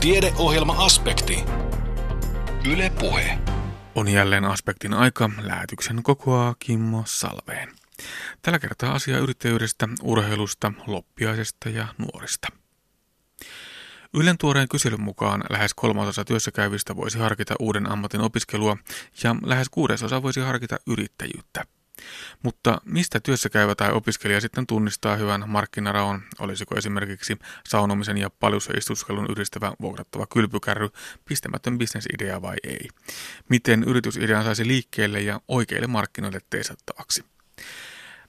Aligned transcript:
Tiedeohjelma-aspekti. 0.00 1.44
Yle 2.72 2.92
Puhe. 3.00 3.38
On 3.94 4.08
jälleen 4.08 4.44
aspektin 4.44 4.94
aika. 4.94 5.30
Lähetyksen 5.42 6.02
kokoaa 6.02 6.54
Kimmo 6.58 7.02
Salveen. 7.06 7.68
Tällä 8.42 8.58
kertaa 8.58 8.92
asia 8.92 9.18
yrittäjyydestä, 9.18 9.88
urheilusta, 10.02 10.72
loppiaisesta 10.86 11.68
ja 11.68 11.86
nuorista. 11.98 12.48
Ylen 14.14 14.38
tuoreen 14.38 14.68
kyselyn 14.68 15.02
mukaan 15.02 15.44
lähes 15.50 15.74
kolmasosa 15.74 16.24
työssäkäyvistä 16.24 16.96
voisi 16.96 17.18
harkita 17.18 17.54
uuden 17.58 17.90
ammatin 17.92 18.20
opiskelua 18.20 18.76
ja 19.24 19.36
lähes 19.44 19.68
kuudesosa 19.68 20.22
voisi 20.22 20.40
harkita 20.40 20.76
yrittäjyyttä. 20.86 21.64
Mutta 22.42 22.80
mistä 22.84 23.20
työssäkäyvä 23.20 23.74
tai 23.74 23.92
opiskelija 23.92 24.40
sitten 24.40 24.66
tunnistaa 24.66 25.16
hyvän 25.16 25.44
markkinaraon? 25.46 26.22
Olisiko 26.38 26.76
esimerkiksi 26.76 27.38
saunomisen 27.68 28.18
ja 28.18 28.30
istuskelun 28.76 29.26
yhdistävä 29.30 29.72
vuokrattava 29.80 30.26
kylpykärry 30.26 30.88
pistämätön 31.24 31.78
bisnesidea 31.78 32.42
vai 32.42 32.56
ei? 32.64 32.88
Miten 33.48 33.84
yritysidean 33.84 34.44
saisi 34.44 34.66
liikkeelle 34.66 35.20
ja 35.20 35.40
oikeille 35.48 35.86
markkinoille 35.86 36.40
teisattavaksi? 36.50 37.24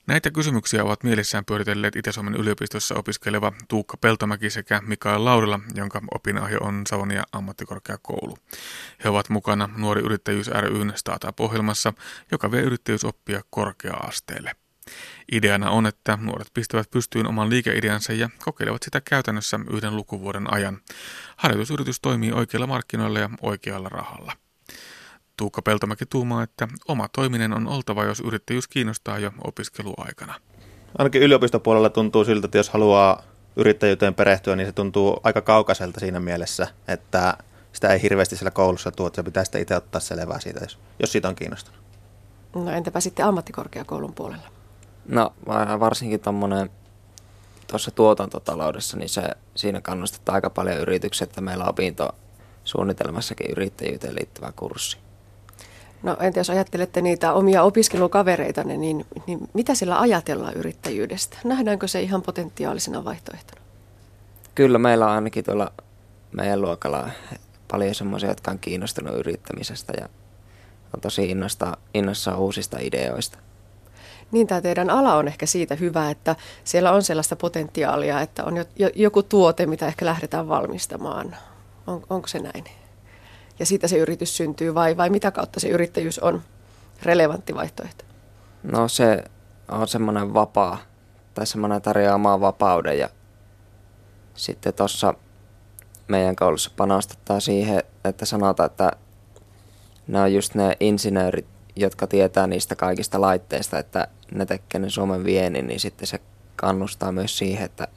Näitä 0.06 0.30
kysymyksiä 0.30 0.84
ovat 0.84 1.04
mielessään 1.04 1.44
pyöritelleet 1.44 1.96
Itä-Suomen 1.96 2.34
yliopistossa 2.34 2.94
opiskeleva 2.94 3.52
Tuukka 3.68 3.96
Peltomäki 3.96 4.50
sekä 4.50 4.80
Mikael 4.86 5.24
Laudela, 5.24 5.60
jonka 5.74 6.00
opinahjo 6.14 6.58
on 6.60 6.82
Savonia 6.86 7.22
ammattikorkeakoulu. 7.32 8.38
He 9.04 9.08
ovat 9.08 9.28
mukana 9.28 9.68
Nuori 9.76 10.02
Yrittäjyys 10.02 10.48
ryn 10.48 10.92
startup-ohjelmassa, 10.96 11.92
joka 12.30 12.50
vie 12.50 12.60
yrittäjyysoppia 12.60 13.40
korkea-asteelle. 13.50 14.56
Ideana 15.32 15.70
on, 15.70 15.86
että 15.86 16.18
nuoret 16.20 16.48
pistävät 16.54 16.90
pystyyn 16.90 17.26
oman 17.26 17.50
liikeideansa 17.50 18.12
ja 18.12 18.30
kokeilevat 18.44 18.82
sitä 18.82 19.00
käytännössä 19.00 19.60
yhden 19.70 19.96
lukuvuoden 19.96 20.54
ajan. 20.54 20.78
Harjoitusyritys 21.36 22.00
toimii 22.00 22.32
oikeilla 22.32 22.66
markkinoilla 22.66 23.18
ja 23.18 23.30
oikealla 23.42 23.88
rahalla. 23.88 24.32
Tuukka 25.36 25.62
Peltomäki 25.62 26.06
tuumaa, 26.06 26.42
että 26.42 26.68
oma 26.88 27.08
toiminen 27.08 27.52
on 27.52 27.66
oltava, 27.68 28.04
jos 28.04 28.20
yrittäjyys 28.20 28.68
kiinnostaa 28.68 29.18
jo 29.18 29.30
opiskeluaikana. 29.44 30.34
Ainakin 30.98 31.22
yliopistopuolella 31.22 31.90
tuntuu 31.90 32.24
siltä, 32.24 32.44
että 32.44 32.58
jos 32.58 32.70
haluaa 32.70 33.22
yrittäjyyteen 33.56 34.14
perehtyä, 34.14 34.56
niin 34.56 34.66
se 34.66 34.72
tuntuu 34.72 35.20
aika 35.24 35.40
kaukaiselta 35.40 36.00
siinä 36.00 36.20
mielessä, 36.20 36.66
että 36.88 37.36
sitä 37.72 37.88
ei 37.88 38.02
hirveästi 38.02 38.36
siellä 38.36 38.50
koulussa 38.50 38.90
tuo, 38.90 39.06
että 39.06 39.16
se 39.16 39.22
pitää 39.22 39.44
sitä 39.44 39.58
itse 39.58 39.76
ottaa 39.76 40.00
selvää 40.00 40.40
siitä, 40.40 40.60
jos, 40.62 40.78
jos 41.00 41.12
siitä 41.12 41.28
on 41.28 41.34
kiinnostunut. 41.34 41.80
No 42.54 42.70
entäpä 42.70 43.00
sitten 43.00 43.26
ammattikorkeakoulun 43.26 44.14
puolella? 44.14 44.48
No 45.08 45.34
varsinkin 45.80 46.20
tuommoinen 46.20 46.70
tuossa 47.66 47.90
tuotantotaloudessa, 47.90 48.96
niin 48.96 49.08
se, 49.08 49.22
siinä 49.54 49.80
kannustetaan 49.80 50.34
aika 50.34 50.50
paljon 50.50 50.78
yrityksiä, 50.78 51.24
että 51.24 51.40
meillä 51.40 51.64
on 51.64 51.70
opintosuunnitelmassakin 51.70 53.50
yrittäjyyteen 53.50 54.14
liittyvä 54.14 54.52
kurssi. 54.56 54.98
No 56.02 56.16
entä 56.20 56.40
jos 56.40 56.50
ajattelette 56.50 57.02
niitä 57.02 57.32
omia 57.32 57.62
opiskelukavereita, 57.62 58.64
niin, 58.64 59.06
niin 59.26 59.48
mitä 59.54 59.74
sillä 59.74 60.00
ajatellaan 60.00 60.54
yrittäjyydestä? 60.54 61.38
Nähdäänkö 61.44 61.88
se 61.88 62.00
ihan 62.00 62.22
potentiaalisena 62.22 63.04
vaihtoehtona? 63.04 63.60
Kyllä 64.54 64.78
meillä 64.78 65.06
on 65.06 65.12
ainakin 65.12 65.44
tuolla 65.44 65.72
meidän 66.32 66.62
luokalla 66.62 67.10
paljon 67.70 67.94
semmoisia, 67.94 68.28
jotka 68.28 68.50
on 68.50 68.58
kiinnostunut 68.58 69.16
yrittämisestä 69.16 69.92
ja 70.00 70.08
on 70.94 71.00
tosi 71.00 71.30
innosta, 71.30 71.76
innossa 71.94 72.36
uusista 72.36 72.78
ideoista. 72.80 73.38
Niin 74.32 74.46
tämä 74.46 74.60
teidän 74.60 74.90
ala 74.90 75.14
on 75.14 75.28
ehkä 75.28 75.46
siitä 75.46 75.74
hyvä, 75.74 76.10
että 76.10 76.36
siellä 76.64 76.92
on 76.92 77.02
sellaista 77.02 77.36
potentiaalia, 77.36 78.20
että 78.20 78.44
on 78.44 78.56
jo, 78.56 78.64
jo, 78.76 78.90
joku 78.94 79.22
tuote, 79.22 79.66
mitä 79.66 79.86
ehkä 79.86 80.04
lähdetään 80.06 80.48
valmistamaan. 80.48 81.36
On, 81.86 82.02
onko 82.10 82.28
se 82.28 82.38
näin? 82.38 82.64
Ja 83.58 83.66
siitä 83.66 83.88
se 83.88 83.96
yritys 83.96 84.36
syntyy 84.36 84.74
vai, 84.74 84.96
vai 84.96 85.10
mitä 85.10 85.30
kautta 85.30 85.60
se 85.60 85.68
yrittäjyys 85.68 86.18
on 86.18 86.42
relevantti 87.02 87.54
vaihtoehto? 87.54 88.04
No 88.62 88.88
se 88.88 89.24
on 89.68 89.88
semmoinen 89.88 90.34
vapaa 90.34 90.78
tai 91.34 91.46
semmoinen 91.46 91.82
tarjoaa 91.82 92.14
omaa 92.14 92.40
vapauden 92.40 92.98
ja 92.98 93.08
sitten 94.34 94.74
tuossa 94.74 95.14
meidän 96.08 96.36
koulussa 96.36 96.70
panostetaan 96.76 97.40
siihen, 97.40 97.82
että 98.04 98.26
sanotaan, 98.26 98.66
että 98.70 98.92
ne 100.06 100.20
on 100.20 100.34
just 100.34 100.54
ne 100.54 100.76
insinöörit, 100.80 101.46
jotka 101.76 102.06
tietää 102.06 102.46
niistä 102.46 102.76
kaikista 102.76 103.20
laitteista, 103.20 103.78
että 103.78 104.08
ne 104.34 104.46
tekee 104.46 104.80
ne 104.80 104.90
Suomen 104.90 105.24
viennin, 105.24 105.66
niin 105.66 105.80
sitten 105.80 106.06
se 106.06 106.20
kannustaa 106.56 107.12
myös 107.12 107.38
siihen, 107.38 107.64
että 107.64 107.88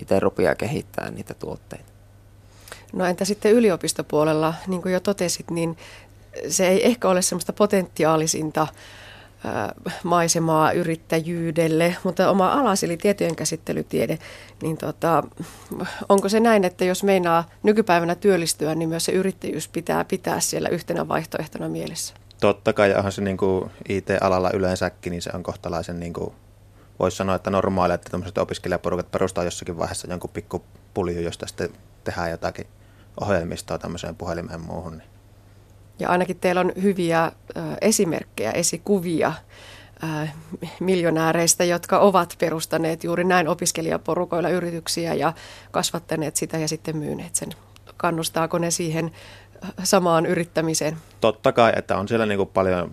itse 0.00 0.20
rupeaa 0.20 0.54
kehittää 0.54 1.10
niitä 1.10 1.34
tuotteita. 1.34 1.93
No 2.94 3.04
entä 3.04 3.24
sitten 3.24 3.52
yliopistopuolella, 3.52 4.54
niin 4.66 4.82
kuin 4.82 4.92
jo 4.92 5.00
totesit, 5.00 5.50
niin 5.50 5.76
se 6.48 6.68
ei 6.68 6.86
ehkä 6.86 7.08
ole 7.08 7.22
semmoista 7.22 7.52
potentiaalisinta 7.52 8.66
maisemaa 10.02 10.72
yrittäjyydelle, 10.72 11.96
mutta 12.04 12.30
oma 12.30 12.52
alasi 12.52 12.86
eli 12.86 12.96
tietojen 12.96 13.36
käsittelytiede, 13.36 14.18
niin 14.62 14.76
tota, 14.76 15.22
onko 16.08 16.28
se 16.28 16.40
näin, 16.40 16.64
että 16.64 16.84
jos 16.84 17.02
meinaa 17.02 17.50
nykypäivänä 17.62 18.14
työllistyä, 18.14 18.74
niin 18.74 18.88
myös 18.88 19.04
se 19.04 19.12
yrittäjyys 19.12 19.68
pitää 19.68 20.04
pitää 20.04 20.40
siellä 20.40 20.68
yhtenä 20.68 21.08
vaihtoehtona 21.08 21.68
mielessä? 21.68 22.14
Totta 22.40 22.72
kai, 22.72 22.94
onhan 22.94 23.12
se 23.12 23.22
niin 23.22 23.36
kuin 23.36 23.70
IT-alalla 23.88 24.50
yleensäkin, 24.50 25.10
niin 25.10 25.22
se 25.22 25.30
on 25.34 25.42
kohtalaisen, 25.42 26.00
niin 26.00 26.12
kuin, 26.12 26.34
voisi 26.98 27.16
sanoa, 27.16 27.34
että 27.34 27.50
normaali, 27.50 27.94
että 27.94 28.10
tämmöiset 28.10 28.38
opiskelijaporukat 28.38 29.10
perustaa 29.10 29.44
jossakin 29.44 29.78
vaiheessa 29.78 30.10
jonkun 30.10 30.30
pikkupulju, 30.30 31.20
josta 31.20 31.46
sitten 31.46 31.70
tehdään 32.04 32.30
jotakin 32.30 32.66
ohjelmistoa 33.20 33.78
tämmöiseen 33.78 34.16
puhelimeen 34.16 34.60
muuhun. 34.60 34.92
Niin. 34.98 35.08
Ja 35.98 36.08
ainakin 36.08 36.38
teillä 36.38 36.60
on 36.60 36.72
hyviä 36.82 37.32
esimerkkejä, 37.80 38.50
esikuvia 38.50 39.32
miljonääreistä, 40.80 41.64
jotka 41.64 41.98
ovat 41.98 42.34
perustaneet 42.38 43.04
juuri 43.04 43.24
näin 43.24 43.48
opiskelijaporukoilla 43.48 44.48
yrityksiä 44.48 45.14
ja 45.14 45.32
kasvattaneet 45.70 46.36
sitä 46.36 46.58
ja 46.58 46.68
sitten 46.68 46.96
myyneet 46.96 47.34
sen. 47.34 47.48
Kannustaako 47.96 48.58
ne 48.58 48.70
siihen 48.70 49.10
samaan 49.82 50.26
yrittämiseen? 50.26 50.96
Totta 51.20 51.52
kai, 51.52 51.72
että 51.76 51.96
on 51.96 52.08
siellä 52.08 52.26
niin 52.26 52.38
kuin 52.38 52.48
paljon 52.48 52.92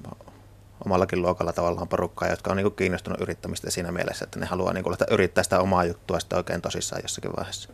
omallakin 0.85 1.21
luokalla 1.21 1.53
tavallaan 1.53 1.88
porukkaa, 1.88 2.29
jotka 2.29 2.51
on 2.51 2.57
niin 2.57 2.65
kuin 2.65 2.75
kiinnostunut 2.75 3.21
yrittämistä 3.21 3.71
siinä 3.71 3.91
mielessä, 3.91 4.25
että 4.25 4.39
ne 4.39 4.45
haluaa 4.45 4.73
niin 4.73 4.83
kuin 4.83 4.95
yrittää 5.11 5.43
sitä 5.43 5.59
omaa 5.59 5.85
juttua 5.85 6.19
sitten 6.19 6.38
oikein 6.38 6.61
tosissaan 6.61 7.01
jossakin 7.03 7.31
vaiheessa. 7.38 7.69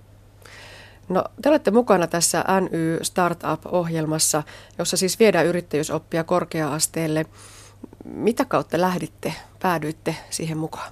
No, 1.09 1.23
te 1.41 1.49
olette 1.49 1.71
mukana 1.71 2.07
tässä 2.07 2.45
NY 2.61 2.99
Startup-ohjelmassa, 3.01 4.43
jossa 4.77 4.97
siis 4.97 5.19
viedään 5.19 5.45
yrittäjyysoppia 5.45 6.23
korkea-asteelle. 6.23 7.25
Mitä 8.05 8.45
kautta 8.45 8.81
lähditte, 8.81 9.33
päädyitte 9.61 10.15
siihen 10.29 10.57
mukaan? 10.57 10.91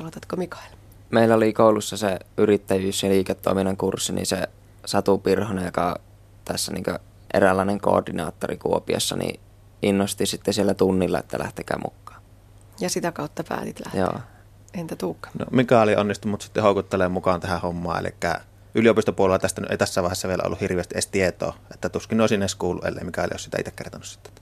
Aloitatko 0.00 0.36
Mikael? 0.36 0.70
Meillä 1.10 1.34
oli 1.34 1.52
koulussa 1.52 1.96
se 1.96 2.18
yrittäjyys- 2.36 3.02
ja 3.02 3.08
liiketoiminnan 3.08 3.76
kurssi, 3.76 4.12
niin 4.12 4.26
se 4.26 4.48
Satu 4.86 5.18
Pirhonen, 5.18 5.64
joka 5.64 5.96
tässä 6.44 6.72
niin 6.72 6.84
eräänlainen 7.34 7.80
koordinaattori 7.80 8.56
Kuopiossa, 8.56 9.16
niin 9.16 9.40
innosti 9.82 10.26
sitten 10.26 10.54
siellä 10.54 10.74
tunnilla, 10.74 11.18
että 11.18 11.38
lähtekää 11.38 11.78
mukaan. 11.78 12.22
Ja 12.80 12.90
sitä 12.90 13.12
kautta 13.12 13.44
päätit 13.48 13.80
lähteä? 13.84 14.00
Joo. 14.00 14.20
Entä 14.74 14.96
Tuukka? 14.96 15.30
No, 15.38 15.46
Mikaeli 15.50 15.96
onnistui 15.96 16.30
mut 16.30 16.42
sitten 16.42 16.62
houkuttelemaan 16.62 17.12
mukaan 17.12 17.40
tähän 17.40 17.60
hommaan, 17.60 18.00
eli 18.00 18.14
yliopistopuolella 18.74 19.38
tästä 19.38 19.62
ei 19.70 19.78
tässä 19.78 20.02
vaiheessa 20.02 20.28
vielä 20.28 20.42
ollut 20.46 20.60
hirveästi 20.60 20.94
edes 20.94 21.06
tietoa, 21.06 21.54
että 21.74 21.88
tuskin 21.88 22.20
olisin 22.20 22.42
edes 22.42 22.54
kuullut, 22.54 22.84
ellei 22.84 23.04
mikä 23.04 23.22
ole 23.22 23.38
sitä 23.38 23.58
itse 23.60 23.70
kertonut 23.70 24.06
sitten. 24.06 24.32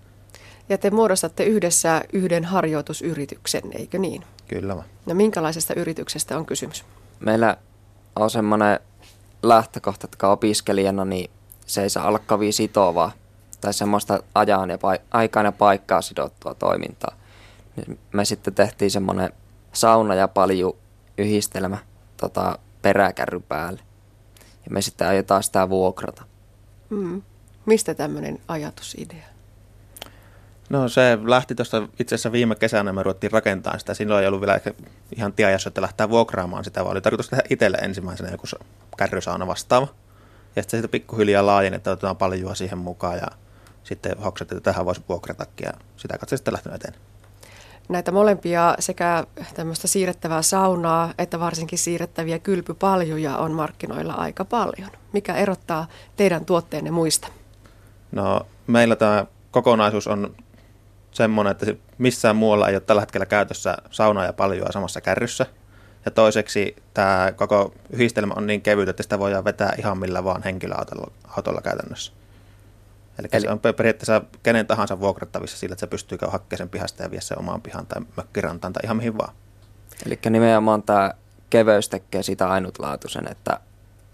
Ja 0.69 0.79
te 0.79 0.91
muodostatte 0.91 1.45
yhdessä 1.45 2.03
yhden 2.13 2.45
harjoitusyrityksen, 2.45 3.63
eikö 3.73 3.99
niin? 3.99 4.25
Kyllä 4.49 4.77
vaan. 4.77 4.87
No 5.07 5.15
minkälaisesta 5.15 5.75
yrityksestä 5.75 6.39
on 6.39 6.47
kysymys? 6.47 6.85
Meillä 7.21 7.57
on 8.17 8.31
semmoinen 8.31 8.81
lähtökohta, 9.43 10.09
että 10.13 10.29
opiskelijana 10.29 11.05
niin 11.05 11.31
se 11.67 11.83
ei 11.83 11.91
saa 11.91 12.07
olla 12.07 12.19
kovin 12.19 12.53
sitovaa 12.53 13.13
tai 13.61 13.75
semmoista 13.75 14.23
ajan 14.35 14.71
ja 14.71 14.77
paik- 14.77 15.03
aikaan 15.11 15.47
ja 15.47 15.53
paikkaa 15.53 16.03
sidottua 16.03 16.55
toimintaa. 16.55 17.17
Me 18.13 18.25
sitten 18.25 18.55
tehtiin 18.55 18.91
semmoinen 18.91 19.33
sauna 19.73 20.15
ja 20.15 20.29
paljon 20.29 20.73
yhdistelmä 21.19 21.79
tota, 22.17 22.59
peräkärry 22.83 23.41
päälle 23.41 23.81
ja 24.65 24.71
me 24.71 24.83
sitten 24.83 25.09
aiotaan 25.09 25.43
sitä 25.43 25.69
vuokrata. 25.69 26.25
Mm. 26.91 27.23
Mistä 27.67 27.95
tämmöinen 27.95 28.39
ajatusidea? 28.49 29.25
No 30.71 30.89
se 30.89 31.19
lähti 31.25 31.55
tuosta 31.55 31.89
itse 31.99 32.15
asiassa 32.15 32.33
viime 32.33 32.55
kesänä, 32.55 32.93
me 32.93 33.03
ruvettiin 33.03 33.33
rakentamaan 33.33 33.81
sitä. 33.81 33.95
Silloin 33.95 34.23
ei 34.23 34.29
ollut 34.29 34.41
vielä 34.41 34.55
ehkä 34.55 34.75
ihan 35.17 35.33
tiajassa, 35.33 35.69
että 35.69 35.83
lähtee 35.83 36.11
vuokraamaan 36.11 36.65
sitä, 36.65 36.85
vaan 36.85 36.93
oli 36.93 37.01
tarkoitus 37.01 37.29
tehdä 37.29 37.43
itselle 37.51 37.77
ensimmäisenä 37.77 38.31
joku 38.31 38.47
kärrysauna 38.97 39.47
vastaava. 39.47 39.89
Ja 40.57 40.63
sitten 40.63 40.79
sitä 40.79 40.89
pikkuhiljaa 40.89 41.47
laajennettiin, 41.47 41.93
otetaan 41.93 42.17
paljon 42.17 42.57
siihen 42.57 42.79
mukaan 42.79 43.17
ja 43.17 43.27
sitten 43.85 44.19
hoksat, 44.19 44.53
että 44.53 44.73
tähän 44.73 44.87
voisi 44.87 45.03
vuokratakin 45.09 45.65
ja 45.65 45.73
sitä 45.97 46.19
kautta 46.19 46.37
sitten 46.37 46.55
lähtenyt 46.55 46.77
eteen. 46.77 46.95
Näitä 47.91 48.13
molempia 48.13 48.75
sekä 48.79 49.25
tämmöistä 49.55 49.89
siirrettävää 49.89 50.43
saunaa 50.43 51.15
että 51.19 51.41
varsinkin 51.41 51.79
siirrettäviä 51.79 52.39
kylpypaljuja 52.39 53.37
on 53.37 53.53
markkinoilla 53.53 54.13
aika 54.13 54.45
paljon. 54.45 54.91
Mikä 55.13 55.35
erottaa 55.35 55.87
teidän 56.17 56.45
tuotteenne 56.45 56.91
muista? 56.91 57.29
No 58.13 58.47
meillä 58.67 58.97
tämä 58.97 59.27
kokonaisuus 59.51 60.07
on 60.07 60.35
semmoinen, 61.11 61.51
että 61.51 61.67
missään 61.99 62.37
muualla 62.37 62.69
ei 62.69 62.75
ole 62.75 62.81
tällä 62.81 63.03
hetkellä 63.03 63.27
käytössä 63.27 63.77
saunaa 63.91 64.25
ja 64.25 64.33
paljua 64.33 64.73
samassa 64.73 65.01
kärryssä. 65.01 65.47
Ja 66.05 66.11
toiseksi 66.11 66.77
tämä 66.95 67.33
koko 67.37 67.75
yhdistelmä 67.91 68.35
on 68.37 68.47
niin 68.47 68.63
kevyt, 68.63 68.89
että 68.89 69.03
sitä 69.03 69.19
voidaan 69.19 69.45
vetää 69.45 69.75
ihan 69.79 69.99
millä 69.99 70.25
vaan 70.25 70.43
henkilöautolla 70.43 71.11
autolla 71.37 71.61
käytännössä. 71.61 72.13
Eli, 73.21 73.29
Eli 73.33 73.41
se 73.41 73.51
on 73.51 73.61
periaatteessa 73.61 74.23
kenen 74.43 74.67
tahansa 74.67 75.01
vuokrattavissa 75.01 75.57
sillä, 75.57 75.73
että 75.73 75.81
se 75.81 75.87
pystyy 75.87 76.19
hakemaan 76.29 76.59
sen 76.59 76.69
pihasta 76.69 77.03
ja 77.03 77.11
vie 77.11 77.21
sen 77.21 77.39
omaan 77.39 77.63
pihaan 77.63 77.87
tai 77.87 78.03
mökkirantaan 78.17 78.73
tai 78.73 78.81
ihan 78.85 78.97
mihin 78.97 79.19
vaan. 79.19 79.35
Eli 80.07 80.19
nimenomaan 80.31 80.83
tämä 80.83 81.15
keveys 81.51 81.89
tekee 81.89 82.23
sitä 82.23 82.49
ainutlaatuisen, 82.49 83.29
että 83.31 83.61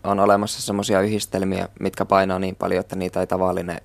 on 0.04 0.20
olemassa 0.20 0.62
semmoisia 0.62 1.00
yhdistelmiä, 1.00 1.68
mitkä 1.80 2.04
painaa 2.04 2.38
niin 2.38 2.56
paljon, 2.56 2.80
että 2.80 2.96
niitä 2.96 3.20
ei 3.20 3.26
tavallinen 3.26 3.80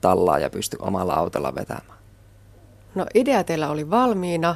tallaa 0.00 0.38
ja 0.38 0.50
pysty 0.50 0.76
omalla 0.80 1.14
autolla 1.14 1.54
vetämään. 1.54 1.98
No 2.94 3.06
idea 3.14 3.44
teillä 3.44 3.70
oli 3.70 3.90
valmiina. 3.90 4.54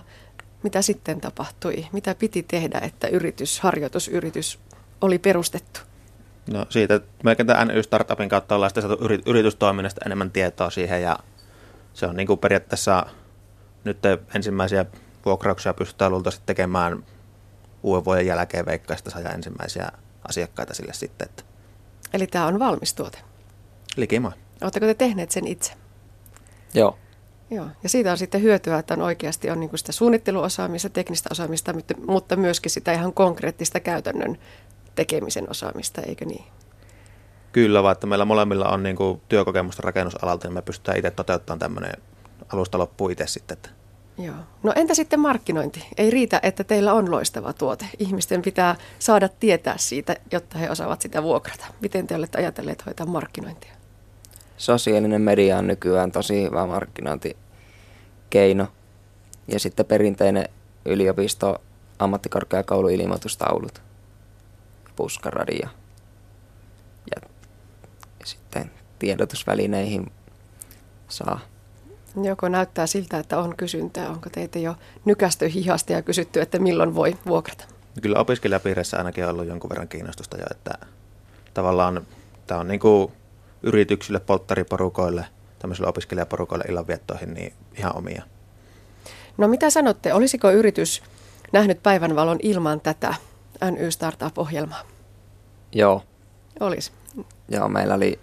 Mitä 0.62 0.83
sitten 0.83 1.21
tapahtui? 1.21 1.87
Mitä 1.93 2.15
piti 2.15 2.43
tehdä, 2.43 2.79
että 2.79 3.09
yritys, 3.09 3.61
harjoitusyritys 3.61 4.59
oli 5.00 5.19
perustettu? 5.19 5.81
No 6.47 6.67
siitä, 6.69 7.00
melkein 7.25 7.47
tämän 7.47 7.69
NY-startupin 7.69 8.29
kautta 8.29 8.55
ollaan 8.55 8.71
sitten 8.71 8.83
saatu 8.83 9.09
yritystoiminnasta 9.27 10.00
enemmän 10.06 10.31
tietoa 10.31 10.71
siihen 10.71 11.03
ja 11.03 11.19
se 11.94 12.06
on 12.06 12.17
niin 12.17 12.27
kuin 12.27 12.39
periaatteessa 12.39 13.06
nyt 13.85 13.99
ensimmäisiä 14.35 14.85
vuokrauksia 15.25 15.75
pystytään 15.75 16.12
luultavasti 16.12 16.43
tekemään 16.47 17.05
uuden 17.83 18.05
vuoden 18.05 18.27
jälkeen 18.27 18.67
veikkaista 18.67 19.11
saada 19.11 19.31
ensimmäisiä 19.31 19.89
asiakkaita 20.29 20.75
sille 20.75 20.93
sitten. 20.93 21.29
Että. 21.29 21.43
Eli 22.15 22.27
tämä 22.27 22.47
on 22.47 22.59
valmis 22.59 22.94
tuote? 22.94 23.19
Likimaan. 23.97 24.35
Oletteko 24.62 24.87
te 24.87 24.94
tehneet 24.94 25.31
sen 25.31 25.47
itse? 25.47 25.73
Joo. 26.75 26.99
Joo, 27.50 27.67
ja 27.83 27.89
siitä 27.89 28.11
on 28.11 28.19
sitten 28.19 28.43
hyötyä, 28.43 28.79
että 28.79 28.94
on 28.94 29.03
oikeasti 29.03 29.50
on 29.50 29.61
niin 29.61 29.71
kuin 29.71 29.79
sitä 29.79 29.93
suunnitteluosaamista, 29.93 30.89
teknistä 30.89 31.29
osaamista, 31.33 31.75
mutta 32.06 32.37
myöskin 32.37 32.71
sitä 32.71 32.93
ihan 32.93 33.12
konkreettista 33.12 33.81
käytännön 33.81 34.39
tekemisen 34.94 35.50
osaamista, 35.50 36.00
eikö 36.00 36.25
niin? 36.25 36.44
Kyllä, 37.53 37.83
vaan 37.83 37.93
että 37.93 38.06
meillä 38.06 38.25
molemmilla 38.25 38.69
on 38.69 38.83
niin 38.83 38.97
kuin 38.97 39.21
työkokemusta 39.29 39.83
rakennusalalta, 39.85 40.49
niin 40.49 40.55
me 40.55 40.62
pystytään 40.62 40.99
itse 40.99 41.11
toteuttamaan 41.11 41.59
tämmöinen 41.59 41.93
alusta 42.53 42.79
loppuun 42.79 43.11
itse 43.11 43.27
sitten. 43.27 43.55
Että. 43.55 43.69
Joo. 44.19 44.35
No 44.62 44.73
entä 44.77 44.94
sitten 44.94 45.21
markkinointi? 45.21 45.87
Ei 45.99 46.11
riitä, 46.11 46.41
että 46.43 46.65
teillä 46.65 46.93
on 46.93 47.11
loistava 47.11 47.53
tuote. 47.53 47.85
Ihmisten 47.99 48.43
pitää 48.43 48.77
saada 48.99 49.29
tietää 49.29 49.79
siitä, 49.79 50.17
jotta 50.33 50.59
he 50.59 50.71
osaavat 50.71 51.00
sitä 51.00 51.23
vuokrata. 51.23 51.67
Miten 51.81 52.06
te 52.06 52.17
olette 52.17 52.39
ajatelleet 52.39 52.87
hoitaa 52.87 53.06
markkinointia? 53.06 53.73
Sosiaalinen 54.56 55.23
media 55.23 55.59
on 55.59 55.67
nykyään 55.67 56.12
tosi 56.12 56.43
hyvä 56.43 56.67
markkinointikeino. 56.67 58.67
Ja 59.49 59.61
sitten 59.61 59.87
perinteinen 59.87 60.49
yliopisto, 60.85 61.62
ammattikorkeakoulu 61.99 62.89
ilmoitustaulut 62.89 63.83
puskaradia. 64.97 65.69
Ja 67.15 67.29
sitten 68.25 68.71
tiedotusvälineihin 68.99 70.12
saa. 71.09 71.41
Joko 72.23 72.49
näyttää 72.49 72.87
siltä, 72.87 73.19
että 73.19 73.39
on 73.39 73.56
kysyntää, 73.56 74.11
onko 74.11 74.31
teitä 74.31 74.59
jo 74.59 74.77
nykästö 75.05 75.49
hihasta 75.49 75.93
ja 75.93 76.03
kysytty, 76.03 76.41
että 76.41 76.59
milloin 76.59 76.94
voi 76.94 77.17
vuokrata? 77.27 77.65
Kyllä 78.03 78.19
opiskelijapiirissä 78.19 78.97
ainakin 78.99 79.25
on 79.25 79.31
ollut 79.31 79.47
jonkun 79.47 79.71
verran 79.71 79.89
kiinnostusta 79.89 80.37
jo, 80.37 80.44
että 80.50 80.87
tavallaan 81.55 82.06
tämä 82.47 82.61
on 82.61 82.69
niin 82.69 82.81
kuin 82.81 83.12
yrityksille, 83.62 84.21
polttariporukoille, 84.21 85.27
tämmöisille 85.59 85.89
opiskelijaporukoille 85.89 86.65
illanviettoihin 86.69 87.35
niin 87.35 87.53
ihan 87.79 87.97
omia. 87.97 88.23
No 89.39 89.49
mitä 89.49 89.71
sanotte, 89.71 90.15
olisiko 90.15 90.50
yritys 90.50 91.03
nähnyt 91.53 91.83
päivänvalon 91.83 92.39
ilman 92.43 92.81
tätä 92.81 93.15
NY 93.70 93.91
Startup-ohjelmaa? 93.91 94.82
Joo. 95.73 96.03
Olisi. 96.61 96.93
Joo, 97.49 97.69
meillä 97.69 97.94
oli, 97.94 98.20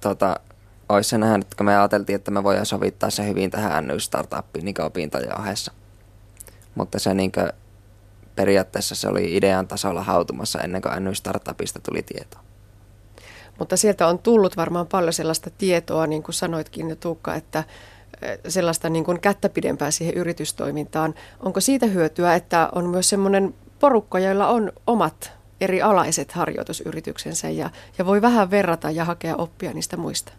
tota, 0.00 0.40
olisi 0.88 1.10
se 1.10 1.18
nähnyt, 1.18 1.54
kun 1.54 1.66
me 1.66 1.76
ajateltiin, 1.76 2.16
että 2.16 2.30
me 2.30 2.42
voidaan 2.42 2.66
sovittaa 2.66 3.10
se 3.10 3.26
hyvin 3.26 3.50
tähän 3.50 3.86
NY 3.86 4.00
Startupiin 4.00 4.64
niin 4.64 4.82
opintojen 4.82 5.40
ohessa. 5.40 5.72
Mutta 6.74 6.98
se 6.98 7.14
niin 7.14 7.32
kuin, 7.32 7.52
periaatteessa 8.36 8.94
se 8.94 9.08
oli 9.08 9.36
idean 9.36 9.68
tasolla 9.68 10.02
hautumassa 10.02 10.60
ennen 10.60 10.82
kuin 10.82 11.04
NY 11.04 11.14
Startupista 11.14 11.80
tuli 11.80 12.02
tieto. 12.02 12.38
Mutta 13.58 13.76
sieltä 13.76 14.06
on 14.06 14.18
tullut 14.18 14.56
varmaan 14.56 14.86
paljon 14.86 15.12
sellaista 15.12 15.50
tietoa, 15.50 16.06
niin 16.06 16.22
kuin 16.22 16.34
sanoitkin 16.34 16.90
jo 16.90 16.96
Tuukka, 16.96 17.34
että 17.34 17.64
sellaista 18.48 18.88
niin 18.88 19.04
kuin 19.04 19.20
kättä 19.20 19.48
pidempää 19.48 19.90
siihen 19.90 20.14
yritystoimintaan. 20.14 21.14
Onko 21.40 21.60
siitä 21.60 21.86
hyötyä, 21.86 22.34
että 22.34 22.68
on 22.72 22.86
myös 22.86 23.08
semmoinen 23.08 23.54
porukka, 23.82 24.18
joilla 24.18 24.48
on 24.48 24.72
omat 24.86 25.32
eri 25.60 25.82
alaiset 25.82 26.32
harjoitusyrityksensä 26.32 27.50
ja, 27.50 27.70
ja 27.98 28.06
voi 28.06 28.22
vähän 28.22 28.50
verrata 28.50 28.90
ja 28.90 29.04
hakea 29.04 29.36
oppia 29.36 29.72
niistä 29.72 29.96
muista? 29.96 30.32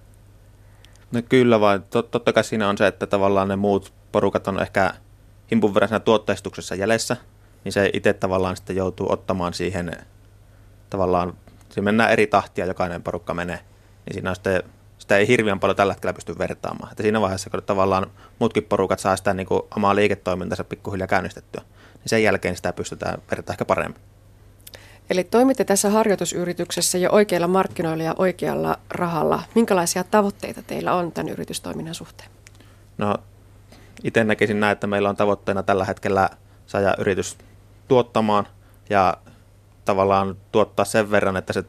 No 1.11 1.21
kyllä 1.29 1.59
vaan. 1.59 1.83
Tot, 1.83 2.11
totta 2.11 2.33
kai 2.33 2.43
siinä 2.43 2.69
on 2.69 2.77
se, 2.77 2.87
että 2.87 3.07
tavallaan 3.07 3.47
ne 3.47 3.55
muut 3.55 3.93
porukat 4.11 4.47
on 4.47 4.61
ehkä 4.61 4.93
himpun 5.51 5.73
verran 5.73 5.89
siinä 5.89 5.99
tuotteistuksessa 5.99 6.75
jäljessä, 6.75 7.17
niin 7.63 7.73
se 7.73 7.89
itse 7.93 8.13
tavallaan 8.13 8.55
sitten 8.55 8.75
joutuu 8.75 9.11
ottamaan 9.11 9.53
siihen 9.53 9.91
tavallaan, 10.89 11.33
se 11.69 11.81
mennään 11.81 12.11
eri 12.11 12.27
tahtia, 12.27 12.65
jokainen 12.65 13.03
porukka 13.03 13.33
menee, 13.33 13.59
niin 14.05 14.13
siinä 14.13 14.29
on 14.29 14.35
sitten, 14.35 14.63
sitä 14.97 15.17
ei 15.17 15.27
hirveän 15.27 15.59
paljon 15.59 15.75
tällä 15.75 15.93
hetkellä 15.93 16.13
pysty 16.13 16.37
vertaamaan. 16.37 16.91
Että 16.91 17.03
siinä 17.03 17.21
vaiheessa, 17.21 17.49
kun 17.49 17.63
tavallaan 17.63 18.11
muutkin 18.39 18.63
porukat 18.63 18.99
saa 18.99 19.15
sitä 19.15 19.33
niin 19.33 19.47
kuin 19.47 19.61
omaa 19.75 19.95
liiketoimintansa 19.95 20.63
pikkuhiljaa 20.63 21.07
käynnistettyä, 21.07 21.61
niin 22.03 22.09
sen 22.09 22.23
jälkeen 22.23 22.55
sitä 22.55 22.73
pystytään 22.73 23.21
vertaamaan 23.31 23.53
ehkä 23.53 23.65
paremmin. 23.65 24.01
Eli 25.09 25.23
toimitte 25.23 25.63
tässä 25.63 25.89
harjoitusyrityksessä 25.89 26.97
jo 26.97 27.09
oikeilla 27.11 27.47
markkinoilla 27.47 28.03
ja 28.03 28.15
oikealla 28.17 28.79
rahalla. 28.89 29.43
Minkälaisia 29.55 30.03
tavoitteita 30.03 30.61
teillä 30.61 30.93
on 30.93 31.11
tämän 31.11 31.31
yritystoiminnan 31.31 31.95
suhteen? 31.95 32.29
No, 32.97 33.17
itse 34.03 34.23
näkisin 34.23 34.59
näin, 34.59 34.71
että 34.71 34.87
meillä 34.87 35.09
on 35.09 35.15
tavoitteena 35.15 35.63
tällä 35.63 35.85
hetkellä 35.85 36.29
saada 36.65 36.95
yritys 36.97 37.37
tuottamaan 37.87 38.47
ja 38.89 39.17
tavallaan 39.85 40.37
tuottaa 40.51 40.85
sen 40.85 41.11
verran, 41.11 41.37
että 41.37 41.53
se 41.53 41.63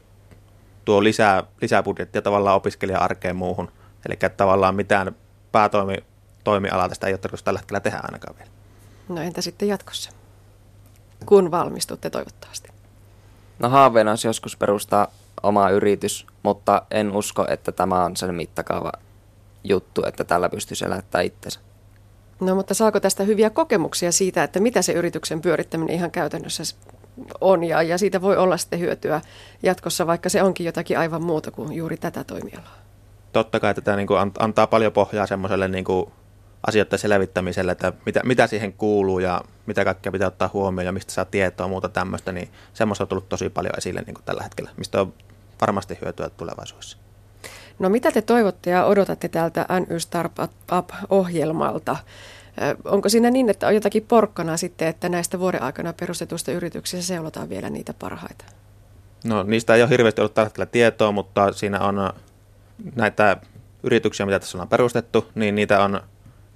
tuo 0.85 1.03
lisää, 1.03 1.43
lisää 1.61 1.83
budjettia 1.83 2.21
tavallaan 2.21 2.55
opiskelija-arkeen 2.55 3.35
muuhun. 3.35 3.71
Eli 4.07 4.17
tavallaan 4.37 4.75
mitään 4.75 5.15
päätoimi 5.51 5.97
toimialaa 6.43 6.89
tästä 6.89 7.07
ei 7.07 7.13
ole 7.13 7.17
tarkoitus 7.17 7.43
tällä 7.43 7.59
hetkellä 7.59 7.79
tehdä 7.79 7.99
ainakaan 8.03 8.37
vielä. 8.37 8.51
No 9.09 9.21
entä 9.21 9.41
sitten 9.41 9.67
jatkossa, 9.67 10.11
kun 11.25 11.51
valmistutte 11.51 12.09
toivottavasti? 12.09 12.69
No 13.59 13.69
haaveena 13.69 14.11
olisi 14.11 14.27
joskus 14.27 14.57
perustaa 14.57 15.07
oma 15.43 15.69
yritys, 15.69 16.27
mutta 16.43 16.81
en 16.91 17.11
usko, 17.11 17.45
että 17.49 17.71
tämä 17.71 18.05
on 18.05 18.15
sen 18.15 18.35
mittakaava 18.35 18.91
juttu, 19.63 20.03
että 20.07 20.23
tällä 20.23 20.49
pystyisi 20.49 20.85
elättää 20.85 21.21
itsensä. 21.21 21.59
No 22.39 22.55
mutta 22.55 22.73
saako 22.73 22.99
tästä 22.99 23.23
hyviä 23.23 23.49
kokemuksia 23.49 24.11
siitä, 24.11 24.43
että 24.43 24.59
mitä 24.59 24.81
se 24.81 24.93
yrityksen 24.93 25.41
pyörittäminen 25.41 25.95
ihan 25.95 26.11
käytännössä 26.11 26.63
on 27.41 27.63
ja, 27.63 27.81
ja 27.81 27.97
siitä 27.97 28.21
voi 28.21 28.37
olla 28.37 28.57
sitten 28.57 28.79
hyötyä 28.79 29.21
jatkossa, 29.63 30.07
vaikka 30.07 30.29
se 30.29 30.43
onkin 30.43 30.65
jotakin 30.65 30.99
aivan 30.99 31.23
muuta 31.23 31.51
kuin 31.51 31.73
juuri 31.73 31.97
tätä 31.97 32.23
toimialaa? 32.23 32.77
Totta 33.31 33.59
kai 33.59 33.73
tätä 33.73 33.95
niin 33.95 34.07
kuin 34.07 34.31
antaa 34.39 34.67
paljon 34.67 34.91
pohjaa 34.91 35.27
semmoiselle 35.27 35.67
niin 35.67 35.85
kuin 35.85 36.11
asioiden 36.67 36.99
selvittämiselle, 36.99 37.71
että 37.71 37.93
mitä, 38.05 38.21
mitä 38.23 38.47
siihen 38.47 38.73
kuuluu 38.73 39.19
ja 39.19 39.41
mitä 39.65 39.85
kaikkea 39.85 40.11
pitää 40.11 40.27
ottaa 40.27 40.49
huomioon 40.53 40.85
ja 40.85 40.91
mistä 40.91 41.13
saa 41.13 41.25
tietoa 41.25 41.63
ja 41.63 41.69
muuta 41.69 41.89
tämmöistä, 41.89 42.31
niin 42.31 42.49
semmoista 42.73 43.03
on 43.03 43.07
tullut 43.07 43.29
tosi 43.29 43.49
paljon 43.49 43.73
esille 43.77 44.03
niin 44.05 44.13
kuin 44.13 44.25
tällä 44.25 44.43
hetkellä, 44.43 44.69
mistä 44.77 45.01
on 45.01 45.13
varmasti 45.61 45.97
hyötyä 46.01 46.29
tulevaisuudessa. 46.29 46.97
No 47.79 47.89
mitä 47.89 48.11
te 48.11 48.21
toivotte 48.21 48.69
ja 48.69 48.85
odotatte 48.85 49.27
täältä 49.27 49.65
NY 49.89 49.99
Startup-ohjelmalta? 49.99 51.97
Onko 52.85 53.09
siinä 53.09 53.31
niin, 53.31 53.49
että 53.49 53.67
on 53.67 53.75
jotakin 53.75 54.03
porkkana 54.03 54.57
sitten, 54.57 54.87
että 54.87 55.09
näistä 55.09 55.39
vuoden 55.39 55.61
aikana 55.61 55.93
perustetuista 55.93 56.51
yrityksistä 56.51 57.05
seulotaan 57.05 57.49
vielä 57.49 57.69
niitä 57.69 57.93
parhaita? 57.93 58.45
No 59.23 59.43
niistä 59.43 59.75
ei 59.75 59.81
ole 59.81 59.89
hirveästi 59.89 60.21
ollut 60.21 60.33
tällä 60.33 60.45
hetkellä 60.45 60.65
tietoa, 60.65 61.11
mutta 61.11 61.53
siinä 61.53 61.79
on 61.79 62.13
näitä 62.95 63.37
yrityksiä, 63.83 64.25
mitä 64.25 64.39
tässä 64.39 64.61
on 64.61 64.67
perustettu, 64.67 65.27
niin 65.35 65.55
niitä 65.55 65.83
on 65.83 66.01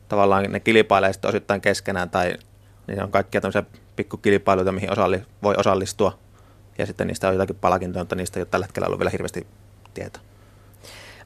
tavallaan 0.09 0.43
ne 0.43 0.59
kilpailee 0.59 1.13
sitten 1.13 1.29
osittain 1.29 1.61
keskenään 1.61 2.09
tai 2.09 2.37
niin 2.87 3.03
on 3.03 3.11
kaikkia 3.11 3.41
tämmöisiä 3.41 3.63
pikkukilpailuita, 3.95 4.71
mihin 4.71 4.91
osalli, 4.91 5.21
voi 5.43 5.55
osallistua. 5.57 6.19
Ja 6.77 6.85
sitten 6.85 7.07
niistä 7.07 7.27
on 7.27 7.33
jotakin 7.33 7.55
palkintoja, 7.55 8.03
mutta 8.03 8.15
niistä 8.15 8.39
ei 8.39 8.41
ole 8.41 8.47
tällä 8.51 8.65
hetkellä 8.65 8.85
ollut 8.85 8.99
vielä 8.99 9.09
hirveästi 9.09 9.47
tietoa. 9.93 10.23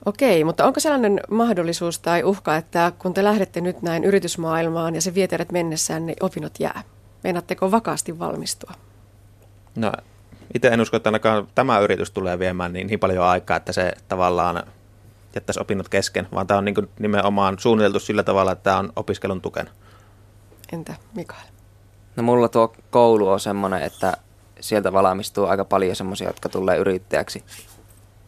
Okei, 0.06 0.44
mutta 0.44 0.66
onko 0.66 0.80
sellainen 0.80 1.20
mahdollisuus 1.32 2.00
tai 2.00 2.24
uhka, 2.24 2.56
että 2.56 2.92
kun 3.00 3.14
te 3.14 3.24
lähdette 3.24 3.62
nyt 3.62 3.82
näin 3.82 4.04
yritysmaailmaan 4.04 4.96
ja 4.96 5.02
se 5.02 5.14
vie 5.14 5.28
teidät 5.28 5.52
mennessään, 5.52 6.06
niin 6.06 6.16
opinnot 6.22 6.60
jää? 6.60 6.84
Meinaatteko 7.24 7.72
vakaasti 7.72 8.20
valmistua? 8.20 8.72
No 9.76 9.92
itse 10.54 10.68
en 10.68 10.82
usko, 10.82 10.98
että 10.98 11.08
ainakaan 11.08 11.48
tämä 11.56 11.80
yritys 11.80 12.12
tulee 12.12 12.40
viemään 12.40 12.74
niin, 12.74 12.88
niin 12.88 13.00
paljon 13.00 13.26
aikaa, 13.26 13.58
että 13.58 13.74
se 13.74 13.94
tavallaan 14.08 14.64
jättäisi 15.36 15.60
opinnot 15.60 15.90
kesken, 15.90 16.28
vaan 16.34 16.48
tämä 16.48 16.58
on 16.58 16.66
niin 16.66 16.90
nimenomaan 17.00 17.60
suunniteltu 17.60 18.00
sillä 18.00 18.24
tavalla, 18.24 18.52
että 18.52 18.64
tämä 18.64 18.78
on 18.78 18.94
opiskelun 18.96 19.42
tukena. 19.42 19.72
Entä 20.74 20.96
Mikael? 21.16 21.48
No 22.16 22.24
mulla 22.24 22.50
tuo 22.50 22.76
koulu 22.90 23.30
on 23.30 23.40
semmoinen, 23.40 23.82
että 23.82 24.18
sieltä 24.60 24.94
valmistuu 24.94 25.46
aika 25.46 25.66
paljon 25.66 25.96
semmoisia, 25.96 26.28
jotka 26.28 26.50
tulee 26.50 26.78
yrittäjäksi. 26.78 27.44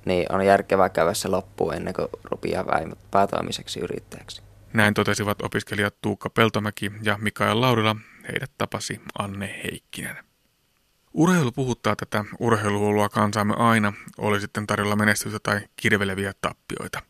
Niin 0.06 0.32
on 0.32 0.46
järkevää 0.46 0.90
käydä 0.90 1.14
se 1.14 1.28
loppuun 1.28 1.74
ennen 1.74 1.94
kuin 1.94 2.08
rupeaa 2.24 2.66
päätoimiseksi 3.12 3.80
yrittäjäksi. 3.80 4.42
Näin 4.74 4.94
totesivat 4.94 5.42
opiskelijat 5.42 5.96
Tuukka 6.02 6.30
Peltomäki 6.30 6.92
ja 7.02 7.18
Mikael 7.22 7.62
Laurila. 7.62 7.96
Heidät 8.28 8.52
tapasi 8.58 9.02
Anne 9.20 9.62
Heikkinen. 9.64 10.18
Urheilu 11.18 11.52
puhuttaa 11.52 11.96
tätä 11.96 12.26
urheiluhuolua 12.40 13.10
kansaamme 13.10 13.54
aina, 13.58 13.94
oli 14.18 14.42
sitten 14.42 14.68
tarjolla 14.68 14.96
menestystä 14.96 15.40
tai 15.44 15.62
kirveleviä 15.76 16.34
tappioita. 16.42 17.02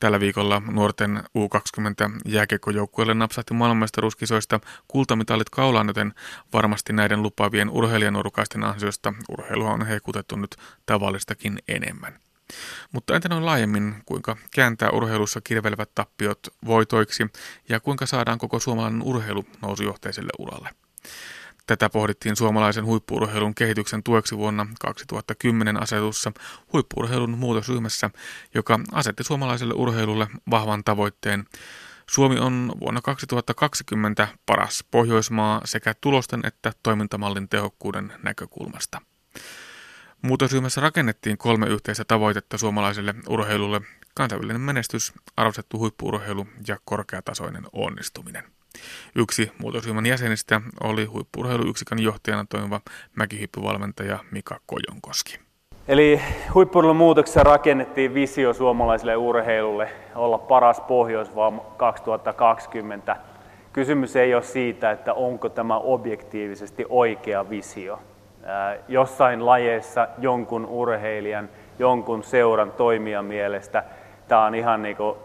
Tällä 0.00 0.20
viikolla 0.20 0.62
nuorten 0.70 1.16
U20 1.16 2.20
jääkiekkojoukkueelle 2.24 3.14
napsahti 3.14 3.54
maailmanmestaruuskisoista 3.54 4.60
kultamitalit 4.88 5.50
kaulaan, 5.50 5.86
joten 5.86 6.14
varmasti 6.52 6.92
näiden 6.92 7.22
lupaavien 7.22 7.70
urheilijanuorukaisten 7.70 8.64
ansiosta 8.64 9.14
urheilua 9.28 9.70
on 9.72 9.86
heikutettu 9.86 10.36
nyt 10.36 10.56
tavallistakin 10.86 11.58
enemmän. 11.68 12.18
Mutta 12.92 13.16
entä 13.16 13.28
noin 13.28 13.46
laajemmin, 13.46 13.94
kuinka 14.06 14.36
kääntää 14.54 14.90
urheilussa 14.90 15.40
kirvelevät 15.40 15.90
tappiot 15.94 16.38
voitoiksi 16.66 17.26
ja 17.68 17.80
kuinka 17.80 18.06
saadaan 18.06 18.38
koko 18.38 18.60
suomalainen 18.60 19.02
urheilu 19.02 19.44
nousujohteiselle 19.62 20.30
uralle? 20.38 20.70
Tätä 21.66 21.90
pohdittiin 21.90 22.36
suomalaisen 22.36 22.84
huippuurheilun 22.84 23.54
kehityksen 23.54 24.02
tueksi 24.02 24.36
vuonna 24.36 24.66
2010 24.80 25.82
asetussa 25.82 26.32
huippuurheilun 26.72 27.38
muutosryhmässä, 27.38 28.10
joka 28.54 28.80
asetti 28.92 29.24
suomalaiselle 29.24 29.74
urheilulle 29.76 30.26
vahvan 30.50 30.84
tavoitteen. 30.84 31.44
Suomi 32.10 32.38
on 32.38 32.72
vuonna 32.80 33.00
2020 33.00 34.28
paras 34.46 34.84
Pohjoismaa 34.90 35.60
sekä 35.64 35.94
tulosten 36.00 36.40
että 36.44 36.72
toimintamallin 36.82 37.48
tehokkuuden 37.48 38.12
näkökulmasta. 38.22 39.00
Muutosryhmässä 40.22 40.80
rakennettiin 40.80 41.38
kolme 41.38 41.66
yhteistä 41.66 42.04
tavoitetta 42.04 42.58
suomalaiselle 42.58 43.14
urheilulle, 43.28 43.80
kansainvälinen 44.14 44.60
menestys, 44.60 45.12
arvostettu 45.36 45.78
huippuurheilu 45.78 46.46
ja 46.66 46.76
korkeatasoinen 46.84 47.66
onnistuminen. 47.72 48.55
Yksi 49.14 49.52
muutosryhmän 49.58 50.06
jäsenistä 50.06 50.60
oli 50.80 51.04
huippurheiluyksikön 51.04 52.02
johtajana 52.02 52.44
toimiva 52.48 52.80
mäkihyppyvalmentaja 53.14 54.18
Mika 54.30 54.60
Kojonkoski. 54.66 55.38
Eli 55.88 56.20
huippuurheilun 56.54 56.96
muutoksessa 56.96 57.42
rakennettiin 57.42 58.14
visio 58.14 58.52
suomalaiselle 58.54 59.16
urheilulle 59.16 59.92
olla 60.14 60.38
paras 60.38 60.80
Pohjoismaa 60.80 61.74
2020. 61.76 63.16
Kysymys 63.72 64.16
ei 64.16 64.34
ole 64.34 64.42
siitä, 64.42 64.90
että 64.90 65.14
onko 65.14 65.48
tämä 65.48 65.78
objektiivisesti 65.78 66.84
oikea 66.88 67.50
visio. 67.50 68.00
Jossain 68.88 69.46
lajeissa 69.46 70.08
jonkun 70.18 70.66
urheilijan, 70.66 71.48
jonkun 71.78 72.24
seuran 72.24 72.72
toimijan 72.72 73.24
mielestä– 73.24 73.84
tämä 74.28 74.44
on 74.44 74.54
ihan 74.54 74.82
niin 74.82 74.96
kuin, 74.96 75.10
uh, 75.10 75.16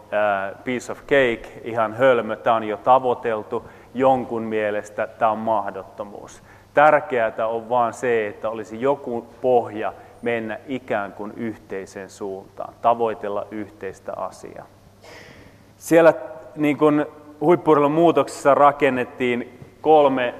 piece 0.64 0.92
of 0.92 1.00
cake, 1.00 1.60
ihan 1.64 1.94
hölmö, 1.94 2.36
tämä 2.36 2.56
on 2.56 2.64
jo 2.64 2.76
tavoiteltu, 2.76 3.68
jonkun 3.94 4.42
mielestä 4.42 5.06
tämä 5.06 5.30
on 5.30 5.38
mahdottomuus. 5.38 6.42
Tärkeää 6.74 7.46
on 7.48 7.68
vaan 7.68 7.94
se, 7.94 8.26
että 8.26 8.50
olisi 8.50 8.80
joku 8.80 9.26
pohja 9.40 9.92
mennä 10.22 10.58
ikään 10.66 11.12
kuin 11.12 11.32
yhteiseen 11.36 12.10
suuntaan, 12.10 12.74
tavoitella 12.82 13.46
yhteistä 13.50 14.12
asiaa. 14.16 14.66
Siellä 15.76 16.14
niin 16.56 16.76
kuin 16.76 17.06
muutoksessa 17.90 18.54
rakennettiin 18.54 19.58
kolme 19.80 20.34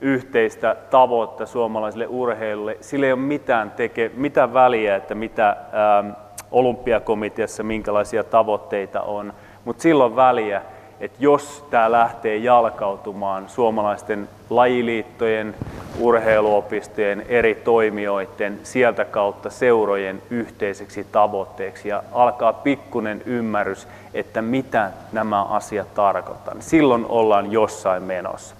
yhteistä 0.00 0.76
tavoitetta 0.90 1.46
suomalaiselle 1.46 2.06
urheilulle. 2.06 2.76
Sillä 2.80 3.06
ei 3.06 3.12
ole 3.12 3.20
mitään, 3.20 3.70
teke, 3.70 4.10
mitään 4.14 4.54
väliä, 4.54 4.96
että 4.96 5.14
mitä 5.14 5.48
ähm, 5.48 6.25
olympiakomiteassa, 6.50 7.62
minkälaisia 7.62 8.24
tavoitteita 8.24 9.02
on, 9.02 9.32
mutta 9.64 9.82
silloin 9.82 10.16
väliä, 10.16 10.62
että 11.00 11.16
jos 11.20 11.64
tämä 11.70 11.92
lähtee 11.92 12.36
jalkautumaan 12.36 13.48
suomalaisten 13.48 14.28
lajiliittojen, 14.50 15.54
urheiluopistojen, 15.98 17.26
eri 17.28 17.54
toimijoiden, 17.54 18.60
sieltä 18.62 19.04
kautta 19.04 19.50
seurojen 19.50 20.22
yhteiseksi 20.30 21.06
tavoitteeksi 21.12 21.88
ja 21.88 22.02
alkaa 22.12 22.52
pikkunen 22.52 23.22
ymmärrys, 23.26 23.88
että 24.14 24.42
mitä 24.42 24.90
nämä 25.12 25.44
asiat 25.44 25.94
tarkoittavat, 25.94 26.54
niin 26.54 26.62
silloin 26.62 27.06
ollaan 27.08 27.52
jossain 27.52 28.02
menossa. 28.02 28.54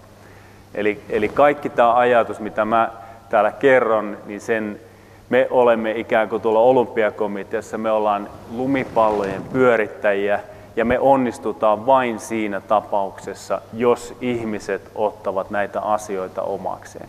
Eli, 0.75 1.03
eli 1.11 1.29
kaikki 1.29 1.69
tämä 1.69 1.95
ajatus, 1.95 2.41
mitä 2.41 2.65
mä 2.65 2.91
täällä 3.29 3.51
kerron, 3.53 4.17
niin 4.27 4.41
sen 4.41 4.81
me 5.29 5.47
olemme 5.51 5.93
ikään 5.93 6.29
kuin 6.29 6.43
tuolla 6.43 6.61
olympiakomiteassa, 6.61 7.79
me 7.79 7.91
ollaan 7.91 8.29
lumipallojen 8.57 9.43
pyörittäjiä 9.53 10.41
ja 10.77 10.85
me 10.85 10.99
onnistutaan 10.99 11.87
vain 11.87 12.19
siinä 12.21 12.61
tapauksessa, 12.61 13.61
jos 13.73 14.15
ihmiset 14.21 14.91
ottavat 14.95 15.51
näitä 15.51 15.81
asioita 15.81 16.43
omakseen. 16.43 17.09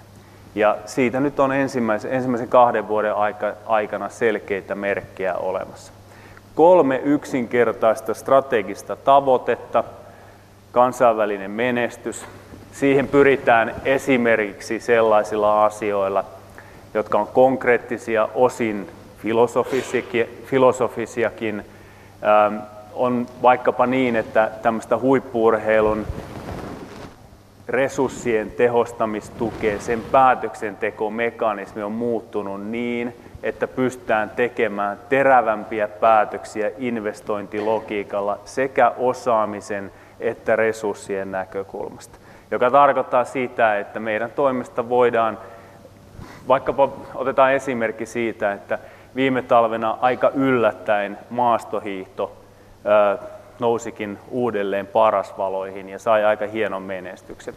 Ja 0.55 0.77
siitä 0.85 1.19
nyt 1.19 1.39
on 1.39 1.51
ensimmäisen, 1.51 2.13
ensimmäisen 2.13 2.47
kahden 2.47 2.87
vuoden 2.87 3.13
aikana 3.65 4.09
selkeitä 4.09 4.75
merkkejä 4.75 5.33
olemassa. 5.35 5.93
Kolme 6.55 7.01
yksinkertaista 7.03 8.13
strategista 8.13 8.95
tavoitetta, 8.95 9.83
kansainvälinen 10.71 11.51
menestys. 11.51 12.25
Siihen 12.71 13.07
pyritään 13.07 13.75
esimerkiksi 13.85 14.79
sellaisilla 14.79 15.65
asioilla, 15.65 16.25
jotka 16.97 17.19
on 17.19 17.27
konkreettisia, 17.27 18.29
osin 18.35 18.89
filosofisiakin. 20.45 21.65
Ähm, 22.23 22.55
on 22.93 23.25
vaikkapa 23.41 23.85
niin, 23.85 24.15
että 24.15 24.51
tämmöistä 24.61 24.97
huippuurheilun 24.97 26.05
resurssien 27.67 28.51
tehostamistukea, 28.51 29.79
sen 29.79 30.01
päätöksentekomekanismi 30.11 31.83
on 31.83 31.91
muuttunut 31.91 32.65
niin, 32.65 33.15
että 33.43 33.67
pystytään 33.67 34.29
tekemään 34.29 34.99
terävämpiä 35.09 35.87
päätöksiä 35.87 36.71
investointilogiikalla 36.77 38.39
sekä 38.45 38.89
osaamisen 38.97 39.91
että 40.19 40.55
resurssien 40.55 41.31
näkökulmasta. 41.31 42.17
Joka 42.51 42.71
tarkoittaa 42.71 43.23
sitä, 43.23 43.79
että 43.79 43.99
meidän 43.99 44.31
toimesta 44.31 44.89
voidaan 44.89 45.37
Vaikkapa 46.47 46.89
otetaan 47.15 47.53
esimerkki 47.53 48.05
siitä, 48.05 48.53
että 48.53 48.79
viime 49.15 49.41
talvena 49.41 49.97
aika 50.01 50.31
yllättäen 50.35 51.17
maastohiihto 51.29 52.31
nousikin 53.59 54.19
uudelleen 54.29 54.87
parasvaloihin 54.87 55.89
ja 55.89 55.99
sai 55.99 56.25
aika 56.25 56.47
hienon 56.47 56.81
menestyksen. 56.81 57.53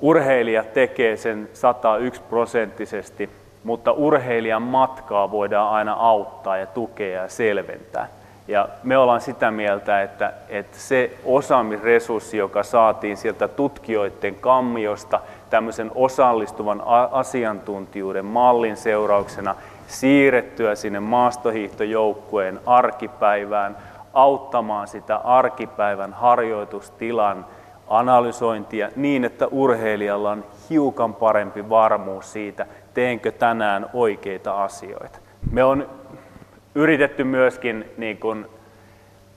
Urheilija 0.00 0.64
tekee 0.64 1.16
sen 1.16 1.48
101 1.52 2.22
prosenttisesti, 2.30 3.30
mutta 3.64 3.92
urheilijan 3.92 4.62
matkaa 4.62 5.30
voidaan 5.30 5.70
aina 5.70 5.92
auttaa 5.92 6.56
ja 6.56 6.66
tukea 6.66 7.22
ja 7.22 7.28
selventää. 7.28 8.08
Ja 8.48 8.68
me 8.82 8.98
ollaan 8.98 9.20
sitä 9.20 9.50
mieltä, 9.50 10.02
että, 10.02 10.32
että 10.48 10.78
se 10.78 11.10
osaamisresurssi, 11.24 12.36
joka 12.36 12.62
saatiin 12.62 13.16
sieltä 13.16 13.48
tutkijoiden 13.48 14.34
kammiosta, 14.34 15.20
tämmöisen 15.50 15.90
osallistuvan 15.94 16.82
asiantuntijuuden 17.10 18.24
mallin 18.24 18.76
seurauksena 18.76 19.54
siirrettyä 19.86 20.74
sinne 20.74 21.00
maastohiihtojoukkueen 21.00 22.60
arkipäivään, 22.66 23.76
auttamaan 24.12 24.88
sitä 24.88 25.16
arkipäivän 25.16 26.12
harjoitustilan 26.12 27.46
analysointia 27.88 28.88
niin, 28.96 29.24
että 29.24 29.46
urheilijalla 29.46 30.30
on 30.30 30.44
hiukan 30.70 31.14
parempi 31.14 31.68
varmuus 31.68 32.32
siitä, 32.32 32.66
teenkö 32.94 33.32
tänään 33.32 33.86
oikeita 33.92 34.64
asioita. 34.64 35.18
Me 35.52 35.64
on 35.64 35.90
yritetty 36.74 37.24
myöskin 37.24 37.84
niin 37.96 38.18
kuin, 38.18 38.46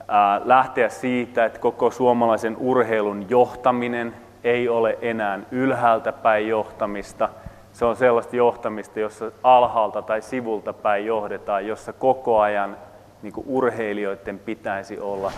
ää, 0.08 0.40
lähteä 0.44 0.88
siitä, 0.88 1.44
että 1.44 1.58
koko 1.58 1.90
suomalaisen 1.90 2.56
urheilun 2.60 3.26
johtaminen 3.28 4.14
ei 4.44 4.68
ole 4.68 4.98
enää 5.02 5.40
ylhäältä 5.50 6.12
päin 6.12 6.48
johtamista. 6.48 7.28
Se 7.72 7.84
on 7.84 7.96
sellaista 7.96 8.36
johtamista, 8.36 9.00
jossa 9.00 9.32
alhaalta 9.42 10.02
tai 10.02 10.22
sivulta 10.22 10.72
päin 10.72 11.06
johdetaan, 11.06 11.66
jossa 11.66 11.92
koko 11.92 12.40
ajan 12.40 12.76
niin 13.22 13.32
kuin 13.32 13.46
urheilijoiden 13.48 14.38
pitäisi 14.38 15.00
olla 15.00 15.32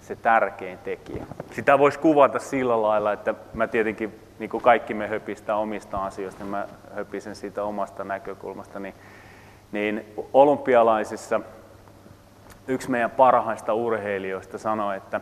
se 0.00 0.16
tärkein 0.16 0.78
tekijä. 0.78 1.26
Sitä 1.50 1.78
voisi 1.78 1.98
kuvata 1.98 2.38
sillä 2.38 2.82
lailla, 2.82 3.12
että 3.12 3.34
mä 3.54 3.66
tietenkin, 3.66 4.20
niin 4.38 4.50
kuin 4.50 4.62
kaikki 4.62 4.94
me 4.94 5.08
höpistää 5.08 5.56
omista 5.56 6.04
asioista, 6.04 6.44
niin 6.44 6.50
mä 6.50 6.66
höpisen 6.94 7.36
siitä 7.36 7.64
omasta 7.64 8.04
näkökulmasta, 8.04 8.80
niin, 8.80 8.94
niin 9.72 10.14
olympialaisissa 10.32 11.40
yksi 12.68 12.90
meidän 12.90 13.10
parhaista 13.10 13.74
urheilijoista 13.74 14.58
sanoi, 14.58 14.96
että, 14.96 15.20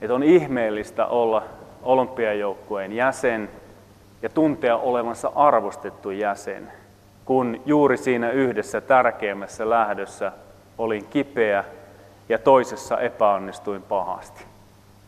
että 0.00 0.14
on 0.14 0.22
ihmeellistä 0.22 1.06
olla 1.06 1.42
olympiajoukkueen 1.84 2.92
jäsen 2.92 3.48
ja 4.22 4.28
tuntea 4.28 4.76
olevansa 4.76 5.32
arvostettu 5.34 6.10
jäsen, 6.10 6.72
kun 7.24 7.62
juuri 7.66 7.96
siinä 7.96 8.30
yhdessä 8.30 8.80
tärkeimmässä 8.80 9.70
lähdössä 9.70 10.32
olin 10.78 11.06
kipeä 11.06 11.64
ja 12.28 12.38
toisessa 12.38 12.98
epäonnistuin 12.98 13.82
pahasti. 13.82 14.44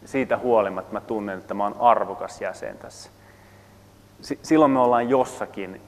Siitä 0.05 0.37
huolimatta 0.37 0.93
mä 0.93 1.01
tunnen, 1.01 1.39
että 1.39 1.55
mä 1.55 1.65
oon 1.65 1.77
arvokas 1.81 2.41
jäsen 2.41 2.79
tässä. 2.79 3.11
Silloin 4.43 4.71
me 4.71 4.81
ollaan 4.81 5.09
jossakin. 5.09 5.81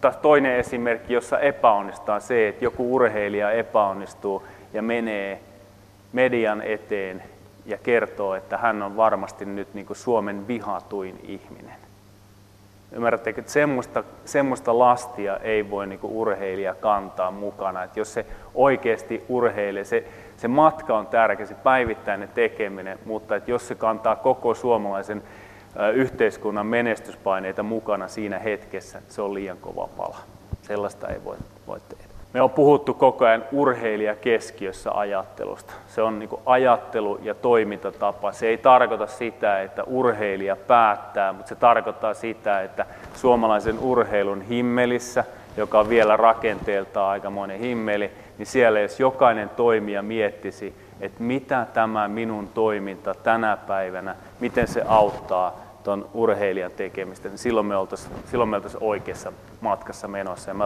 Taas 0.00 0.16
toinen 0.16 0.56
esimerkki, 0.56 1.12
jossa 1.12 1.38
epäonnistaa 1.38 2.20
se, 2.20 2.48
että 2.48 2.64
joku 2.64 2.94
urheilija 2.94 3.50
epäonnistuu 3.50 4.42
ja 4.72 4.82
menee 4.82 5.40
median 6.12 6.62
eteen 6.62 7.22
ja 7.66 7.78
kertoo, 7.78 8.34
että 8.34 8.58
hän 8.58 8.82
on 8.82 8.96
varmasti 8.96 9.44
nyt 9.44 9.74
niin 9.74 9.86
kuin 9.86 9.96
Suomen 9.96 10.48
vihatuin 10.48 11.20
ihminen. 11.22 11.74
Ymmärrättekö, 12.92 13.40
että 13.40 13.52
semmoista, 13.52 14.04
semmoista 14.24 14.78
lastia 14.78 15.36
ei 15.36 15.70
voi 15.70 15.86
niin 15.86 16.00
urheilija 16.02 16.74
kantaa 16.74 17.30
mukana. 17.30 17.82
Että 17.82 18.00
jos 18.00 18.14
se 18.14 18.26
oikeasti 18.54 19.24
urheilee, 19.28 19.84
se, 19.84 20.04
se 20.36 20.48
matka 20.48 20.98
on 20.98 21.06
tärkeä, 21.06 21.46
se 21.46 21.54
päivittäinen 21.54 22.28
tekeminen, 22.28 22.98
mutta 23.04 23.36
että 23.36 23.50
jos 23.50 23.68
se 23.68 23.74
kantaa 23.74 24.16
koko 24.16 24.54
suomalaisen 24.54 25.22
yhteiskunnan 25.94 26.66
menestyspaineita 26.66 27.62
mukana 27.62 28.08
siinä 28.08 28.38
hetkessä, 28.38 29.02
se 29.08 29.22
on 29.22 29.34
liian 29.34 29.58
kova 29.58 29.88
pala. 29.96 30.18
Sellaista 30.62 31.08
ei 31.08 31.24
voi, 31.24 31.36
voi 31.66 31.80
tehdä. 31.88 32.05
Me 32.32 32.42
on 32.42 32.50
puhuttu 32.50 32.94
koko 32.94 33.24
ajan 33.24 33.44
urheilija 33.52 34.16
keskiössä 34.16 34.90
ajattelusta. 34.92 35.72
Se 35.88 36.02
on 36.02 36.18
niin 36.18 36.30
ajattelu 36.46 37.18
ja 37.22 37.34
toimintatapa. 37.34 38.32
Se 38.32 38.46
ei 38.46 38.58
tarkoita 38.58 39.06
sitä, 39.06 39.62
että 39.62 39.84
urheilija 39.84 40.56
päättää, 40.56 41.32
mutta 41.32 41.48
se 41.48 41.54
tarkoittaa 41.54 42.14
sitä, 42.14 42.62
että 42.62 42.86
suomalaisen 43.14 43.78
urheilun 43.78 44.42
himmelissä, 44.42 45.24
joka 45.56 45.80
on 45.80 45.88
vielä 45.88 46.16
rakenteeltaan 46.16 47.10
aikamoinen 47.10 47.58
himmeli, 47.58 48.10
niin 48.38 48.46
siellä 48.46 48.80
jos 48.80 49.00
jokainen 49.00 49.48
toimija 49.48 50.02
miettisi, 50.02 50.74
että 51.00 51.22
mitä 51.22 51.66
tämä 51.74 52.08
minun 52.08 52.48
toiminta 52.48 53.14
tänä 53.14 53.56
päivänä, 53.56 54.16
miten 54.40 54.68
se 54.68 54.82
auttaa 54.88 55.56
tuon 55.84 56.08
urheilijan 56.14 56.70
tekemistä, 56.70 57.28
niin 57.28 57.38
silloin 57.38 57.66
me 57.66 57.76
oltaisiin 57.76 58.12
oltaisiin 58.54 58.82
oikeassa 58.82 59.32
matkassa 59.60 60.08
menossa. 60.08 60.50
Ja 60.50 60.54
mä 60.54 60.64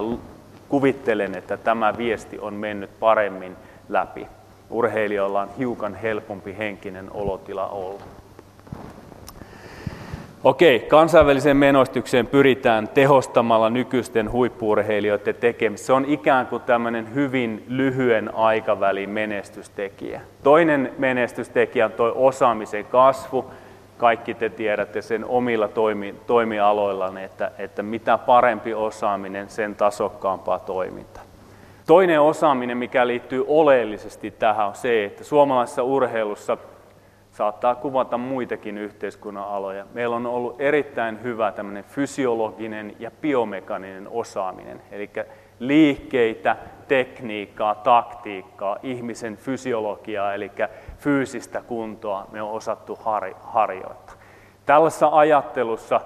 kuvittelen, 0.71 1.35
että 1.35 1.57
tämä 1.57 1.95
viesti 1.99 2.39
on 2.39 2.55
mennyt 2.55 2.91
paremmin 3.01 3.57
läpi. 3.89 4.27
Urheilijoilla 4.71 5.41
on 5.41 5.49
hiukan 5.59 5.95
helpompi 5.95 6.59
henkinen 6.59 7.11
olotila 7.15 7.67
olla. 7.67 8.03
Okei, 10.45 10.81
kansainväliseen 10.81 11.57
menostykseen 11.57 12.27
pyritään 12.27 12.89
tehostamalla 12.89 13.71
nykyisten 13.71 14.33
huippuurheilijoiden 14.33 15.35
tekemistä. 15.35 15.87
Se 15.87 15.93
on 15.93 16.05
ikään 16.05 16.47
kuin 16.47 16.63
tämmöinen 16.63 17.15
hyvin 17.15 17.65
lyhyen 17.69 18.35
aikavälin 18.35 19.11
menestystekijä. 19.11 20.21
Toinen 20.43 20.93
menestystekijä 20.99 21.85
on 21.85 21.93
tuo 21.93 22.13
osaamisen 22.15 22.85
kasvu 22.85 23.51
kaikki 24.01 24.35
te 24.35 24.49
tiedätte 24.49 25.03
sen 25.03 25.25
omilla 25.25 25.69
toimi, 25.69 26.15
toimialoillanne, 26.27 27.25
että, 27.25 27.51
että 27.59 27.83
mitä 27.83 28.19
parempi 28.19 28.75
osaaminen, 28.75 29.49
sen 29.51 29.75
tasokkaampaa 29.75 30.59
toiminta. 30.59 31.21
Toinen 31.87 32.21
osaaminen, 32.21 32.77
mikä 32.77 33.07
liittyy 33.07 33.45
oleellisesti 33.49 34.31
tähän, 34.31 34.67
on 34.67 34.75
se, 34.75 35.05
että 35.05 35.25
suomalaisessa 35.25 35.83
urheilussa 35.83 36.57
saattaa 37.31 37.75
kuvata 37.75 38.19
muitakin 38.19 38.79
yhteiskunnan 38.79 39.45
aloja. 39.45 39.87
Meillä 39.95 40.17
on 40.17 40.27
ollut 40.27 40.61
erittäin 40.61 41.23
hyvä 41.23 41.53
tämmöinen 41.53 41.85
fysiologinen 41.85 42.97
ja 42.99 43.11
biomekaninen 43.21 44.09
osaaminen, 44.09 44.83
eli 44.93 45.11
liikkeitä, 45.59 46.57
tekniikkaa, 46.89 47.75
taktiikkaa, 47.75 48.77
ihmisen 48.83 49.37
fysiologiaa, 49.37 50.35
eli 50.35 50.51
fyysistä 51.01 51.63
kuntoa 51.67 52.27
me 52.33 52.43
on 52.43 52.51
osattu 52.51 52.99
harjoittaa. 53.43 54.15
Tällaisessa 54.67 55.09
ajattelussa 55.13 56.01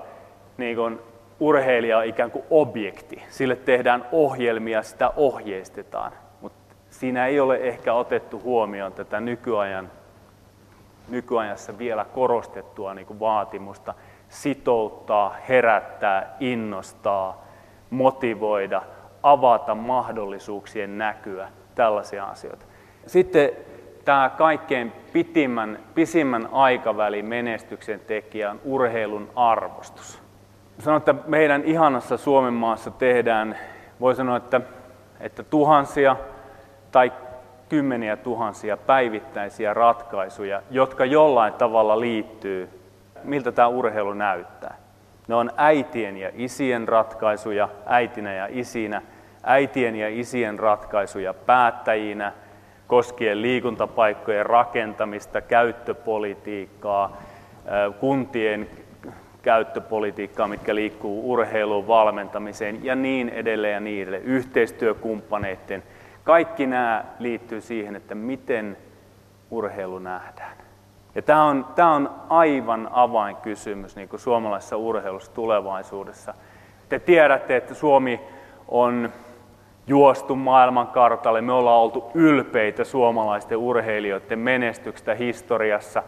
niin 0.57 0.77
kun 0.77 1.03
urheilija 1.41 1.99
on 1.99 2.05
ikään 2.05 2.31
kuin 2.31 2.45
objekti. 2.51 3.23
Sille 3.29 3.57
tehdään 3.57 4.07
ohjelmia, 4.13 4.83
sitä 4.83 5.11
ohjeistetaan. 5.17 6.13
Mutta 6.41 6.75
siinä 6.91 7.27
ei 7.27 7.41
ole 7.41 7.57
ehkä 7.57 7.95
otettu 7.95 8.41
huomioon 8.41 8.93
tätä 8.93 9.21
nykyajan, 9.21 9.91
nykyajassa 11.09 11.79
vielä 11.79 12.05
korostettua 12.05 12.95
niin 12.95 13.07
kuin 13.07 13.21
vaatimusta 13.21 13.95
sitouttaa, 14.29 15.37
herättää, 15.49 16.37
innostaa, 16.41 17.45
motivoida, 17.91 18.83
avata 19.23 19.75
mahdollisuuksien 19.75 20.99
näkyä, 20.99 21.49
tällaisia 21.75 22.25
asioita. 22.25 22.67
Sitten 23.07 23.51
tämä 24.05 24.31
kaikkein 24.39 24.93
pitimmän, 25.13 25.79
pisimmän 25.95 26.49
aikavälin 26.53 27.27
menestyksen 27.27 28.01
tekijä 28.01 28.51
on 28.51 28.61
urheilun 28.65 29.31
arvostus. 29.37 30.23
Sanon, 30.79 30.99
että 30.99 31.15
meidän 31.27 31.65
ihanassa 31.65 32.17
Suomen 32.17 32.55
maassa 32.55 32.91
tehdään, 32.91 33.59
voi 34.01 34.15
sanoa, 34.15 34.37
että, 34.37 34.61
että 35.21 35.43
tuhansia 35.43 36.17
tai 36.93 37.13
kymmeniä 37.69 38.17
tuhansia 38.17 38.77
päivittäisiä 38.77 39.75
ratkaisuja, 39.75 40.63
jotka 40.71 41.05
jollain 41.05 41.53
tavalla 41.53 42.01
liittyy, 42.01 42.69
miltä 43.25 43.53
tämä 43.53 43.69
urheilu 43.69 44.13
näyttää. 44.13 44.77
Ne 45.29 45.35
on 45.35 45.51
äitien 45.57 46.17
ja 46.17 46.31
isien 46.35 46.89
ratkaisuja, 46.89 47.69
äitinä 47.87 48.35
ja 48.35 48.49
isinä, 48.51 49.03
äitien 49.43 49.97
ja 49.97 50.09
isien 50.09 50.59
ratkaisuja 50.59 51.35
päättäjinä– 51.35 52.33
koskien 52.87 53.43
liikuntapaikkojen 53.43 54.47
rakentamista, 54.47 55.41
käyttöpolitiikkaa, 55.41 57.17
kuntien 58.01 58.69
käyttöpolitiikkaa, 59.43 60.49
mitkä 60.49 60.75
liikkuu 60.75 61.33
urheiluun, 61.33 61.87
valmentamiseen 61.87 62.85
ja 62.85 62.95
niin 62.95 63.29
edelleen 63.29 63.75
ja 63.75 63.81
niin 63.81 64.03
edelleen, 64.03 64.23
yhteistyökumppaneiden. 64.23 65.83
Kaikki 66.25 66.67
nämä 66.67 67.05
liittyy 67.19 67.61
siihen, 67.61 67.97
että 67.97 68.15
miten 68.15 68.77
urheilu 69.51 69.99
nähdään. 69.99 70.57
Ja 71.15 71.23
tämä 71.23 71.45
on, 71.45 71.67
tämä 71.75 71.95
on 71.95 72.11
aivan 72.29 72.89
avainkysymys 72.93 73.97
niin 73.97 74.09
kuin 74.09 74.21
suomalaisessa 74.21 74.77
urheilussa 74.77 75.33
tulevaisuudessa. 75.33 76.35
Te 76.89 76.99
tiedätte, 76.99 77.57
että 77.57 77.75
Suomi 77.75 78.21
on 78.69 79.13
juostu 79.87 80.37
maailmankartalle. 80.37 81.41
Me 81.41 81.53
ollaan 81.53 81.81
oltu 81.81 82.11
ylpeitä 82.15 82.85
suomalaisten 82.85 83.59
urheilijoiden 83.59 84.39
menestyksestä 84.39 85.15
historiassa. 85.15 86.03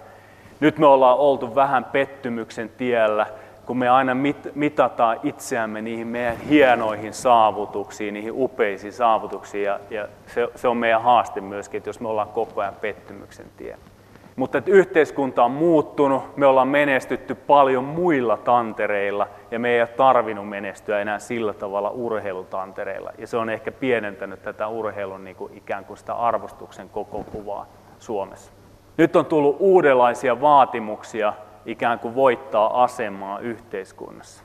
Nyt 0.61 0.79
me 0.79 0.87
ollaan 0.87 1.19
oltu 1.19 1.55
vähän 1.55 1.85
pettymyksen 1.85 2.69
tiellä, 2.69 3.27
kun 3.67 3.79
me 3.79 3.89
aina 3.89 4.15
mit- 4.15 4.55
mitataan 4.55 5.21
itseämme 5.23 5.83
niihin 5.83 6.07
meidän 6.07 6.37
hienoihin 6.37 7.15
saavutuksiin, 7.15 8.15
niihin 8.15 8.33
upeisiin 8.35 8.93
saavutuksiin. 8.93 9.65
Ja, 9.65 9.81
ja 9.91 10.09
se, 10.27 10.49
se 10.55 10.69
on 10.69 10.77
meidän 10.77 11.03
haaste 11.03 11.41
myöskin, 11.41 11.79
että 11.79 11.89
jos 11.89 12.01
me 12.01 12.09
ollaan 12.09 12.29
koko 12.29 12.61
ajan 12.61 12.75
pettymyksen 12.75 13.47
tiellä. 13.57 13.96
Mutta 14.37 14.59
että 14.59 14.71
yhteiskunta 14.71 15.45
on 15.45 15.51
muuttunut, 15.51 16.37
me 16.37 16.47
ollaan 16.47 16.69
menestytty 16.69 17.35
paljon 17.35 17.85
muilla 17.85 18.37
tantereilla 18.37 19.29
ja 19.51 19.59
me 19.59 19.71
ei 19.71 19.81
ole 19.81 19.89
tarvinnut 19.89 20.49
menestyä 20.49 21.01
enää 21.01 21.19
sillä 21.19 21.55
tavalla 21.55 21.91
urheilutantereilla. 21.91 23.13
Ja 23.19 23.27
se 23.27 23.37
on 23.37 23.51
ehkä 23.51 23.73
pienentänyt 23.73 24.43
tätä 24.43 24.69
urheilun 24.69 25.25
niin 25.25 25.37
kuin 25.37 25.53
ikään 25.57 25.85
kuin 25.85 25.97
sitä 25.97 26.15
arvostuksen 26.15 26.89
koko 26.89 27.25
kuvaa 27.33 27.67
Suomessa. 27.99 28.53
Nyt 28.97 29.17
on 29.17 29.27
tullut 29.27 29.57
uudenlaisia 29.59 30.41
vaatimuksia 30.41 31.33
ikään 31.67 31.99
kuin 31.99 32.15
voittaa 32.15 32.83
asemaa 32.85 33.39
yhteiskunnassa. 33.39 34.45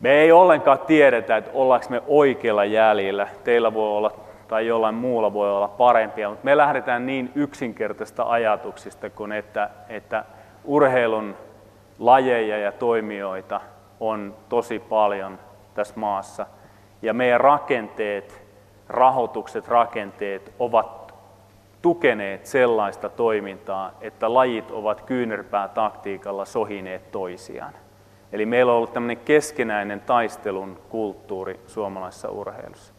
Me 0.00 0.10
ei 0.10 0.32
ollenkaan 0.32 0.78
tiedetä, 0.78 1.36
että 1.36 1.50
ollaanko 1.54 1.86
me 1.90 2.02
oikealla 2.06 2.64
jäljellä. 2.64 3.28
Teillä 3.44 3.74
voi 3.74 3.96
olla 3.96 4.12
tai 4.48 4.66
jollain 4.66 4.94
muulla 4.94 5.32
voi 5.32 5.50
olla 5.50 5.68
parempia, 5.68 6.28
mutta 6.28 6.44
me 6.44 6.56
lähdetään 6.56 7.06
niin 7.06 7.32
yksinkertaista 7.34 8.24
ajatuksista 8.28 9.10
kuin 9.10 9.32
että, 9.32 9.70
että 9.88 10.24
urheilun 10.64 11.36
lajeja 11.98 12.58
ja 12.58 12.72
toimijoita 12.72 13.60
on 14.00 14.34
tosi 14.48 14.78
paljon 14.78 15.38
tässä 15.74 15.94
maassa 15.96 16.46
ja 17.02 17.14
meidän 17.14 17.40
rakenteet 17.40 18.42
rahoitukset, 18.88 19.68
rakenteet 19.68 20.52
ovat 20.58 21.14
tukeneet 21.82 22.46
sellaista 22.46 23.08
toimintaa, 23.08 23.92
että 24.00 24.34
lajit 24.34 24.70
ovat 24.70 25.00
kyynärpää 25.00 25.68
taktiikalla 25.68 26.44
sohineet 26.44 27.10
toisiaan. 27.10 27.72
Eli 28.32 28.46
meillä 28.46 28.72
on 28.72 28.76
ollut 28.76 28.92
tämmöinen 28.92 29.16
keskenäinen 29.16 30.00
taistelun 30.00 30.80
kulttuuri 30.88 31.60
suomalaisessa 31.66 32.28
urheilussa. 32.28 32.97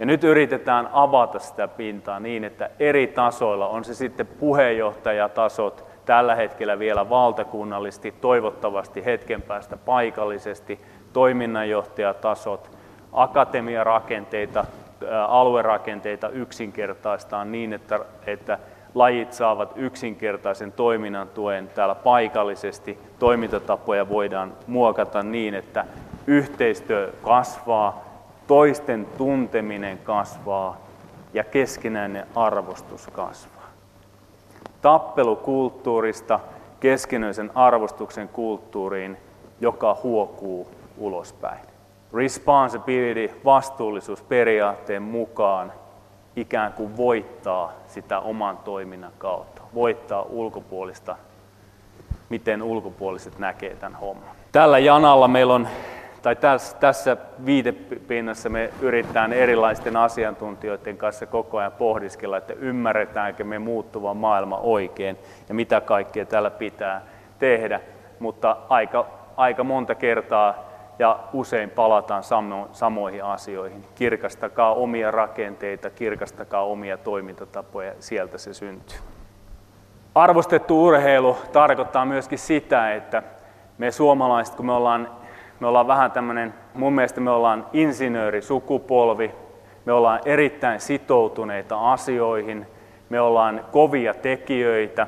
Ja 0.00 0.06
nyt 0.06 0.24
yritetään 0.24 0.88
avata 0.92 1.38
sitä 1.38 1.68
pintaa 1.68 2.20
niin, 2.20 2.44
että 2.44 2.70
eri 2.78 3.06
tasoilla, 3.06 3.68
on 3.68 3.84
se 3.84 3.94
sitten 3.94 4.26
puheenjohtajatasot, 4.26 5.84
tällä 6.04 6.34
hetkellä 6.34 6.78
vielä 6.78 7.10
valtakunnallisesti, 7.10 8.14
toivottavasti 8.20 9.04
hetken 9.04 9.42
päästä 9.42 9.76
paikallisesti, 9.76 10.80
toiminnanjohtajatasot, 11.12 12.70
akatemiarakenteita, 13.12 14.64
aluerakenteita 15.28 16.28
yksinkertaistaan 16.28 17.52
niin, 17.52 17.72
että, 17.72 18.00
että 18.26 18.58
lajit 18.94 19.32
saavat 19.32 19.72
yksinkertaisen 19.76 20.72
toiminnan 20.72 21.28
tuen 21.28 21.68
täällä 21.74 21.94
paikallisesti. 21.94 22.98
Toimintatapoja 23.18 24.08
voidaan 24.08 24.52
muokata 24.66 25.22
niin, 25.22 25.54
että 25.54 25.84
yhteistyö 26.26 27.12
kasvaa, 27.22 28.09
toisten 28.50 29.06
tunteminen 29.18 29.98
kasvaa 29.98 30.76
ja 31.34 31.44
keskinäinen 31.44 32.26
arvostus 32.34 33.06
kasvaa. 33.06 33.70
Tappelukulttuurista 34.82 36.40
keskinäisen 36.80 37.50
arvostuksen 37.54 38.28
kulttuuriin, 38.28 39.16
joka 39.60 39.96
huokuu 40.02 40.68
ulospäin. 40.98 41.60
Responsibility, 42.12 43.40
vastuullisuusperiaatteen 43.44 45.02
mukaan 45.02 45.72
ikään 46.36 46.72
kuin 46.72 46.96
voittaa 46.96 47.72
sitä 47.86 48.20
oman 48.20 48.56
toiminnan 48.58 49.12
kautta, 49.18 49.62
voittaa 49.74 50.22
ulkopuolista, 50.22 51.16
miten 52.28 52.62
ulkopuoliset 52.62 53.38
näkee 53.38 53.74
tämän 53.74 54.00
homman. 54.00 54.30
Tällä 54.52 54.78
janalla 54.78 55.28
meillä 55.28 55.54
on, 55.54 55.68
tai 56.22 56.36
tässä, 56.36 56.76
tässä 56.76 57.16
viitepinnassa 57.44 58.48
me 58.48 58.70
yritetään 58.80 59.32
erilaisten 59.32 59.96
asiantuntijoiden 59.96 60.96
kanssa 60.96 61.26
koko 61.26 61.58
ajan 61.58 61.72
pohdiskella, 61.72 62.36
että 62.36 62.52
ymmärretäänkö 62.52 63.44
me 63.44 63.58
muuttuva 63.58 64.14
maailma 64.14 64.56
oikein 64.56 65.18
ja 65.48 65.54
mitä 65.54 65.80
kaikkea 65.80 66.26
täällä 66.26 66.50
pitää 66.50 67.02
tehdä, 67.38 67.80
mutta 68.18 68.56
aika, 68.68 69.06
aika 69.36 69.64
monta 69.64 69.94
kertaa 69.94 70.70
ja 70.98 71.18
usein 71.32 71.70
palataan 71.70 72.22
samo, 72.22 72.68
samoihin 72.72 73.24
asioihin. 73.24 73.84
Kirkastakaa 73.94 74.74
omia 74.74 75.10
rakenteita, 75.10 75.90
kirkastakaa 75.90 76.64
omia 76.64 76.98
toimintatapoja, 76.98 77.92
sieltä 77.98 78.38
se 78.38 78.54
syntyy. 78.54 78.98
Arvostettu 80.14 80.84
urheilu 80.84 81.36
tarkoittaa 81.52 82.04
myöskin 82.04 82.38
sitä, 82.38 82.94
että 82.94 83.22
me 83.78 83.90
suomalaiset, 83.90 84.54
kun 84.54 84.66
me 84.66 84.72
ollaan, 84.72 85.08
me 85.60 85.66
ollaan 85.66 85.86
vähän 85.86 86.12
tämmöinen, 86.12 86.54
mun 86.74 86.92
mielestä 86.92 87.20
me 87.20 87.30
ollaan 87.30 87.66
insinöörisukupolvi, 87.72 89.34
me 89.84 89.92
ollaan 89.92 90.20
erittäin 90.24 90.80
sitoutuneita 90.80 91.92
asioihin, 91.92 92.66
me 93.08 93.20
ollaan 93.20 93.64
kovia 93.72 94.14
tekijöitä, 94.14 95.06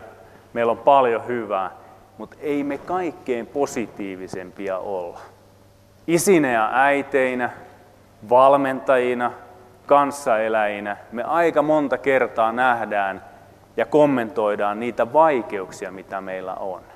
meillä 0.52 0.72
on 0.72 0.78
paljon 0.78 1.26
hyvää, 1.26 1.70
mutta 2.18 2.36
ei 2.40 2.64
me 2.64 2.78
kaikkein 2.78 3.46
positiivisempia 3.46 4.78
olla. 4.78 5.18
Isinä 6.06 6.52
ja 6.52 6.70
äiteinä, 6.72 7.50
valmentajina, 8.30 9.32
kanssaeläjinä 9.86 10.96
me 11.12 11.22
aika 11.22 11.62
monta 11.62 11.98
kertaa 11.98 12.52
nähdään 12.52 13.24
ja 13.76 13.86
kommentoidaan 13.86 14.80
niitä 14.80 15.12
vaikeuksia, 15.12 15.90
mitä 15.90 16.20
meillä 16.20 16.54
on. 16.54 16.91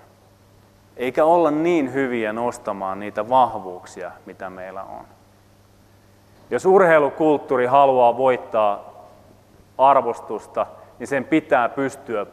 Eikä 0.96 1.24
olla 1.24 1.50
niin 1.50 1.92
hyviä 1.92 2.32
nostamaan 2.32 3.00
niitä 3.00 3.28
vahvuuksia, 3.28 4.12
mitä 4.26 4.50
meillä 4.50 4.82
on. 4.82 5.04
Jos 6.50 6.66
urheilukulttuuri 6.66 7.66
haluaa 7.66 8.16
voittaa 8.16 8.94
arvostusta, 9.78 10.66
niin 10.98 11.06
sen 11.06 11.24
pitää 11.24 11.68
pystyä 11.68 12.26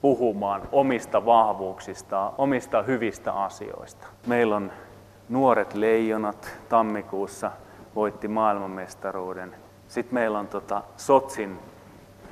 puhumaan 0.00 0.62
omista 0.72 1.26
vahvuuksistaan, 1.26 2.32
omista 2.38 2.82
hyvistä 2.82 3.32
asioista. 3.32 4.06
Meillä 4.26 4.56
on 4.56 4.72
Nuoret 5.28 5.74
leijonat 5.74 6.50
tammikuussa 6.68 7.50
voitti 7.94 8.28
maailmanmestaruuden. 8.28 9.54
Sitten 9.88 10.14
meillä 10.14 10.38
on 10.38 10.48
tota 10.48 10.82
Sotsin 10.96 11.58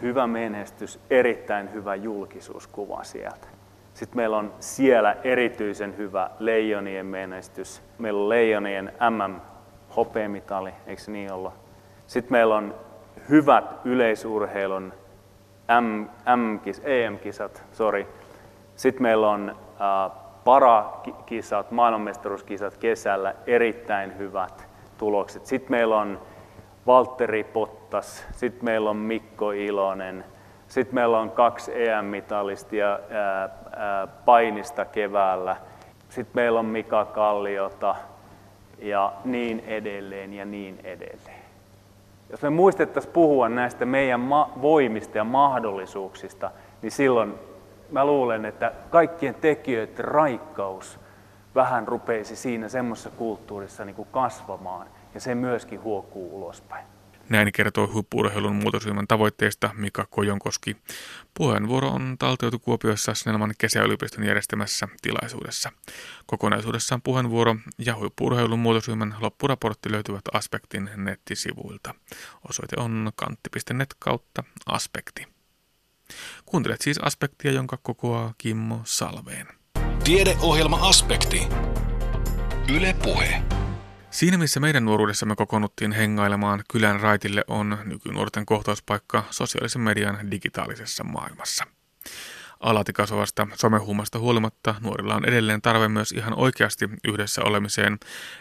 hyvä 0.03 0.27
menestys, 0.27 1.01
erittäin 1.11 1.73
hyvä 1.73 1.95
julkisuuskuva 1.95 3.05
sieltä. 3.05 3.56
Sitten 3.97 4.17
meillä 4.17 4.37
on 4.37 4.55
siellä 4.61 5.17
erityisen 5.25 5.97
hyvä 5.97 6.31
leijonien 6.39 7.07
menestys. 7.07 7.83
Meillä 7.99 8.23
on 8.23 8.29
leijonien 8.29 8.93
MM 9.11 9.41
hopeamitali, 9.97 10.75
eikö 10.87 11.03
niin 11.07 11.33
olla? 11.33 11.53
Sitten 12.07 12.33
meillä 12.33 12.57
on 12.57 12.75
hyvät 13.29 13.65
yleisurheilun 13.85 14.93
M, 15.81 16.01
M-kis, 16.37 16.83
EM-kisat, 16.85 17.65
sorry. 17.73 18.07
Sitten 18.75 19.03
meillä 19.03 19.31
on 19.31 19.51
äh, 19.51 20.19
parakisat, 20.45 21.71
maailmanmestaruuskisat 21.71 22.77
kesällä, 22.77 23.35
erittäin 23.47 24.19
hyvät 24.19 24.69
tulokset. 24.99 25.47
Sitten 25.47 25.71
meillä 25.71 25.97
on 26.01 26.21
Valtteri 26.87 27.45
Pottas, 27.45 28.27
sitten 28.33 28.65
meillä 28.65 28.91
on 28.91 28.97
Mikko 28.97 29.51
Ilonen, 29.51 30.25
sitten 30.69 30.95
meillä 30.95 31.19
on 31.19 31.31
kaksi 31.31 31.89
EM-mitalistia 31.89 32.99
painista 34.25 34.85
keväällä, 34.85 35.57
sitten 36.09 36.43
meillä 36.43 36.59
on 36.61 36.67
Mika 36.67 37.05
Kalliota 37.05 37.95
ja 38.79 39.13
niin 39.25 39.65
edelleen 39.67 40.35
ja 40.35 40.45
niin 40.45 40.81
edelleen. 40.85 41.47
Jos 42.31 42.43
me 42.43 42.51
muistettaisiin 42.51 43.13
puhua 43.13 43.49
näistä 43.49 43.85
meidän 43.85 44.29
voimista 44.63 45.19
ja 45.19 45.25
mahdollisuuksista, 45.25 46.51
niin 46.83 46.93
silloin 46.93 47.35
mä 47.91 48.05
luulen, 48.05 48.45
että 48.45 48.73
kaikkien 48.91 49.35
tekijöiden 49.35 50.05
raikkaus 50.05 51.01
vähän 51.55 51.89
rupeisi 51.89 52.37
siinä 52.37 52.69
semmoisessa 52.69 53.11
kulttuurissa 53.11 53.85
niin 53.85 53.97
kuin 53.97 54.09
kasvamaan 54.13 54.87
ja 55.15 55.21
se 55.21 55.35
myöskin 55.35 55.83
huokuu 55.83 56.37
ulospäin. 56.43 56.96
Näin 57.29 57.53
kertoo 57.53 57.93
huippuurheilun 57.93 58.57
muutosryhmän 58.57 59.07
tavoitteesta 59.07 59.71
Mika 59.75 60.07
Kojonkoski. 60.11 60.77
Puheenvuoro 61.35 61.89
on 61.89 62.17
taltioitu 62.19 62.59
Kuopiossa 62.59 63.15
Snellman 63.15 63.55
kesäyliopiston 63.59 64.25
järjestämässä 64.25 64.89
tilaisuudessa. 65.03 65.73
Kokonaisuudessaan 66.27 67.03
puheenvuoro 67.03 67.57
ja 67.79 67.97
huippuurheilun 67.97 68.59
muutosryhmän 68.59 69.15
loppuraportti 69.21 69.93
löytyvät 69.93 70.25
Aspektin 70.33 70.91
nettisivuilta. 70.97 71.95
Osoite 72.49 72.77
on 72.79 73.13
kantti.net 73.17 73.95
kautta 73.99 74.45
aspekti. 74.67 75.27
Kuuntelet 76.47 76.81
siis 76.81 76.99
aspektia, 76.99 77.53
jonka 77.53 77.79
kokoaa 77.83 78.35
Kimmo 78.39 78.81
Salveen. 78.85 79.47
Tiedeohjelma 80.05 80.89
Aspekti. 80.89 81.43
Yle 82.75 82.97
Puhe. 83.03 83.56
Siinä 84.17 84.39
missä 84.39 84.61
meidän 84.61 84.85
nuoruudessamme 84.85 85.37
kokoonnuttiin 85.37 85.93
hengailemaan 85.93 86.65
kylän 86.73 87.01
raitille 87.01 87.45
on 87.49 87.79
nykynuorten 87.85 88.47
kohtauspaikka 88.47 89.25
sosiaalisen 89.31 89.83
median 89.83 90.31
digitaalisessa 90.31 91.05
maailmassa. 91.05 91.65
Alati 92.61 92.93
kasvavasta 92.93 93.47
somehuumasta 93.55 94.19
huolimatta 94.19 94.75
nuorilla 94.81 95.15
on 95.15 95.25
edelleen 95.25 95.63
tarve 95.63 95.89
myös 95.89 96.13
ihan 96.13 96.39
oikeasti 96.39 96.89
yhdessä 97.05 97.43
olemiseen. 97.43 97.99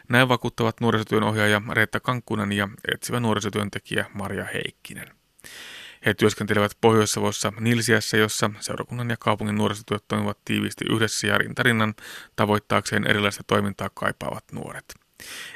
Näin 0.09 0.29
vakuuttavat 0.29 0.81
nuorisotyön 0.81 1.23
ohjaaja 1.23 1.61
Reetta 1.71 1.99
Kankkunen 1.99 2.51
ja 2.51 2.69
etsivä 2.93 3.19
nuorisotyöntekijä 3.19 4.05
Maria 4.13 4.45
Heikkinen. 4.53 5.07
He 6.05 6.13
työskentelevät 6.13 6.77
Pohjois-Savossa 6.81 7.53
Nilsiässä, 7.59 8.17
jossa 8.17 8.51
seurakunnan 8.59 9.09
ja 9.09 9.17
kaupungin 9.19 9.55
nuorisotyöt 9.55 10.03
toimivat 10.07 10.37
tiiviisti 10.45 10.85
yhdessä 10.89 11.27
ja 11.27 11.37
rintarinnan 11.37 11.93
tavoittaakseen 12.35 13.07
erilaista 13.07 13.43
toimintaa 13.47 13.89
kaipaavat 13.93 14.43
nuoret. 14.51 15.04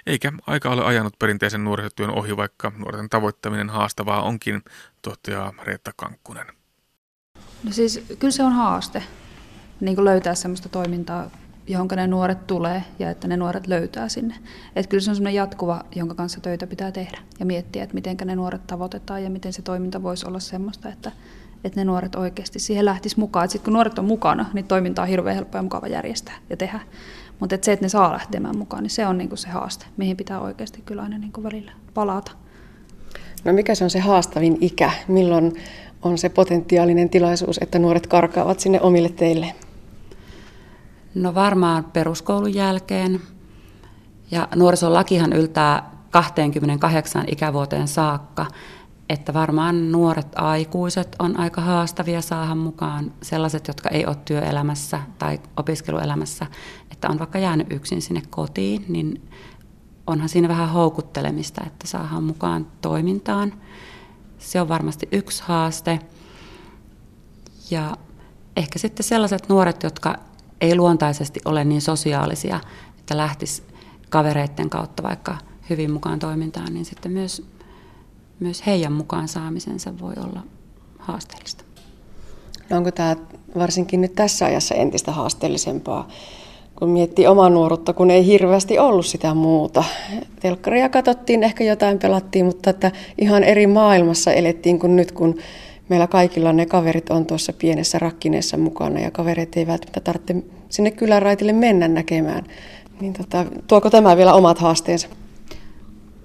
Eikä 0.05 0.31
aika 0.47 0.69
ole 0.69 0.85
ajanut 0.85 1.19
perinteisen 1.19 1.63
nuorisotyön 1.63 2.09
ohi, 2.09 2.37
vaikka 2.37 2.71
nuorten 2.77 3.09
tavoittaminen 3.09 3.69
haastavaa 3.69 4.21
onkin, 4.21 4.63
toteaa 5.01 5.53
Reetta 5.63 5.91
Kankkunen. 5.95 6.45
No 7.63 7.71
siis 7.71 8.05
kyllä 8.19 8.31
se 8.31 8.43
on 8.43 8.53
haaste 8.53 9.03
niin 9.79 10.05
löytää 10.05 10.35
sellaista 10.35 10.69
toimintaa, 10.69 11.31
johon 11.67 11.87
ne 11.95 12.07
nuoret 12.07 12.47
tulee 12.47 12.83
ja 12.99 13.09
että 13.09 13.27
ne 13.27 13.37
nuoret 13.37 13.67
löytää 13.67 14.09
sinne. 14.09 14.35
Että 14.75 14.89
kyllä 14.89 15.01
se 15.01 15.11
on 15.11 15.15
sellainen 15.15 15.35
jatkuva, 15.35 15.83
jonka 15.95 16.15
kanssa 16.15 16.41
töitä 16.41 16.67
pitää 16.67 16.91
tehdä 16.91 17.17
ja 17.39 17.45
miettiä, 17.45 17.83
että 17.83 17.95
miten 17.95 18.17
ne 18.25 18.35
nuoret 18.35 18.67
tavoitetaan 18.67 19.23
ja 19.23 19.29
miten 19.29 19.53
se 19.53 19.61
toiminta 19.61 20.03
voisi 20.03 20.27
olla 20.27 20.39
semmoista, 20.39 20.89
että, 20.89 21.11
että 21.63 21.79
ne 21.79 21.85
nuoret 21.85 22.15
oikeasti 22.15 22.59
siihen 22.59 22.85
lähtisi 22.85 23.19
mukaan. 23.19 23.49
Sitten 23.49 23.65
kun 23.65 23.73
nuoret 23.73 23.99
on 23.99 24.05
mukana, 24.05 24.45
niin 24.53 24.65
toiminta 24.65 25.01
on 25.01 25.07
hirveän 25.07 25.35
helppo 25.35 25.57
ja 25.57 25.61
mukava 25.61 25.87
järjestää 25.87 26.35
ja 26.49 26.57
tehdä. 26.57 26.79
Mutta 27.39 27.57
se, 27.61 27.71
että 27.71 27.85
ne 27.85 27.89
saa 27.89 28.13
lähtemään 28.13 28.57
mukaan, 28.57 28.83
niin 28.83 28.91
se 28.91 29.07
on 29.07 29.17
niinku 29.17 29.35
se 29.35 29.49
haaste, 29.49 29.85
mihin 29.97 30.17
pitää 30.17 30.39
oikeasti 30.39 30.81
kyllä 30.85 31.01
aina 31.01 31.17
niinku 31.17 31.43
välillä 31.43 31.71
palata. 31.93 32.31
No 33.45 33.53
mikä 33.53 33.75
se 33.75 33.83
on 33.83 33.89
se 33.89 33.99
haastavin 33.99 34.57
ikä? 34.61 34.91
Milloin 35.07 35.53
on 36.01 36.17
se 36.17 36.29
potentiaalinen 36.29 37.09
tilaisuus, 37.09 37.57
että 37.61 37.79
nuoret 37.79 38.07
karkaavat 38.07 38.59
sinne 38.59 38.81
omille 38.81 39.09
teille? 39.09 39.55
No 41.15 41.35
varmaan 41.35 41.83
peruskoulun 41.83 42.53
jälkeen. 42.53 43.21
Ja 44.31 44.47
nuorisolakihan 44.55 45.33
yltää 45.33 45.91
28 46.09 47.23
ikävuoteen 47.27 47.87
saakka, 47.87 48.45
että 49.09 49.33
varmaan 49.33 49.91
nuoret 49.91 50.27
aikuiset 50.35 51.15
on 51.19 51.39
aika 51.39 51.61
haastavia 51.61 52.21
saada 52.21 52.55
mukaan 52.55 53.11
sellaiset, 53.21 53.67
jotka 53.67 53.89
ei 53.89 54.05
ole 54.05 54.15
työelämässä 54.25 54.99
tai 55.19 55.39
opiskeluelämässä, 55.57 56.45
että 56.99 57.09
on 57.09 57.19
vaikka 57.19 57.39
jäänyt 57.39 57.71
yksin 57.71 58.01
sinne 58.01 58.21
kotiin, 58.29 58.85
niin 58.87 59.29
onhan 60.07 60.29
siinä 60.29 60.47
vähän 60.47 60.69
houkuttelemista, 60.69 61.63
että 61.67 61.87
saadaan 61.87 62.23
mukaan 62.23 62.67
toimintaan. 62.81 63.53
Se 64.37 64.61
on 64.61 64.69
varmasti 64.69 65.07
yksi 65.11 65.43
haaste. 65.45 65.99
Ja 67.71 67.97
ehkä 68.57 68.79
sitten 68.79 69.03
sellaiset 69.03 69.49
nuoret, 69.49 69.83
jotka 69.83 70.15
ei 70.61 70.75
luontaisesti 70.75 71.39
ole 71.45 71.63
niin 71.63 71.81
sosiaalisia, 71.81 72.59
että 72.99 73.17
lähtis 73.17 73.63
kavereiden 74.09 74.69
kautta 74.69 75.03
vaikka 75.03 75.37
hyvin 75.69 75.91
mukaan 75.91 76.19
toimintaan, 76.19 76.73
niin 76.73 76.85
sitten 76.85 77.11
myös, 77.11 77.47
myös 78.39 78.65
heidän 78.65 78.93
mukaan 78.93 79.27
saamisensa 79.27 79.99
voi 79.99 80.13
olla 80.17 80.43
haasteellista. 80.97 81.63
No 82.69 82.77
onko 82.77 82.91
tämä 82.91 83.15
varsinkin 83.55 84.01
nyt 84.01 84.15
tässä 84.15 84.45
ajassa 84.45 84.75
entistä 84.75 85.11
haasteellisempaa, 85.11 86.07
kun 86.79 86.89
miettii 86.89 87.27
omaa 87.27 87.49
nuoruutta, 87.49 87.93
kun 87.93 88.11
ei 88.11 88.25
hirveästi 88.25 88.79
ollut 88.79 89.05
sitä 89.05 89.33
muuta. 89.33 89.83
Telkkaria 90.39 90.89
katsottiin, 90.89 91.43
ehkä 91.43 91.63
jotain 91.63 91.99
pelattiin, 91.99 92.45
mutta 92.45 92.69
että 92.69 92.91
ihan 93.17 93.43
eri 93.43 93.67
maailmassa 93.67 94.33
elettiin 94.33 94.79
kuin 94.79 94.95
nyt, 94.95 95.11
kun 95.11 95.37
meillä 95.89 96.07
kaikilla 96.07 96.53
ne 96.53 96.65
kaverit 96.65 97.09
on 97.09 97.25
tuossa 97.25 97.53
pienessä 97.53 97.99
rakkineessa 97.99 98.57
mukana 98.57 98.99
ja 98.99 99.11
kaverit 99.11 99.57
ei 99.57 99.67
välttämättä 99.67 99.99
tarvitse 99.99 100.35
sinne 100.69 100.91
kyläraitille 100.91 101.53
mennä 101.53 101.87
näkemään. 101.87 102.43
Niin 103.01 103.13
tota, 103.13 103.45
tuoko 103.67 103.89
tämä 103.89 104.17
vielä 104.17 104.33
omat 104.33 104.59
haasteensa? 104.59 105.07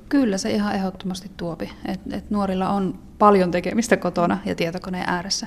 Kyllä 0.09 0.39
se 0.39 0.51
ihan 0.51 0.75
ehdottomasti 0.75 1.31
tuopi. 1.37 1.71
Et, 1.89 2.01
et 2.13 2.31
nuorilla 2.31 2.71
on 2.71 2.99
paljon 3.19 3.51
tekemistä 3.51 3.97
kotona 3.97 4.39
ja 4.45 4.55
tietokoneen 4.55 5.05
ääressä. 5.07 5.47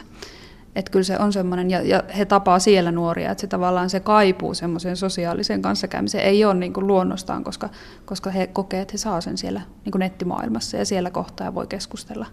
Että 0.78 0.92
kyllä 0.92 1.04
se 1.04 1.18
on 1.20 1.34
semmoinen, 1.34 1.70
ja, 1.70 1.82
ja 1.82 2.04
he 2.18 2.26
tapaa 2.26 2.60
siellä 2.60 2.92
nuoria, 2.92 3.32
että 3.32 3.42
se 3.42 3.48
tavallaan 3.48 3.90
se 3.90 4.00
kaipuu 4.00 4.54
semmoiseen 4.54 4.98
sosiaaliseen 4.98 5.62
kanssakäymiseen. 5.62 6.24
Ei 6.24 6.46
ole 6.46 6.54
niin 6.54 6.74
kuin 6.74 6.88
luonnostaan, 6.88 7.44
koska, 7.44 7.70
koska 8.06 8.30
he 8.30 8.48
kokee, 8.48 8.82
että 8.82 8.92
he 8.92 8.98
saa 8.98 9.22
sen 9.22 9.38
siellä 9.38 9.62
niin 9.86 9.92
kuin 9.92 10.00
nettimaailmassa 10.00 10.78
ja 10.78 10.86
siellä 10.86 11.12
kohtaa 11.12 11.56
voi 11.56 11.68
keskustella 11.68 12.26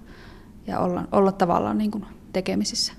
ja 0.67 0.81
olla, 0.81 1.05
olla 1.13 1.33
tavallaan 1.33 1.79
niin 1.79 1.91
kuin 1.91 2.05
tekemisissä. 2.33 2.93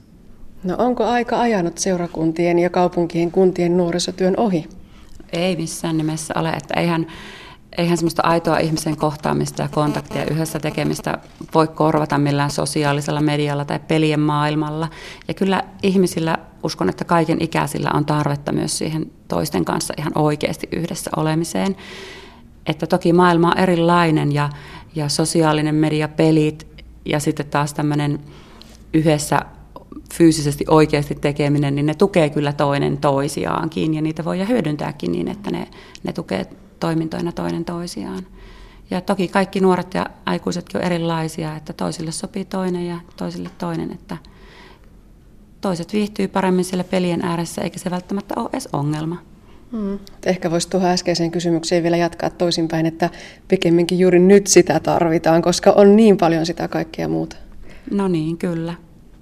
No 0.64 0.76
onko 0.78 1.04
aika 1.04 1.42
ajanut 1.42 1.78
seurakuntien 1.78 2.60
ja 2.60 2.70
kaupunkien 2.70 3.32
kuntien 3.32 3.78
nuorisotyön 3.78 4.34
ohi? 4.38 4.70
Ei 5.34 5.56
missään 5.56 5.98
nimessä 5.98 6.34
ole, 6.38 6.50
että 6.50 6.80
eihän, 6.80 7.08
eihän 7.78 7.98
semmoista 7.98 8.22
aitoa 8.26 8.58
ihmisen 8.58 8.98
kohtaamista 8.98 9.62
ja 9.62 9.70
kontaktia 9.70 10.26
yhdessä 10.32 10.60
tekemistä 10.60 11.18
voi 11.54 11.68
korvata 11.68 12.18
millään 12.18 12.52
sosiaalisella 12.52 13.22
medialla 13.22 13.66
tai 13.66 13.80
pelien 13.80 14.20
maailmalla. 14.20 14.90
Ja 15.28 15.34
kyllä 15.34 15.64
ihmisillä, 15.84 16.38
uskon, 16.64 16.90
että 16.90 17.06
kaiken 17.06 17.42
ikäisillä 17.42 17.92
on 17.94 18.06
tarvetta 18.06 18.52
myös 18.52 18.78
siihen 18.78 19.12
toisten 19.28 19.66
kanssa 19.66 19.94
ihan 19.98 20.12
oikeasti 20.16 20.68
yhdessä 20.72 21.12
olemiseen. 21.18 21.76
Että 22.66 22.88
toki 22.88 23.14
maailma 23.14 23.52
on 23.52 23.58
erilainen 23.58 24.32
ja, 24.32 24.50
ja 24.96 25.10
sosiaalinen 25.10 25.76
media, 25.76 26.08
pelit 26.08 26.68
ja 27.06 27.20
sitten 27.20 27.46
taas 27.46 27.74
tämmöinen 27.74 28.20
yhdessä 28.94 29.40
fyysisesti 30.14 30.66
oikeasti 30.70 31.16
tekeminen, 31.16 31.76
niin 31.76 31.86
ne 31.86 31.94
tukee 31.94 32.30
kyllä 32.30 32.54
toinen 32.54 32.98
toisiaankin 32.98 33.94
ja 33.94 34.02
niitä 34.02 34.26
voi 34.26 34.48
hyödyntääkin 34.48 35.12
niin, 35.12 35.28
että 35.28 35.52
ne, 35.52 35.68
ne 36.04 36.14
tukee 36.14 36.46
toimintoina 36.86 37.32
toinen 37.32 37.66
toisiaan. 37.66 38.26
Ja 38.92 39.02
toki 39.02 39.28
kaikki 39.28 39.60
nuoret 39.60 39.94
ja 39.94 40.06
aikuisetkin 40.26 40.78
on 40.82 40.86
erilaisia, 40.86 41.56
että 41.56 41.74
toisille 41.74 42.12
sopii 42.12 42.46
toinen 42.46 42.88
ja 42.88 42.98
toisille 43.18 43.50
toinen, 43.58 43.92
että 43.92 44.18
toiset 45.62 45.94
viihtyy 45.94 46.28
paremmin 46.28 46.66
siellä 46.66 46.84
pelien 46.84 47.26
ääressä, 47.26 47.62
eikä 47.62 47.80
se 47.80 47.92
välttämättä 47.92 48.34
ole 48.38 48.50
edes 48.54 48.70
ongelma. 48.74 49.18
Hmm. 49.72 50.00
Ehkä 50.26 50.52
voisi 50.52 50.70
tuohon 50.70 50.90
äskeiseen 50.90 51.32
kysymykseen 51.32 51.84
vielä 51.84 51.98
jatkaa 51.98 52.30
toisinpäin, 52.30 52.86
että 52.86 53.10
pikemminkin 53.48 54.00
juuri 54.00 54.20
nyt 54.20 54.48
sitä 54.48 54.80
tarvitaan, 54.80 55.42
koska 55.42 55.72
on 55.72 55.96
niin 55.96 56.18
paljon 56.18 56.46
sitä 56.46 56.68
kaikkea 56.68 57.08
muuta. 57.08 57.36
No 57.92 58.08
niin, 58.08 58.38
kyllä 58.38 58.74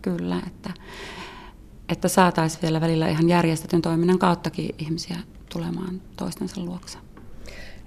kyllä, 0.04 0.42
että, 0.48 0.70
että 1.90 2.08
saataisiin 2.08 2.62
vielä 2.62 2.82
välillä 2.82 3.10
ihan 3.10 3.30
järjestetyn 3.30 3.82
toiminnan 3.82 4.20
kauttakin 4.20 4.76
ihmisiä 4.78 5.18
tulemaan 5.50 6.02
toistensa 6.16 6.62
luokse. 6.62 6.98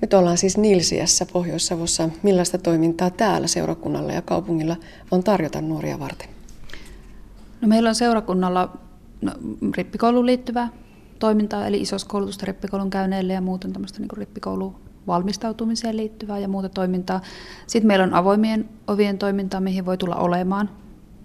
Nyt 0.01 0.15
ollaan 0.15 0.39
siis 0.39 0.59
Nilsiässä 0.59 1.27
Pohjois-Savossa. 1.33 2.09
Millaista 2.23 2.59
toimintaa 2.59 3.11
täällä 3.11 3.47
seurakunnalla 3.47 4.13
ja 4.13 4.23
kaupungilla 4.23 4.77
on 5.11 5.25
tarjota 5.25 5.61
nuoria 5.61 5.99
varten? 5.99 6.29
No 7.61 7.69
meillä 7.69 7.89
on 7.89 7.95
seurakunnalla 7.95 8.77
no, 9.23 9.33
rippikouluun 9.77 10.27
liittyvää 10.27 10.69
toimintaa, 11.19 11.67
eli 11.67 11.81
isoskoulutusta 11.81 12.47
rippikoulun 12.47 12.91
käyneille 12.91 13.33
ja 13.33 13.41
muuten 13.41 13.73
tämmöistä 13.73 14.01
niin 14.01 14.17
rippikouluun 14.17 14.77
valmistautumiseen 15.07 15.97
liittyvää 15.97 16.39
ja 16.39 16.49
muuta 16.49 16.69
toimintaa. 16.69 17.21
Sitten 17.67 17.87
meillä 17.87 18.05
on 18.05 18.15
avoimien 18.15 18.69
ovien 18.87 19.19
toimintaa, 19.19 19.61
mihin 19.61 19.87
voi 19.87 19.99
tulla 19.99 20.17
olemaan 20.17 20.71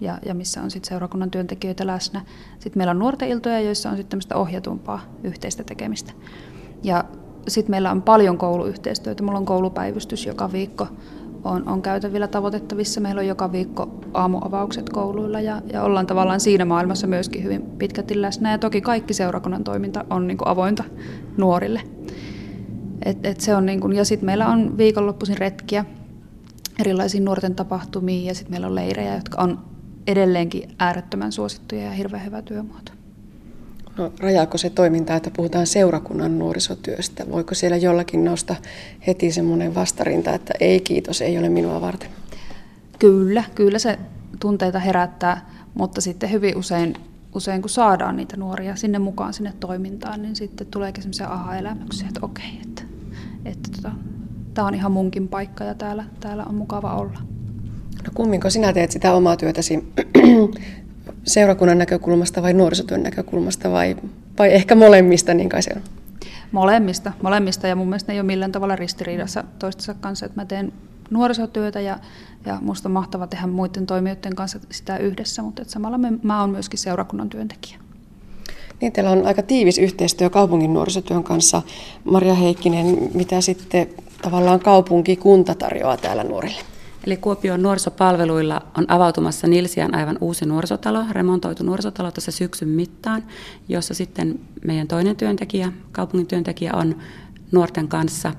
ja, 0.00 0.18
ja 0.26 0.34
missä 0.34 0.62
on 0.62 0.70
sitten 0.70 0.88
seurakunnan 0.88 1.30
työntekijöitä 1.30 1.86
läsnä. 1.86 2.20
Sitten 2.58 2.80
meillä 2.80 2.90
on 2.90 2.98
nuorten 2.98 3.28
iltoja, 3.28 3.60
joissa 3.60 3.90
on 3.90 3.96
sitten 3.96 4.10
tämmöistä 4.10 4.36
ohjatumpaa 4.36 5.00
yhteistä 5.24 5.64
tekemistä. 5.64 6.12
Ja 6.82 7.04
sitten 7.48 7.70
meillä 7.70 7.90
on 7.90 8.02
paljon 8.02 8.38
kouluyhteistyötä. 8.38 9.22
Mulla 9.22 9.38
on 9.38 9.46
koulupäivystys 9.46 10.26
joka 10.26 10.52
viikko. 10.52 10.86
On, 11.44 11.68
on 11.68 11.82
käytävillä 11.82 12.28
tavoitettavissa. 12.28 13.00
Meillä 13.00 13.18
on 13.18 13.26
joka 13.26 13.52
viikko 13.52 14.00
aamuavaukset 14.14 14.90
kouluilla 14.90 15.40
ja, 15.40 15.62
ja 15.72 15.82
ollaan 15.82 16.06
tavallaan 16.06 16.40
siinä 16.40 16.64
maailmassa 16.64 17.06
myöskin 17.06 17.44
hyvin 17.44 17.62
pitkälti 17.62 18.22
läsnä. 18.22 18.50
Ja 18.50 18.58
toki 18.58 18.80
kaikki 18.80 19.14
seurakunnan 19.14 19.64
toiminta 19.64 20.04
on 20.10 20.26
niin 20.26 20.38
kuin 20.38 20.48
avointa 20.48 20.84
nuorille. 21.36 21.82
Et, 23.04 23.26
et 23.26 23.40
se 23.40 23.54
on 23.54 23.66
niin 23.66 23.80
kuin, 23.80 23.92
ja 23.92 24.04
sitten 24.04 24.26
meillä 24.26 24.48
on 24.48 24.78
viikonloppuisin 24.78 25.38
retkiä 25.38 25.84
erilaisiin 26.80 27.24
nuorten 27.24 27.54
tapahtumiin 27.54 28.24
ja 28.24 28.34
sitten 28.34 28.52
meillä 28.52 28.66
on 28.66 28.74
leirejä, 28.74 29.14
jotka 29.14 29.42
on 29.42 29.58
edelleenkin 30.06 30.74
äärettömän 30.78 31.32
suosittuja 31.32 31.82
ja 31.82 31.90
hirveän 31.92 32.24
hyvä 32.24 32.42
työmuoto. 32.42 32.92
No, 33.98 34.12
rajaako 34.20 34.58
se 34.58 34.70
toiminta, 34.70 35.14
että 35.14 35.30
puhutaan 35.36 35.66
seurakunnan 35.66 36.38
nuorisotyöstä? 36.38 37.24
Voiko 37.30 37.54
siellä 37.54 37.76
jollakin 37.76 38.24
nousta 38.24 38.56
heti 39.06 39.32
semmoinen 39.32 39.74
vastarinta, 39.74 40.34
että 40.34 40.54
ei 40.60 40.80
kiitos, 40.80 41.22
ei 41.22 41.38
ole 41.38 41.48
minua 41.48 41.80
varten? 41.80 42.10
Kyllä, 42.98 43.44
kyllä 43.54 43.78
se 43.78 43.98
tunteita 44.40 44.78
herättää, 44.78 45.50
mutta 45.74 46.00
sitten 46.00 46.30
hyvin 46.30 46.56
usein, 46.56 46.94
usein 47.34 47.60
kun 47.62 47.70
saadaan 47.70 48.16
niitä 48.16 48.36
nuoria 48.36 48.76
sinne 48.76 48.98
mukaan 48.98 49.34
sinne 49.34 49.52
toimintaan, 49.60 50.22
niin 50.22 50.36
sitten 50.36 50.66
tuleekin 50.66 51.02
semmoisia 51.02 51.28
aha-elämyksiä, 51.28 52.08
että 52.08 52.20
okei, 52.22 52.60
että, 52.62 52.82
että 53.44 53.70
tota, 53.76 53.92
tämä 54.54 54.66
on 54.66 54.74
ihan 54.74 54.92
munkin 54.92 55.28
paikka 55.28 55.64
ja 55.64 55.74
täällä, 55.74 56.04
täällä 56.20 56.44
on 56.44 56.54
mukava 56.54 56.94
olla. 56.94 57.18
No 58.04 58.10
kumminko 58.14 58.50
sinä 58.50 58.72
teet 58.72 58.90
sitä 58.90 59.12
omaa 59.12 59.36
työtäsi 59.36 59.92
seurakunnan 61.24 61.78
näkökulmasta 61.78 62.42
vai 62.42 62.52
nuorisotyön 62.52 63.02
näkökulmasta 63.02 63.70
vai, 63.70 63.96
vai 64.38 64.52
ehkä 64.52 64.74
molemmista, 64.74 65.34
niin 65.34 65.48
kai 65.48 65.62
se 65.62 65.70
on? 65.76 65.82
Molemmista, 66.52 67.12
molemmista 67.22 67.66
ja 67.66 67.76
mun 67.76 67.88
mielestä 67.88 68.12
ne 68.12 68.14
ei 68.14 68.20
ole 68.20 68.26
millään 68.26 68.52
tavalla 68.52 68.76
ristiriidassa 68.76 69.44
toistensa 69.58 69.94
kanssa, 69.94 70.26
että 70.26 70.40
mä 70.40 70.44
teen 70.44 70.72
nuorisotyötä 71.10 71.80
ja, 71.80 71.98
ja 72.46 72.58
musta 72.60 72.88
on 72.88 72.92
mahtava 72.92 73.26
tehdä 73.26 73.46
muiden 73.46 73.86
toimijoiden 73.86 74.36
kanssa 74.36 74.58
sitä 74.70 74.96
yhdessä, 74.96 75.42
mutta 75.42 75.62
että 75.62 75.72
samalla 75.72 75.98
me, 75.98 76.12
mä 76.22 76.40
oon 76.40 76.50
myöskin 76.50 76.78
seurakunnan 76.78 77.28
työntekijä. 77.28 77.78
Niin, 78.80 78.92
teillä 78.92 79.10
on 79.10 79.26
aika 79.26 79.42
tiivis 79.42 79.78
yhteistyö 79.78 80.30
kaupungin 80.30 80.74
nuorisotyön 80.74 81.24
kanssa. 81.24 81.62
Maria 82.04 82.34
Heikkinen, 82.34 82.98
mitä 83.14 83.40
sitten 83.40 83.88
tavallaan 84.22 84.60
kaupunki, 84.60 85.16
kunta 85.16 85.54
tarjoaa 85.54 85.96
täällä 85.96 86.24
nuorille? 86.24 86.71
Eli 87.06 87.16
Kuopion 87.16 87.62
nuorisopalveluilla 87.62 88.62
on 88.78 88.84
avautumassa 88.88 89.46
Nilsian 89.46 89.94
aivan 89.94 90.18
uusi 90.20 90.46
nuorisotalo, 90.46 91.04
remontoitu 91.10 91.64
nuorisotalo 91.64 92.10
tässä 92.10 92.30
syksyn 92.30 92.68
mittaan, 92.68 93.24
jossa 93.68 93.94
sitten 93.94 94.40
meidän 94.64 94.88
toinen 94.88 95.16
työntekijä, 95.16 95.72
kaupungin 95.92 96.26
työntekijä 96.26 96.72
on 96.74 96.96
nuorten 97.52 97.88
kanssa 97.88 98.32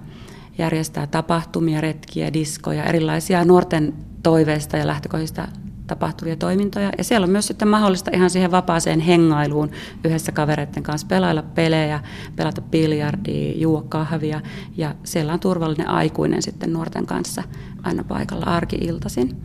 järjestää 0.57 1.07
tapahtumia, 1.07 1.81
retkiä, 1.81 2.33
diskoja, 2.33 2.83
erilaisia 2.83 3.45
nuorten 3.45 3.93
toiveista 4.23 4.77
ja 4.77 4.87
lähtökohdista 4.87 5.47
tapahtuvia 5.87 6.35
toimintoja. 6.35 6.91
Ja 6.97 7.03
siellä 7.03 7.25
on 7.25 7.31
myös 7.31 7.47
sitten 7.47 7.67
mahdollista 7.67 8.11
ihan 8.13 8.29
siihen 8.29 8.51
vapaaseen 8.51 8.99
hengailuun 8.99 9.71
yhdessä 10.03 10.31
kavereiden 10.31 10.83
kanssa 10.83 11.07
pelailla 11.07 11.41
pelejä, 11.41 11.99
pelata 12.35 12.61
biljardia, 12.61 13.53
juo 13.57 13.81
kahvia. 13.89 14.41
Ja 14.77 14.95
siellä 15.03 15.33
on 15.33 15.39
turvallinen 15.39 15.89
aikuinen 15.89 16.41
sitten 16.41 16.73
nuorten 16.73 17.05
kanssa 17.05 17.43
aina 17.83 18.03
paikalla 18.03 18.45
arki-iltaisin. 18.45 19.41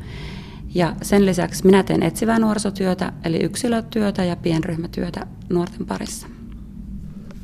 Ja 0.75 0.97
sen 1.03 1.27
lisäksi 1.27 1.67
minä 1.67 1.83
teen 1.83 2.03
etsivää 2.03 2.39
nuorisotyötä, 2.39 3.13
eli 3.25 3.37
yksilötyötä 3.37 4.25
ja 4.25 4.37
pienryhmätyötä 4.37 5.27
nuorten 5.49 5.87
parissa. 5.87 6.38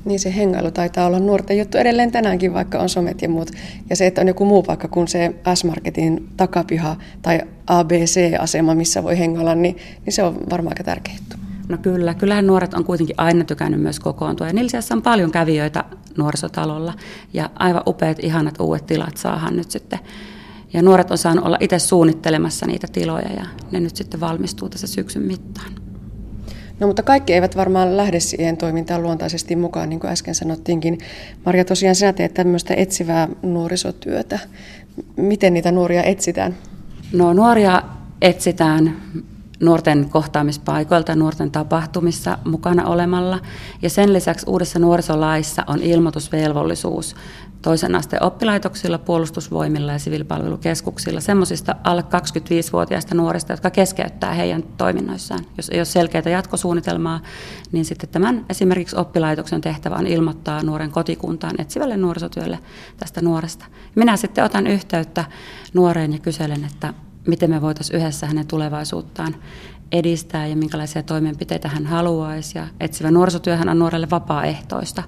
Niin 0.05 0.21
se 0.21 0.35
hengailu 0.37 0.71
taitaa 0.71 1.07
olla 1.07 1.19
nuorten 1.19 1.59
juttu 1.59 1.79
edelleen 1.79 2.13
tänäänkin, 2.13 2.55
vaikka 2.55 2.79
on 2.79 2.89
somet 2.89 3.23
ja 3.23 3.29
muut. 3.29 3.51
Ja 3.91 3.97
se, 3.97 4.07
että 4.07 4.21
on 4.21 4.29
joku 4.29 4.45
muu 4.45 4.63
paikka 4.63 4.89
kuin 4.89 5.09
se 5.09 5.35
S-Marketin 5.55 6.29
takapiha 6.37 6.97
tai 7.23 7.41
ABC-asema, 7.67 8.75
missä 8.75 9.03
voi 9.03 9.19
hengailla, 9.19 9.55
niin, 9.55 9.77
niin 10.07 10.13
se 10.13 10.23
on 10.23 10.41
varmaan 10.51 10.73
aika 10.73 10.85
tärkeä 10.85 11.15
juttu. 11.15 11.37
No 11.69 11.79
kyllä, 11.79 12.15
kyllähän 12.15 12.47
nuoret 12.47 12.75
on 12.75 12.85
kuitenkin 12.85 13.15
aina 13.19 13.45
tykännyt 13.45 13.81
myös 13.81 14.01
kokoontua. 14.01 14.47
Ja 14.47 14.53
niillä 14.53 14.79
on 14.93 15.03
paljon 15.03 15.31
kävijöitä 15.31 15.85
nuorisotalolla 16.19 16.95
ja 17.33 17.51
aivan 17.55 17.83
upeat, 17.87 18.19
ihanat 18.25 18.61
uudet 18.61 18.87
tilat 18.87 19.17
saahan 19.17 19.57
nyt 19.57 19.71
sitten. 19.71 19.99
Ja 20.73 20.83
nuoret 20.83 21.11
on 21.11 21.19
saanut 21.19 21.45
olla 21.45 21.57
itse 21.61 21.79
suunnittelemassa 21.79 22.67
niitä 22.67 22.87
tiloja 22.93 23.33
ja 23.33 23.47
ne 23.71 23.81
nyt 23.81 23.97
sitten 23.97 24.21
valmistuu 24.21 24.69
tässä 24.69 24.87
syksyn 24.87 25.23
mittaan. 25.23 25.84
No 26.81 26.87
mutta 26.87 27.03
kaikki 27.03 27.33
eivät 27.33 27.57
varmaan 27.57 27.97
lähde 27.97 28.21
siihen 28.21 28.57
toimintaan 28.57 29.03
luontaisesti 29.03 29.57
mukaan, 29.57 29.89
niin 29.89 30.01
kuin 30.01 30.11
äsken 30.11 30.35
sanottiinkin. 30.35 30.99
Marja, 31.47 31.65
tosiaan 31.65 31.95
sinä 31.95 32.13
teet 32.13 32.35
tämmöistä 32.35 32.75
etsivää 32.75 33.29
nuorisotyötä. 33.43 34.39
Miten 35.17 35.55
niitä 35.55 35.73
nuoria 35.73 36.03
etsitään? 36.03 36.55
No 37.13 37.33
nuoria 37.33 37.83
etsitään 38.23 38.97
nuorten 39.61 40.11
kohtaamispaikoilta, 40.11 41.15
nuorten 41.15 41.51
tapahtumissa 41.51 42.39
mukana 42.45 42.85
olemalla. 42.85 43.39
Ja 43.83 43.91
sen 43.91 44.13
lisäksi 44.13 44.47
uudessa 44.49 44.79
nuorisolaissa 44.79 45.65
on 45.67 45.83
ilmoitusvelvollisuus 45.83 47.17
toisen 47.65 47.95
asteen 47.95 48.23
oppilaitoksilla, 48.23 48.99
puolustusvoimilla 48.99 49.93
ja 49.93 49.99
siviilipalvelukeskuksilla 49.99 51.21
semmoisista 51.21 51.75
alle 51.85 52.03
25-vuotiaista 52.03 53.15
nuorista, 53.15 53.53
jotka 53.53 53.71
keskeyttää 53.71 54.35
heidän 54.35 54.63
toiminnoissaan. 54.63 55.45
Jos 55.57 55.69
ei 55.69 55.79
ole 55.79 55.85
selkeää 55.85 56.31
jatkosuunnitelmaa, 56.31 57.21
niin 57.73 57.85
sitten 57.85 58.09
tämän 58.09 58.47
esimerkiksi 58.49 58.97
oppilaitoksen 58.97 59.61
tehtävä 59.61 59.97
on 59.97 60.07
ilmoittaa 60.07 60.63
nuoren 60.63 60.91
kotikuntaan 60.91 61.55
etsivälle 61.59 61.97
nuorisotyölle 61.97 62.59
tästä 62.97 63.21
nuoresta. 63.21 63.65
Minä 63.95 64.17
sitten 64.17 64.45
otan 64.45 64.67
yhteyttä 64.67 65.25
nuoreen 65.75 66.13
ja 66.13 66.19
kyselen, 66.19 66.65
että 66.65 66.95
miten 67.27 67.51
me 67.51 67.63
voitaisiin 67.63 68.01
yhdessä 68.01 68.27
hänen 68.27 68.47
tulevaisuuttaan 68.47 69.35
edistää 69.93 70.47
ja 70.47 70.57
minkälaisia 70.57 71.03
toimenpiteitä 71.03 71.69
hän 71.69 71.87
haluaisi. 71.87 72.59
Ja 72.59 72.67
etsivä 72.81 73.11
nuorisotyöhän 73.11 73.69
on 73.69 73.79
nuorelle 73.79 74.11
vapaaehtoista, 74.11 75.03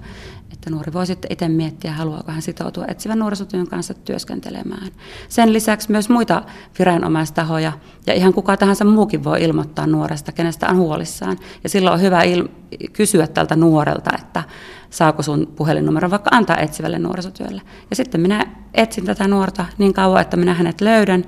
että 0.67 0.75
nuori 0.75 0.93
voi 0.93 1.05
sitten 1.05 1.31
itse 1.31 1.47
miettiä, 1.47 1.93
haluaako 1.93 2.31
hän 2.31 2.41
sitoutua 2.41 2.85
etsivän 2.87 3.19
nuorisotyön 3.19 3.67
kanssa 3.67 3.93
työskentelemään. 3.93 4.91
Sen 5.29 5.53
lisäksi 5.53 5.91
myös 5.91 6.09
muita 6.09 6.43
viranomaistahoja 6.79 7.71
ja 8.07 8.13
ihan 8.13 8.33
kuka 8.33 8.57
tahansa 8.57 8.85
muukin 8.85 9.23
voi 9.23 9.43
ilmoittaa 9.43 9.87
nuoresta, 9.87 10.31
kenestä 10.31 10.69
on 10.69 10.77
huolissaan. 10.77 11.37
Ja 11.63 11.69
silloin 11.69 11.93
on 11.93 12.01
hyvä 12.01 12.21
il- 12.23 12.49
kysyä 12.93 13.27
tältä 13.27 13.55
nuorelta, 13.55 14.11
että 14.19 14.43
saako 14.89 15.23
sun 15.23 15.47
puhelinnumero 15.55 16.09
vaikka 16.09 16.29
antaa 16.33 16.57
etsivälle 16.57 16.99
nuorisotyölle. 16.99 17.61
Ja 17.89 17.95
sitten 17.95 18.21
minä 18.21 18.45
etsin 18.73 19.05
tätä 19.05 19.27
nuorta 19.27 19.65
niin 19.77 19.93
kauan, 19.93 20.21
että 20.21 20.37
minä 20.37 20.53
hänet 20.53 20.81
löydän 20.81 21.25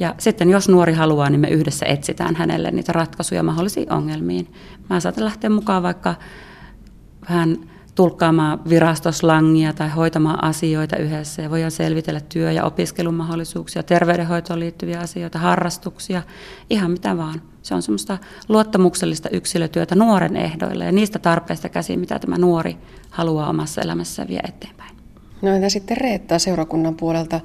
ja 0.00 0.14
sitten 0.18 0.50
jos 0.50 0.68
nuori 0.68 0.92
haluaa, 0.92 1.30
niin 1.30 1.40
me 1.40 1.48
yhdessä 1.48 1.86
etsitään 1.86 2.36
hänelle 2.36 2.70
niitä 2.70 2.92
ratkaisuja 2.92 3.42
mahdollisiin 3.42 3.92
ongelmiin. 3.92 4.52
Mä 4.90 5.00
saatan 5.00 5.24
lähteä 5.24 5.50
mukaan 5.50 5.82
vaikka 5.82 6.14
vähän 7.30 7.71
tulkkaamaan 7.94 8.60
virastoslangia 8.68 9.72
tai 9.72 9.88
hoitamaan 9.88 10.44
asioita 10.44 10.96
yhdessä 10.96 11.42
ja 11.42 11.50
voidaan 11.50 11.70
selvitellä 11.70 12.20
työ- 12.20 12.52
ja 12.52 12.64
opiskelumahdollisuuksia, 12.64 13.82
terveydenhoitoon 13.82 14.60
liittyviä 14.60 15.00
asioita, 15.00 15.38
harrastuksia, 15.38 16.22
ihan 16.70 16.90
mitä 16.90 17.16
vaan. 17.16 17.42
Se 17.62 17.74
on 17.74 17.82
semmoista 17.82 18.18
luottamuksellista 18.48 19.28
yksilötyötä 19.28 19.94
nuoren 19.94 20.36
ehdoilla 20.36 20.84
ja 20.84 20.92
niistä 20.92 21.18
tarpeista 21.18 21.68
käsin, 21.68 22.00
mitä 22.00 22.18
tämä 22.18 22.38
nuori 22.38 22.76
haluaa 23.10 23.48
omassa 23.48 23.80
elämässään 23.80 24.28
vie 24.28 24.40
eteenpäin. 24.48 24.96
No 25.42 25.54
entä 25.54 25.68
sitten 25.68 25.96
Reetta 25.96 26.38
seurakunnan 26.38 26.94
puolelta? 26.94 27.40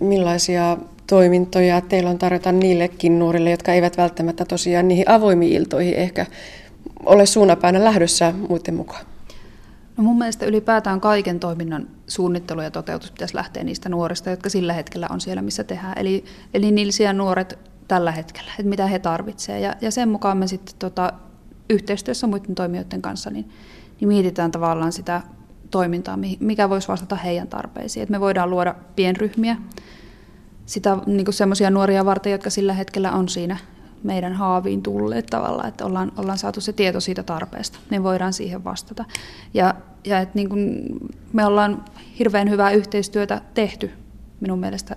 Millaisia 0.00 0.76
toimintoja 1.06 1.80
teillä 1.80 2.10
on 2.10 2.18
tarjota 2.18 2.52
niillekin 2.52 3.18
nuorille, 3.18 3.50
jotka 3.50 3.72
eivät 3.72 3.96
välttämättä 3.96 4.44
tosiaan 4.44 4.88
niihin 4.88 5.10
avoimiin 5.10 5.52
iltoihin 5.52 5.94
ehkä 5.94 6.26
ole 7.06 7.26
suunapäänä 7.26 7.84
lähdössä 7.84 8.34
muiden 8.48 8.74
mukaan? 8.74 9.04
No 9.96 10.04
mun 10.04 10.18
mielestä 10.18 10.46
ylipäätään 10.46 11.00
kaiken 11.00 11.40
toiminnan 11.40 11.88
suunnittelu 12.06 12.60
ja 12.60 12.70
toteutus 12.70 13.10
pitäisi 13.10 13.34
lähteä 13.34 13.64
niistä 13.64 13.88
nuorista, 13.88 14.30
jotka 14.30 14.48
sillä 14.48 14.72
hetkellä 14.72 15.06
on 15.10 15.20
siellä, 15.20 15.42
missä 15.42 15.64
tehdään. 15.64 15.98
Eli, 15.98 16.24
eli 16.54 16.70
niillä 16.70 17.12
nuoret 17.12 17.58
tällä 17.88 18.12
hetkellä, 18.12 18.50
että 18.58 18.68
mitä 18.68 18.86
he 18.86 18.98
tarvitsevat. 18.98 19.62
Ja, 19.62 19.74
ja 19.80 19.90
sen 19.90 20.08
mukaan 20.08 20.38
me 20.38 20.46
sitten 20.46 20.74
tota, 20.78 21.12
yhteistyössä 21.70 22.26
muiden 22.26 22.54
toimijoiden 22.54 23.02
kanssa 23.02 23.30
niin, 23.30 23.50
niin 24.00 24.08
mietitään 24.08 24.50
tavallaan 24.50 24.92
sitä 24.92 25.22
toimintaa, 25.70 26.18
mikä 26.40 26.70
voisi 26.70 26.88
vastata 26.88 27.16
heidän 27.16 27.48
tarpeisiin. 27.48 28.02
Että 28.02 28.12
me 28.12 28.20
voidaan 28.20 28.50
luoda 28.50 28.74
pienryhmiä, 28.96 29.56
sitä 30.66 30.98
niin 31.06 31.32
semmoisia 31.32 31.70
nuoria 31.70 32.04
varten, 32.04 32.32
jotka 32.32 32.50
sillä 32.50 32.72
hetkellä 32.72 33.12
on 33.12 33.28
siinä 33.28 33.56
meidän 34.04 34.32
haaviin 34.32 34.82
tulleet 34.82 35.26
tavallaan, 35.26 35.68
että 35.68 35.84
ollaan, 35.84 36.12
ollaan 36.16 36.38
saatu 36.38 36.60
se 36.60 36.72
tieto 36.72 37.00
siitä 37.00 37.22
tarpeesta, 37.22 37.78
niin 37.90 38.02
voidaan 38.02 38.32
siihen 38.32 38.64
vastata. 38.64 39.04
Ja, 39.54 39.74
ja 40.04 40.18
että 40.18 40.34
niin 40.34 40.48
kuin 40.48 40.82
me 41.32 41.46
ollaan 41.46 41.84
hirveän 42.18 42.50
hyvää 42.50 42.70
yhteistyötä 42.70 43.40
tehty 43.54 43.90
minun 44.40 44.58
mielestä 44.58 44.96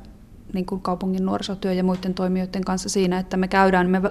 niin 0.55 0.65
kuin 0.65 0.81
kaupungin 0.81 1.25
nuorisotyö 1.25 1.73
ja 1.73 1.83
muiden 1.83 2.13
toimijoiden 2.13 2.63
kanssa 2.63 2.89
siinä, 2.89 3.19
että 3.19 3.37
me 3.37 3.47
käydään, 3.47 3.89
me 3.89 4.01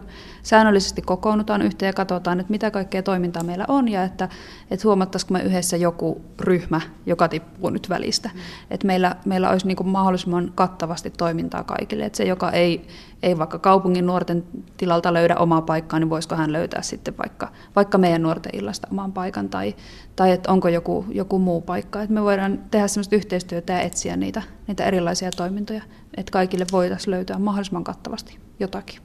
säännöllisesti 0.43 1.03
kokoonnutaan 1.03 1.63
yhteen 1.63 1.89
ja 1.89 1.93
katsotaan, 1.93 2.41
että 2.41 2.51
mitä 2.51 2.71
kaikkea 2.71 3.03
toimintaa 3.03 3.43
meillä 3.43 3.65
on 3.69 3.89
ja 3.89 4.03
että, 4.03 4.29
että 4.71 4.89
huomattaisiko 4.89 5.33
me 5.33 5.43
yhdessä 5.43 5.77
joku 5.77 6.21
ryhmä, 6.41 6.81
joka 7.07 7.29
tippuu 7.29 7.71
nyt 7.71 7.89
välistä. 7.89 8.31
Mm. 8.35 8.41
Että 8.71 8.87
meillä, 8.87 9.17
meillä 9.25 9.51
olisi 9.51 9.67
niin 9.67 9.77
kuin 9.77 9.89
mahdollisimman 9.89 10.53
kattavasti 10.55 11.11
toimintaa 11.11 11.65
kaikille, 11.65 12.05
että 12.05 12.17
se, 12.17 12.25
joka 12.25 12.51
ei, 12.51 12.87
ei 13.23 13.39
vaikka 13.39 13.59
kaupungin 13.59 14.07
nuorten 14.07 14.45
tilalta 14.77 15.13
löydä 15.13 15.37
omaa 15.37 15.63
paikkaa, 15.63 15.99
niin 15.99 16.11
voisiko 16.11 16.35
hän 16.35 16.53
löytää 16.53 16.83
sitten 16.83 17.19
vaikka, 17.19 17.49
vaikka 17.77 17.99
meidän 17.99 18.23
nuorten 18.23 18.57
illasta 18.57 18.89
oman 18.91 19.13
paikan 19.13 19.49
tai, 19.49 19.75
tai 20.17 20.31
että 20.33 20.53
onko 20.53 20.69
joku, 20.69 21.05
joku 21.09 21.39
muu 21.39 21.61
paikka. 21.61 22.03
Että 22.03 22.15
me 22.15 22.23
voidaan 22.23 22.59
tehdä 22.71 22.89
sellaista 22.89 23.17
yhteistyötä 23.17 23.73
ja 23.73 23.81
etsiä 23.81 24.17
niitä, 24.17 24.43
niitä 24.67 24.85
erilaisia 24.85 25.31
toimintoja, 25.31 25.83
että 26.17 26.33
kaikille 26.33 26.67
voitaisiin 26.73 27.11
löytää 27.11 27.39
mahdollisimman 27.39 27.85
kattavasti 27.85 28.39
jotakin. 28.61 29.01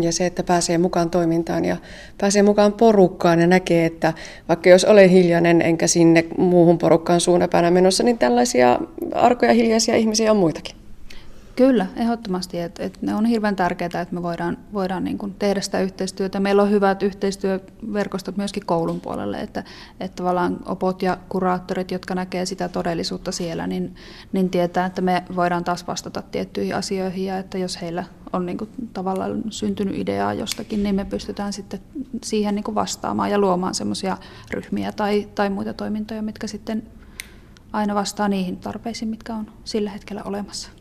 Ja 0.00 0.12
se, 0.12 0.26
että 0.26 0.42
pääsee 0.42 0.78
mukaan 0.78 1.10
toimintaan 1.10 1.64
ja 1.64 1.76
pääsee 2.18 2.42
mukaan 2.42 2.72
porukkaan 2.72 3.40
ja 3.40 3.46
näkee, 3.46 3.86
että 3.86 4.12
vaikka 4.48 4.68
jos 4.68 4.84
olen 4.84 5.10
hiljainen 5.10 5.62
enkä 5.62 5.86
sinne 5.86 6.24
muuhun 6.38 6.78
porukkaan 6.78 7.20
suunnapäällä 7.20 7.70
menossa, 7.70 8.02
niin 8.02 8.18
tällaisia 8.18 8.80
arkoja 9.14 9.52
hiljaisia 9.52 9.96
ihmisiä 9.96 10.30
on 10.30 10.36
muitakin. 10.36 10.79
Kyllä, 11.60 11.86
ehdottomasti. 11.96 12.60
Et, 12.60 12.80
et 12.80 13.02
ne 13.02 13.14
on 13.14 13.24
hirveän 13.24 13.56
tärkeää, 13.56 13.86
että 13.86 14.14
me 14.14 14.22
voidaan, 14.22 14.58
voidaan 14.72 15.04
niin 15.04 15.18
kuin 15.18 15.34
tehdä 15.38 15.60
sitä 15.60 15.80
yhteistyötä. 15.80 16.40
Meillä 16.40 16.62
on 16.62 16.70
hyvät 16.70 17.02
yhteistyöverkostot 17.02 18.36
myöskin 18.36 18.66
koulun 18.66 19.00
puolelle, 19.00 19.40
että, 19.40 19.64
että 20.00 20.16
tavallaan 20.16 20.58
opot 20.66 21.02
ja 21.02 21.18
kuraattorit, 21.28 21.90
jotka 21.90 22.14
näkee 22.14 22.46
sitä 22.46 22.68
todellisuutta 22.68 23.32
siellä, 23.32 23.66
niin, 23.66 23.94
niin 24.32 24.50
tietää, 24.50 24.86
että 24.86 25.02
me 25.02 25.24
voidaan 25.36 25.64
taas 25.64 25.86
vastata 25.86 26.22
tiettyihin 26.22 26.76
asioihin 26.76 27.24
ja 27.24 27.38
että 27.38 27.58
jos 27.58 27.80
heillä 27.80 28.04
on 28.32 28.46
niin 28.46 28.58
kuin 28.58 28.70
tavallaan 28.92 29.42
syntynyt 29.50 29.98
ideaa 29.98 30.34
jostakin, 30.34 30.82
niin 30.82 30.94
me 30.94 31.04
pystytään 31.04 31.52
sitten 31.52 31.80
siihen 32.24 32.54
niin 32.54 32.64
kuin 32.64 32.74
vastaamaan 32.74 33.30
ja 33.30 33.38
luomaan 33.38 33.74
semmoisia 33.74 34.16
ryhmiä 34.50 34.92
tai, 34.92 35.28
tai 35.34 35.50
muita 35.50 35.74
toimintoja, 35.74 36.22
mitkä 36.22 36.46
sitten 36.46 36.82
aina 37.72 37.94
vastaa 37.94 38.28
niihin 38.28 38.56
tarpeisiin, 38.56 39.08
mitkä 39.08 39.34
on 39.34 39.46
sillä 39.64 39.90
hetkellä 39.90 40.22
olemassa. 40.24 40.79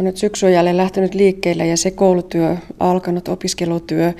No 0.00 0.04
nyt 0.04 0.16
syksy 0.16 0.46
on 0.46 0.52
jälleen 0.52 0.76
lähtenyt 0.76 1.14
liikkeelle 1.14 1.66
ja 1.66 1.76
se 1.76 1.90
koulutyö, 1.90 2.56
alkanut 2.78 3.28
opiskelutyö, 3.28 4.12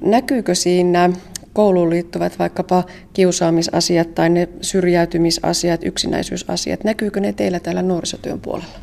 näkyykö 0.00 0.54
siinä 0.54 1.10
kouluun 1.52 1.90
liittyvät 1.90 2.38
vaikkapa 2.38 2.84
kiusaamisasiat 3.12 4.14
tai 4.14 4.28
ne 4.28 4.48
syrjäytymisasiat, 4.60 5.80
yksinäisyysasiat, 5.84 6.84
näkyykö 6.84 7.20
ne 7.20 7.32
teillä 7.32 7.60
täällä 7.60 7.82
nuorisotyön 7.82 8.40
puolella? 8.40 8.78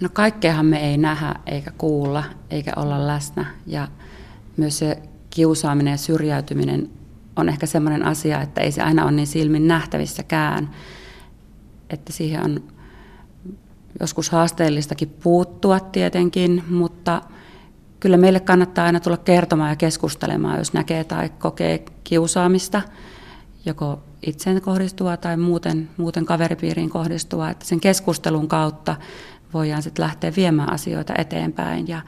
No 0.00 0.08
kaikkeahan 0.12 0.66
me 0.66 0.90
ei 0.90 0.96
nähdä 0.96 1.34
eikä 1.46 1.70
kuulla 1.78 2.24
eikä 2.50 2.72
olla 2.76 3.06
läsnä. 3.06 3.46
Ja 3.66 3.88
myös 4.56 4.78
se 4.78 4.98
kiusaaminen 5.30 5.90
ja 5.90 5.96
syrjäytyminen 5.96 6.90
on 7.36 7.48
ehkä 7.48 7.66
sellainen 7.66 8.04
asia, 8.04 8.42
että 8.42 8.60
ei 8.60 8.72
se 8.72 8.82
aina 8.82 9.04
ole 9.04 9.12
niin 9.12 9.26
silmin 9.26 9.68
nähtävissäkään, 9.68 10.70
että 11.90 12.12
siihen 12.12 12.44
on 12.44 12.73
joskus 14.00 14.30
haasteellistakin 14.30 15.08
puuttua 15.22 15.80
tietenkin, 15.80 16.64
mutta 16.70 17.22
kyllä 18.00 18.16
meille 18.16 18.40
kannattaa 18.40 18.84
aina 18.84 19.00
tulla 19.00 19.16
kertomaan 19.16 19.70
ja 19.70 19.76
keskustelemaan, 19.76 20.58
jos 20.58 20.72
näkee 20.72 21.04
tai 21.04 21.28
kokee 21.38 21.84
kiusaamista, 22.04 22.82
joko 23.66 24.02
itseen 24.26 24.62
kohdistuvaa 24.62 25.16
tai 25.16 25.36
muuten, 25.36 25.90
muuten 25.96 26.24
kaveripiiriin 26.24 26.90
kohdistuvaa, 26.90 27.50
että 27.50 27.64
sen 27.64 27.80
keskustelun 27.80 28.48
kautta 28.48 28.96
voidaan 29.54 29.82
sitten 29.82 30.02
lähteä 30.02 30.32
viemään 30.36 30.72
asioita 30.72 31.14
eteenpäin 31.18 31.88
ja, 31.88 32.02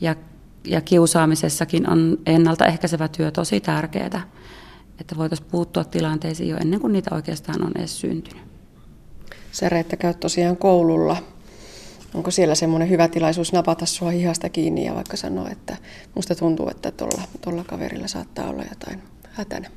ja, 0.00 0.16
ja 0.64 0.80
kiusaamisessakin 0.80 1.90
on 1.90 2.18
ennaltaehkäisevä 2.26 3.08
työ 3.08 3.30
tosi 3.30 3.60
tärkeää, 3.60 4.22
että 5.00 5.16
voitaisiin 5.16 5.48
puuttua 5.50 5.84
tilanteisiin 5.84 6.48
jo 6.48 6.56
ennen 6.56 6.80
kuin 6.80 6.92
niitä 6.92 7.14
oikeastaan 7.14 7.64
on 7.66 7.72
edes 7.76 8.00
syntynyt. 8.00 8.51
Sä 9.52 9.68
Reetta 9.68 9.96
käyt 9.96 10.20
tosiaan 10.20 10.56
koululla. 10.56 11.16
Onko 12.14 12.30
siellä 12.30 12.54
semmoinen 12.54 12.90
hyvä 12.90 13.08
tilaisuus 13.08 13.52
napata 13.52 13.86
sua 13.86 14.10
hihasta 14.10 14.48
kiinni 14.48 14.84
ja 14.84 14.94
vaikka 14.94 15.16
sanoa, 15.16 15.50
että 15.50 15.76
musta 16.14 16.34
tuntuu, 16.34 16.68
että 16.68 16.90
tuolla, 16.90 17.22
tuolla 17.40 17.64
kaverilla 17.64 18.08
saattaa 18.08 18.48
olla 18.48 18.62
jotain 18.70 19.02
hätänä? 19.32 19.70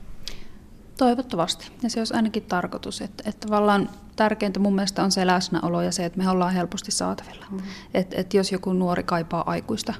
Toivottavasti. 0.98 1.72
Ja 1.84 1.90
se 1.90 2.00
olisi 2.00 2.14
ainakin 2.14 2.44
tarkoitus. 2.44 3.02
Että, 3.02 3.24
että 3.30 3.48
tavallaan 3.48 3.90
tärkeintä 4.16 4.60
mun 4.60 4.76
mielestä 4.76 5.04
on 5.04 5.12
se 5.12 5.28
läsnäolo 5.28 5.82
ja 5.82 5.92
se, 5.92 6.06
että 6.06 6.20
me 6.20 6.30
ollaan 6.30 6.54
helposti 6.54 6.92
saatavilla. 6.92 7.46
Mm. 7.52 7.60
Että 7.94 8.16
et 8.22 8.34
jos 8.34 8.52
joku 8.52 8.74
nuori 8.74 9.04
kaipaa 9.04 9.44
aikuista, 9.50 9.94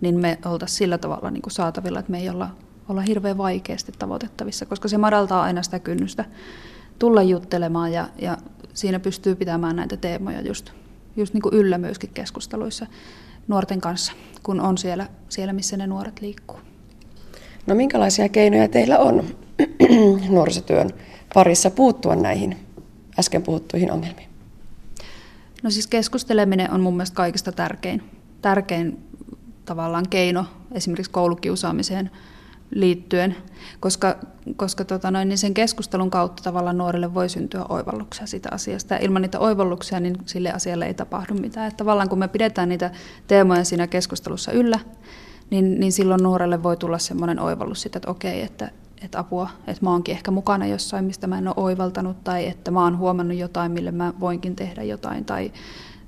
niin 0.00 0.20
me 0.20 0.38
oltaisiin 0.44 0.78
sillä 0.78 0.98
tavalla 0.98 1.30
niin 1.30 1.42
kuin 1.42 1.52
saatavilla, 1.52 1.98
että 1.98 2.12
me 2.12 2.18
ei 2.18 2.28
olla, 2.28 2.50
olla 2.88 3.00
hirveän 3.00 3.38
vaikeasti 3.38 3.92
tavoitettavissa, 3.98 4.66
koska 4.66 4.88
se 4.88 4.98
madaltaa 4.98 5.42
aina 5.42 5.62
sitä 5.62 5.78
kynnystä 5.78 6.24
tulla 6.98 7.22
juttelemaan 7.22 7.92
ja, 7.92 8.08
ja 8.18 8.38
siinä 8.74 9.00
pystyy 9.00 9.34
pitämään 9.34 9.76
näitä 9.76 9.96
teemoja 9.96 10.40
just, 10.40 10.70
just 11.16 11.34
niin 11.34 11.42
kuin 11.42 11.54
yllä 11.54 11.78
myöskin 11.78 12.10
keskusteluissa 12.14 12.86
nuorten 13.48 13.80
kanssa, 13.80 14.12
kun 14.42 14.60
on 14.60 14.78
siellä, 14.78 15.08
siellä, 15.28 15.52
missä 15.52 15.76
ne 15.76 15.86
nuoret 15.86 16.20
liikkuu. 16.20 16.58
No 17.66 17.74
minkälaisia 17.74 18.28
keinoja 18.28 18.68
teillä 18.68 18.98
on 18.98 19.24
nuorisotyön 20.28 20.90
parissa 21.34 21.70
puuttua 21.70 22.16
näihin 22.16 22.56
äsken 23.18 23.42
puhuttuihin 23.42 23.92
ongelmiin? 23.92 24.28
No 25.62 25.70
siis 25.70 25.86
keskusteleminen 25.86 26.70
on 26.70 26.80
mun 26.80 26.94
mielestä 26.94 27.14
kaikista 27.14 27.52
tärkein, 27.52 28.02
tärkein 28.42 28.98
tavallaan 29.64 30.08
keino 30.10 30.46
esimerkiksi 30.72 31.10
koulukiusaamiseen 31.10 32.10
liittyen, 32.70 33.36
koska, 33.80 34.16
koska 34.56 34.84
tota 34.84 35.10
noin, 35.10 35.28
niin 35.28 35.38
sen 35.38 35.54
keskustelun 35.54 36.10
kautta 36.10 36.42
tavallaan 36.42 36.78
nuorille 36.78 37.14
voi 37.14 37.28
syntyä 37.28 37.64
oivalluksia 37.68 38.26
siitä 38.26 38.48
asiasta. 38.52 38.96
Ilman 38.96 39.22
niitä 39.22 39.40
oivalluksia 39.40 40.00
niin 40.00 40.16
sille 40.26 40.52
asialle 40.52 40.86
ei 40.86 40.94
tapahdu 40.94 41.34
mitään. 41.34 41.66
Että 41.66 41.76
tavallaan 41.76 42.08
kun 42.08 42.18
me 42.18 42.28
pidetään 42.28 42.68
niitä 42.68 42.90
teemoja 43.26 43.64
siinä 43.64 43.86
keskustelussa 43.86 44.52
yllä, 44.52 44.80
niin, 45.50 45.80
niin 45.80 45.92
silloin 45.92 46.22
nuorelle 46.22 46.62
voi 46.62 46.76
tulla 46.76 46.98
semmoinen 46.98 47.40
oivallus 47.40 47.82
siitä, 47.82 47.98
että 47.98 48.10
okei, 48.10 48.42
että, 48.42 48.70
että 49.02 49.18
apua, 49.18 49.50
että 49.66 49.84
mä 49.84 49.90
oonkin 49.90 50.14
ehkä 50.14 50.30
mukana 50.30 50.66
jossain, 50.66 51.04
mistä 51.04 51.26
mä 51.26 51.38
en 51.38 51.48
ole 51.48 51.54
oivaltanut, 51.56 52.24
tai 52.24 52.46
että 52.46 52.70
mä 52.70 52.84
oon 52.84 52.98
huomannut 52.98 53.38
jotain, 53.38 53.72
mille 53.72 53.90
mä 53.90 54.12
voinkin 54.20 54.56
tehdä 54.56 54.82
jotain, 54.82 55.24
tai, 55.24 55.52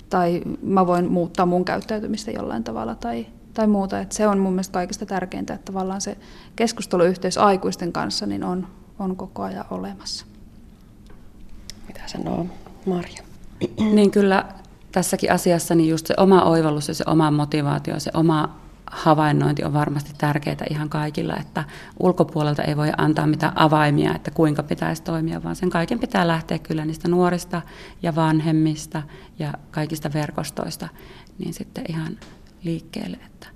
tai 0.09 0.41
mä 0.61 0.87
voin 0.87 1.11
muuttaa 1.11 1.45
mun 1.45 1.65
käyttäytymistä 1.65 2.31
jollain 2.31 2.63
tavalla, 2.63 2.95
tai, 2.95 3.27
tai 3.57 3.67
muuta. 3.67 3.99
Että 3.99 4.15
se 4.15 4.27
on 4.27 4.39
mun 4.39 4.53
mielestä 4.53 4.73
kaikista 4.73 5.05
tärkeintä, 5.05 5.53
että 5.53 5.71
tavallaan 5.71 6.01
se 6.01 6.17
keskusteluyhteys 6.55 7.37
aikuisten 7.37 7.93
kanssa 7.93 8.25
niin 8.25 8.43
on, 8.43 8.67
on 8.99 9.15
koko 9.15 9.43
ajan 9.43 9.65
olemassa. 9.69 10.25
Mitä 11.87 12.01
sanoo 12.05 12.45
Marja? 12.85 13.23
Niin 13.79 14.11
kyllä 14.11 14.45
tässäkin 14.91 15.31
asiassa 15.31 15.75
niin 15.75 15.89
just 15.89 16.07
se 16.07 16.13
oma 16.17 16.43
oivallus 16.43 16.87
ja 16.87 16.93
se 16.93 17.03
oma 17.07 17.31
motivaatio, 17.31 17.99
se 17.99 18.11
oma 18.13 18.59
havainnointi 18.91 19.63
on 19.63 19.73
varmasti 19.73 20.11
tärkeää 20.17 20.65
ihan 20.69 20.89
kaikilla, 20.89 21.37
että 21.37 21.63
ulkopuolelta 21.99 22.63
ei 22.63 22.77
voi 22.77 22.91
antaa 22.97 23.27
mitään 23.27 23.53
avaimia, 23.55 24.15
että 24.15 24.31
kuinka 24.31 24.63
pitäisi 24.63 25.03
toimia, 25.03 25.43
vaan 25.43 25.55
sen 25.55 25.69
kaiken 25.69 25.99
pitää 25.99 26.27
lähteä 26.27 26.59
kyllä 26.59 26.85
niistä 26.85 27.07
nuorista 27.07 27.61
ja 28.03 28.15
vanhemmista 28.15 29.03
ja 29.39 29.53
kaikista 29.71 30.13
verkostoista, 30.13 30.87
niin 31.39 31.53
sitten 31.53 31.83
ihan 31.89 32.17
liikkeelle. 32.63 33.17
Että. 33.25 33.47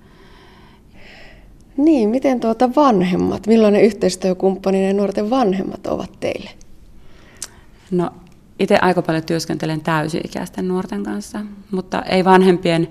Niin, 1.76 2.08
miten 2.08 2.40
tuota 2.40 2.74
vanhemmat, 2.76 3.46
millainen 3.46 3.82
yhteistyökumppani 3.84 4.80
ne 4.80 4.92
nuorten 4.92 5.30
vanhemmat 5.30 5.86
ovat 5.86 6.20
teille? 6.20 6.50
No 7.90 8.10
itse 8.58 8.78
aika 8.82 9.02
paljon 9.02 9.24
työskentelen 9.24 9.80
täysi-ikäisten 9.80 10.68
nuorten 10.68 11.02
kanssa, 11.02 11.40
mutta 11.70 12.02
ei 12.02 12.24
vanhempien, 12.24 12.88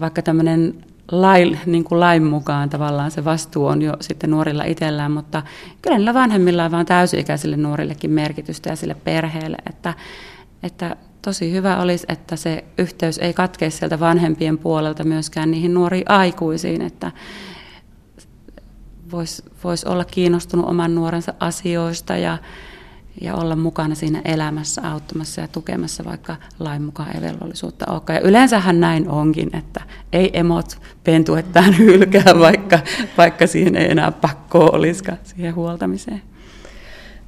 vaikka 0.00 0.22
tämmöinen 0.22 0.84
lain, 1.10 1.58
niin 1.66 1.84
kuin 1.84 2.00
lain 2.00 2.24
mukaan 2.24 2.70
tavallaan 2.70 3.10
se 3.10 3.24
vastuu 3.24 3.66
on 3.66 3.82
jo 3.82 3.96
sitten 4.00 4.30
nuorilla 4.30 4.64
itsellään, 4.64 5.12
mutta 5.12 5.42
kyllä 5.82 5.96
niillä 5.96 6.14
vanhemmilla 6.14 6.64
on 6.64 6.70
vaan 6.70 6.86
täysi-ikäisille 6.86 7.56
nuorillekin 7.56 8.10
merkitystä 8.10 8.70
ja 8.70 8.76
sille 8.76 8.94
perheelle, 9.04 9.56
että, 9.66 9.94
että 10.62 10.96
tosi 11.22 11.52
hyvä 11.52 11.80
olisi, 11.80 12.06
että 12.08 12.36
se 12.36 12.64
yhteys 12.78 13.18
ei 13.18 13.34
katkea 13.34 13.70
sieltä 13.70 14.00
vanhempien 14.00 14.58
puolelta 14.58 15.04
myöskään 15.04 15.50
niihin 15.50 15.74
nuoriin 15.74 16.10
aikuisiin, 16.10 16.82
että 16.82 17.12
voisi 19.12 19.42
vois 19.64 19.84
olla 19.84 20.04
kiinnostunut 20.04 20.66
oman 20.66 20.94
nuorensa 20.94 21.34
asioista 21.40 22.16
ja, 22.16 22.38
ja 23.20 23.34
olla 23.34 23.56
mukana 23.56 23.94
siinä 23.94 24.22
elämässä 24.24 24.90
auttamassa 24.90 25.40
ja 25.40 25.48
tukemassa, 25.48 26.04
vaikka 26.04 26.36
lain 26.58 26.82
mukaan 26.82 27.16
ei 27.16 27.22
velvollisuutta 27.22 27.86
olekaan. 27.90 28.16
Ja 28.16 28.28
yleensähän 28.28 28.80
näin 28.80 29.08
onkin, 29.08 29.56
että 29.56 29.80
ei 30.12 30.38
emot 30.38 30.78
pentuettaan 31.04 31.78
hylkää, 31.78 32.38
vaikka, 32.38 32.78
vaikka 33.18 33.46
siihen 33.46 33.76
ei 33.76 33.90
enää 33.90 34.12
pakkoa 34.12 34.70
olisikaan 34.70 35.18
siihen 35.24 35.54
huoltamiseen. 35.54 36.22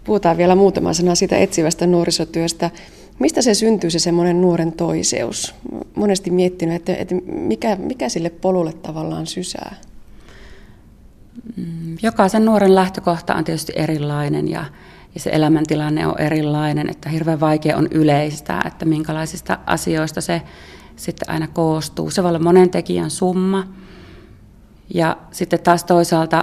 Puhutaan 0.04 0.36
vielä 0.36 0.54
muutama 0.54 0.92
sana 0.92 1.14
siitä 1.14 1.36
etsivästä 1.36 1.86
nuorisotyöstä. 1.86 2.70
Mistä 3.18 3.42
se 3.42 3.54
syntyy 3.54 3.90
se 3.90 3.98
semmoinen 3.98 4.40
nuoren 4.40 4.72
toiseus? 4.72 5.54
Monesti 5.94 6.30
miettinyt, 6.30 6.74
että, 6.74 6.94
että 6.94 7.14
mikä, 7.26 7.76
mikä 7.76 8.08
sille 8.08 8.30
polulle 8.30 8.72
tavallaan 8.72 9.26
sysää? 9.26 9.76
Mm, 11.56 11.96
jokaisen 12.02 12.44
nuoren 12.44 12.74
lähtökohta 12.74 13.34
on 13.34 13.44
tietysti 13.44 13.72
erilainen 13.76 14.48
ja, 14.48 14.64
ja 15.14 15.20
se 15.20 15.30
elämäntilanne 15.32 16.06
on 16.06 16.20
erilainen, 16.20 16.90
että 16.90 17.08
hirveän 17.08 17.40
vaikea 17.40 17.76
on 17.76 17.88
yleistää, 17.90 18.62
että 18.66 18.84
minkälaisista 18.84 19.58
asioista 19.66 20.20
se 20.20 20.42
sitten 20.96 21.30
aina 21.30 21.48
koostuu. 21.48 22.10
Se 22.10 22.22
voi 22.22 22.28
olla 22.28 22.38
monen 22.38 22.70
tekijän 22.70 23.10
summa 23.10 23.68
ja 24.94 25.16
sitten 25.30 25.60
taas 25.60 25.84
toisaalta 25.84 26.42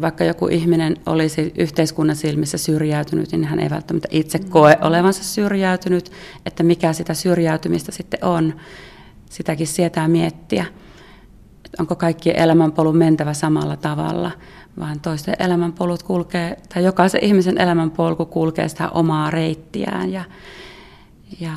vaikka 0.00 0.24
joku 0.24 0.46
ihminen 0.46 0.96
olisi 1.06 1.52
yhteiskunnan 1.58 2.16
silmissä 2.16 2.58
syrjäytynyt, 2.58 3.32
niin 3.32 3.44
hän 3.44 3.58
ei 3.58 3.70
välttämättä 3.70 4.08
itse 4.10 4.38
koe 4.38 4.78
olevansa 4.80 5.24
syrjäytynyt, 5.24 6.12
että 6.46 6.62
mikä 6.62 6.92
sitä 6.92 7.14
syrjäytymistä 7.14 7.92
sitten 7.92 8.24
on. 8.24 8.54
Sitäkin 9.30 9.66
sietää 9.66 10.08
miettiä, 10.08 10.64
että 11.64 11.82
onko 11.82 11.96
kaikkien 11.96 12.36
elämänpolun 12.36 12.96
mentävä 12.96 13.34
samalla 13.34 13.76
tavalla, 13.76 14.30
vaan 14.78 15.00
toisten 15.00 15.36
elämänpolut 15.38 16.02
kulkee, 16.02 16.56
tai 16.74 16.84
jokaisen 16.84 17.24
ihmisen 17.24 17.58
elämänpolku 17.58 18.26
kulkee 18.26 18.68
sitä 18.68 18.88
omaa 18.88 19.30
reittiään. 19.30 20.12
Ja, 20.12 20.24
ja 21.40 21.52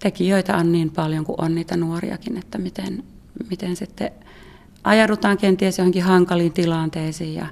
tekijöitä 0.00 0.56
on 0.56 0.72
niin 0.72 0.90
paljon 0.90 1.24
kuin 1.24 1.40
on 1.40 1.54
niitä 1.54 1.76
nuoriakin, 1.76 2.36
että 2.36 2.58
miten, 2.58 3.04
miten 3.50 3.76
sitten 3.76 4.10
ajaudutaan 4.86 5.38
kenties 5.38 5.78
johonkin 5.78 6.02
hankaliin 6.02 6.52
tilanteisiin 6.52 7.34
ja 7.34 7.46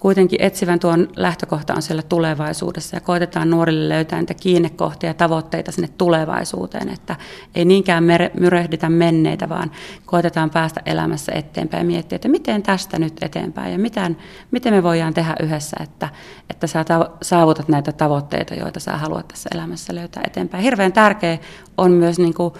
kuitenkin 0.00 0.42
etsivän 0.42 0.78
tuon 0.78 1.08
lähtökohta 1.16 1.74
on 1.74 1.82
siellä 1.82 2.02
tulevaisuudessa 2.02 2.96
ja 2.96 3.00
koitetaan 3.00 3.50
nuorille 3.50 3.88
löytää 3.88 4.18
niitä 4.18 4.34
kiinnekohtia 4.34 5.10
ja 5.10 5.14
tavoitteita 5.14 5.72
sinne 5.72 5.88
tulevaisuuteen, 5.98 6.88
että 6.88 7.16
ei 7.54 7.64
niinkään 7.64 8.04
myrehditä 8.34 8.88
menneitä, 8.88 9.48
vaan 9.48 9.70
koitetaan 10.06 10.50
päästä 10.50 10.80
elämässä 10.86 11.32
eteenpäin 11.34 11.80
ja 11.80 11.86
miettiä, 11.86 12.16
että 12.16 12.28
miten 12.28 12.62
tästä 12.62 12.98
nyt 12.98 13.22
eteenpäin 13.22 13.72
ja 13.72 13.78
miten, 13.78 14.16
miten 14.50 14.74
me 14.74 14.82
voidaan 14.82 15.14
tehdä 15.14 15.34
yhdessä, 15.42 15.76
että, 15.82 16.08
että 16.50 16.66
sä 16.66 16.84
saavutat 17.22 17.68
näitä 17.68 17.92
tavoitteita, 17.92 18.54
joita 18.54 18.80
sä 18.80 18.96
haluat 18.96 19.28
tässä 19.28 19.50
elämässä 19.54 19.94
löytää 19.94 20.22
eteenpäin. 20.26 20.62
Hirveän 20.62 20.92
tärkeä 20.92 21.38
on 21.78 21.90
myös 21.90 22.18
niin 22.18 22.34
kuin 22.34 22.54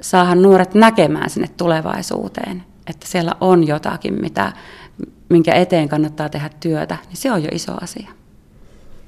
saada 0.00 0.34
nuoret 0.34 0.74
näkemään 0.74 1.30
sinne 1.30 1.48
tulevaisuuteen 1.56 2.71
että 2.86 3.06
siellä 3.08 3.34
on 3.40 3.66
jotakin, 3.66 4.20
mitä, 4.20 4.52
minkä 5.28 5.54
eteen 5.54 5.88
kannattaa 5.88 6.28
tehdä 6.28 6.50
työtä, 6.60 6.96
niin 7.08 7.16
se 7.16 7.32
on 7.32 7.42
jo 7.42 7.48
iso 7.52 7.72
asia. 7.80 8.08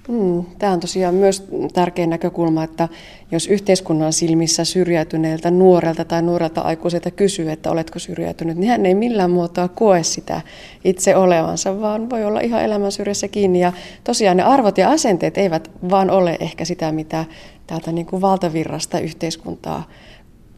Mm, 0.08 0.44
tämä 0.58 0.72
on 0.72 0.80
tosiaan 0.80 1.14
myös 1.14 1.44
tärkeä 1.74 2.06
näkökulma, 2.06 2.64
että 2.64 2.88
jos 3.30 3.46
yhteiskunnan 3.46 4.12
silmissä 4.12 4.64
syrjäytyneeltä 4.64 5.50
nuorelta 5.50 6.04
tai 6.04 6.22
nuorelta 6.22 6.60
aikuiselta 6.60 7.10
kysyy, 7.10 7.50
että 7.50 7.70
oletko 7.70 7.98
syrjäytynyt, 7.98 8.56
niin 8.56 8.70
hän 8.70 8.86
ei 8.86 8.94
millään 8.94 9.30
muotoa 9.30 9.68
koe 9.68 10.02
sitä 10.02 10.40
itse 10.84 11.16
olevansa, 11.16 11.80
vaan 11.80 12.10
voi 12.10 12.24
olla 12.24 12.40
ihan 12.40 12.64
elämän 12.64 12.92
syrjässä 12.92 13.28
kiinni. 13.28 13.60
Ja 13.60 13.72
tosiaan 14.04 14.36
ne 14.36 14.42
arvot 14.42 14.78
ja 14.78 14.90
asenteet 14.90 15.38
eivät 15.38 15.70
vaan 15.90 16.10
ole 16.10 16.36
ehkä 16.40 16.64
sitä, 16.64 16.92
mitä 16.92 17.24
täältä 17.66 17.92
niin 17.92 18.06
kuin 18.06 18.22
valtavirrasta 18.22 18.98
yhteiskuntaa 18.98 19.88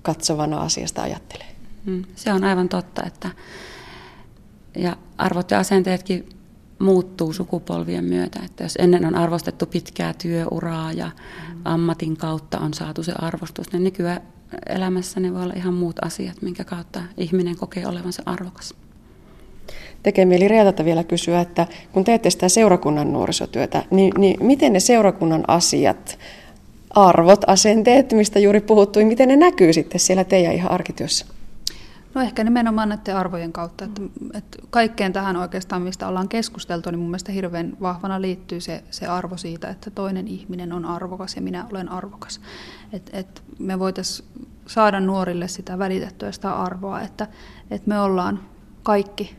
katsovana 0.02 0.60
asiasta 0.60 1.02
ajattelee. 1.02 1.55
Mm, 1.86 2.04
se 2.14 2.32
on 2.32 2.44
aivan 2.44 2.68
totta, 2.68 3.02
että, 3.06 3.30
ja 4.76 4.96
arvot 5.18 5.50
ja 5.50 5.58
asenteetkin 5.58 6.28
muuttuu 6.78 7.32
sukupolvien 7.32 8.04
myötä. 8.04 8.40
Että 8.44 8.64
jos 8.64 8.76
ennen 8.78 9.06
on 9.06 9.14
arvostettu 9.14 9.66
pitkää 9.66 10.14
työuraa 10.22 10.92
ja 10.92 11.10
ammatin 11.64 12.16
kautta 12.16 12.58
on 12.58 12.74
saatu 12.74 13.02
se 13.02 13.12
arvostus, 13.18 13.72
niin 13.72 13.84
nykyään 13.84 14.20
elämässä 14.68 15.20
ne 15.20 15.34
voi 15.34 15.42
olla 15.42 15.54
ihan 15.56 15.74
muut 15.74 16.04
asiat, 16.04 16.42
minkä 16.42 16.64
kautta 16.64 17.00
ihminen 17.16 17.56
kokee 17.56 17.86
olevansa 17.86 18.22
arvokas. 18.26 18.74
Tekee 20.02 20.24
mieli 20.24 20.48
Reetalta 20.48 20.84
vielä 20.84 21.04
kysyä, 21.04 21.40
että 21.40 21.66
kun 21.92 22.04
teette 22.04 22.30
sitä 22.30 22.48
seurakunnan 22.48 23.12
nuorisotyötä, 23.12 23.82
niin, 23.90 24.12
niin 24.18 24.46
miten 24.46 24.72
ne 24.72 24.80
seurakunnan 24.80 25.44
asiat, 25.48 26.18
arvot, 26.90 27.44
asenteet, 27.46 28.12
mistä 28.12 28.38
juuri 28.38 28.60
puhuttui, 28.60 29.04
miten 29.04 29.28
ne 29.28 29.36
näkyy 29.36 29.72
sitten 29.72 30.00
siellä 30.00 30.24
teidän 30.24 30.54
ihan 30.54 30.70
arkityössä? 30.70 31.26
No 32.16 32.22
ehkä 32.22 32.44
nimenomaan 32.44 32.88
näiden 32.88 33.16
arvojen 33.16 33.52
kautta, 33.52 33.84
että, 33.84 34.02
että 34.34 34.58
kaikkeen 34.70 35.12
tähän 35.12 35.36
oikeastaan, 35.36 35.82
mistä 35.82 36.08
ollaan 36.08 36.28
keskusteltu, 36.28 36.90
niin 36.90 36.98
mun 36.98 37.08
mielestä 37.08 37.32
hirveän 37.32 37.76
vahvana 37.80 38.20
liittyy 38.20 38.60
se, 38.60 38.84
se 38.90 39.06
arvo 39.06 39.36
siitä, 39.36 39.68
että 39.68 39.90
toinen 39.90 40.28
ihminen 40.28 40.72
on 40.72 40.84
arvokas 40.84 41.36
ja 41.36 41.42
minä 41.42 41.66
olen 41.72 41.88
arvokas. 41.88 42.40
Että 42.92 43.18
et 43.18 43.42
me 43.58 43.78
voitaisiin 43.78 44.28
saada 44.66 45.00
nuorille 45.00 45.48
sitä 45.48 45.78
välitettyä 45.78 46.32
sitä 46.32 46.52
arvoa, 46.52 47.00
että, 47.00 47.26
että 47.70 47.88
me 47.88 48.00
ollaan 48.00 48.40
kaikki 48.82 49.36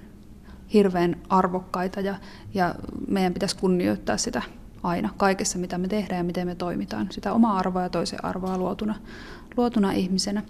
hirveän 0.73 1.15
arvokkaita 1.29 1.99
ja, 1.99 2.15
ja 2.53 2.75
meidän 3.07 3.33
pitäisi 3.33 3.57
kunnioittaa 3.57 4.17
sitä 4.17 4.41
aina 4.83 5.09
kaikessa, 5.17 5.59
mitä 5.59 5.77
me 5.77 5.87
tehdään 5.87 6.19
ja 6.19 6.23
miten 6.23 6.47
me 6.47 6.55
toimitaan. 6.55 7.07
Sitä 7.11 7.33
omaa 7.33 7.57
arvoa 7.57 7.83
ja 7.83 7.89
toisen 7.89 8.25
arvoa 8.25 8.57
luotuna, 8.57 8.95
luotuna 9.57 9.91
ihmisenä. 9.91 10.43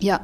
Ja 0.00 0.20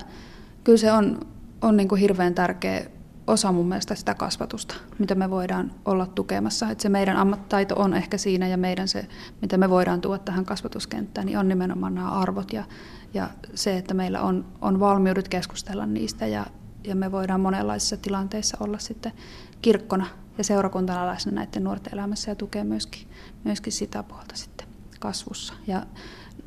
kyllä 0.69 0.79
se 0.79 0.93
on, 0.93 1.21
on 1.63 1.77
niin 1.77 1.89
kuin 1.89 2.01
hirveän 2.01 2.35
tärkeä 2.35 2.87
osa 3.27 3.53
mun 3.53 3.69
mielestä 3.69 3.95
sitä 3.95 4.15
kasvatusta, 4.15 4.75
mitä 4.99 5.15
me 5.15 5.31
voidaan 5.31 5.71
olla 5.85 6.07
tukemassa. 6.07 6.71
Että 6.71 6.83
se 6.83 6.89
meidän 6.89 7.17
ammattitaito 7.17 7.75
on 7.75 7.95
ehkä 7.95 8.19
siinä 8.19 8.49
ja 8.49 8.57
meidän 8.57 8.89
se, 8.89 9.07
mitä 9.43 9.57
me 9.57 9.71
voidaan 9.71 10.01
tuoda 10.01 10.19
tähän 10.19 10.45
kasvatuskenttään, 10.45 11.27
niin 11.27 11.39
on 11.39 11.49
nimenomaan 11.49 11.95
nämä 11.95 12.11
arvot 12.11 12.53
ja, 12.53 12.65
ja 13.15 13.29
se, 13.55 13.79
että 13.79 13.95
meillä 13.95 14.21
on, 14.21 14.47
on 14.61 14.81
valmiudet 14.81 15.29
keskustella 15.29 15.87
niistä 15.87 16.27
ja, 16.27 16.47
ja 16.85 16.95
me 16.95 17.13
voidaan 17.13 17.41
monenlaisissa 17.41 17.97
tilanteissa 17.97 18.57
olla 18.61 18.79
sitten 18.79 19.13
kirkkona 19.63 20.07
ja 20.39 20.45
seurakuntana 20.45 21.07
läsnä 21.07 21.33
näiden 21.33 21.65
nuorten 21.65 21.93
elämässä 21.93 22.31
ja 22.31 22.35
tukea 22.35 22.65
myöskin, 22.65 23.09
myöskin 23.45 23.73
sitä 23.73 24.03
puolta 24.03 24.37
sitten 24.37 24.67
kasvussa. 25.01 25.55
Ja 25.67 25.87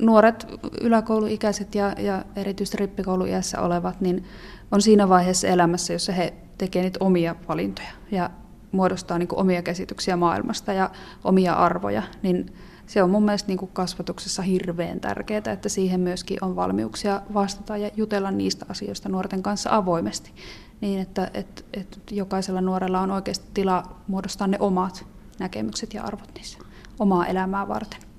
nuoret 0.02 0.46
yläkouluikäiset 0.80 1.74
ja, 1.74 1.94
ja 1.98 2.24
erityisesti 2.36 2.76
rippikouluiässä 2.76 3.60
olevat, 3.60 4.00
niin 4.00 4.24
on 4.72 4.82
siinä 4.82 5.08
vaiheessa 5.08 5.48
elämässä, 5.48 5.92
jossa 5.92 6.12
he 6.12 6.34
tekevät 6.58 6.84
niitä 6.84 6.98
omia 7.00 7.36
valintoja 7.48 7.88
ja 8.10 8.30
muodostaa 8.72 9.18
niin 9.18 9.28
omia 9.32 9.62
käsityksiä 9.62 10.16
maailmasta 10.16 10.72
ja 10.72 10.90
omia 11.24 11.54
arvoja, 11.54 12.02
niin 12.22 12.52
se 12.86 13.02
on 13.02 13.10
mun 13.10 13.24
mielestä 13.24 13.48
niin 13.48 13.58
kuin 13.58 13.70
kasvatuksessa 13.72 14.42
hirveän 14.42 15.00
tärkeää, 15.00 15.52
että 15.52 15.68
siihen 15.68 16.00
myöskin 16.00 16.38
on 16.40 16.56
valmiuksia 16.56 17.22
vastata 17.34 17.76
ja 17.76 17.90
jutella 17.96 18.30
niistä 18.30 18.66
asioista 18.68 19.08
nuorten 19.08 19.42
kanssa 19.42 19.76
avoimesti, 19.76 20.32
niin 20.80 21.00
että, 21.00 21.30
että, 21.34 21.62
että 21.72 21.98
jokaisella 22.10 22.60
nuorella 22.60 23.00
on 23.00 23.10
oikeasti 23.10 23.46
tila 23.54 23.82
muodostaa 24.08 24.46
ne 24.46 24.56
omat 24.60 25.06
näkemykset 25.38 25.94
ja 25.94 26.02
arvot 26.02 26.34
niissä 26.34 26.58
omaa 26.98 27.26
elämää 27.26 27.68
varten. 27.68 28.11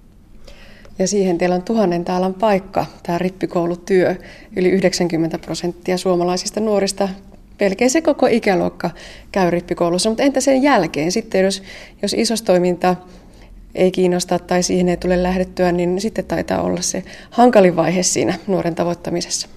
Ja 1.00 1.08
siihen 1.08 1.38
teillä 1.38 1.56
on 1.56 1.64
tuhannen 1.64 2.06
taalan 2.06 2.34
paikka, 2.34 2.86
tämä 3.04 3.18
rippikoulutyö. 3.18 4.16
Yli 4.56 4.70
90 4.70 5.40
prosenttia 5.40 5.98
suomalaisista 5.98 6.60
nuorista, 6.60 7.10
melkein 7.60 7.92
se 7.92 8.02
koko 8.02 8.28
ikäluokka 8.28 8.90
käy 9.32 9.50
rippikoulussa. 9.50 10.10
Mutta 10.10 10.24
entä 10.24 10.42
sen 10.42 10.64
jälkeen 10.64 11.12
sitten, 11.12 11.44
jos, 11.44 11.64
jos 12.02 12.14
isostoiminta 12.14 12.96
ei 13.76 13.92
kiinnosta 13.92 14.40
tai 14.40 14.64
siihen 14.64 14.90
ei 14.90 14.98
tule 14.98 15.24
lähdettyä, 15.24 15.72
niin 15.72 16.02
sitten 16.02 16.26
taitaa 16.26 16.62
olla 16.62 16.82
se 16.82 17.04
hankalin 17.32 17.76
vaihe 17.76 18.04
siinä 18.04 18.34
nuoren 18.48 18.76
tavoittamisessa. 18.76 19.48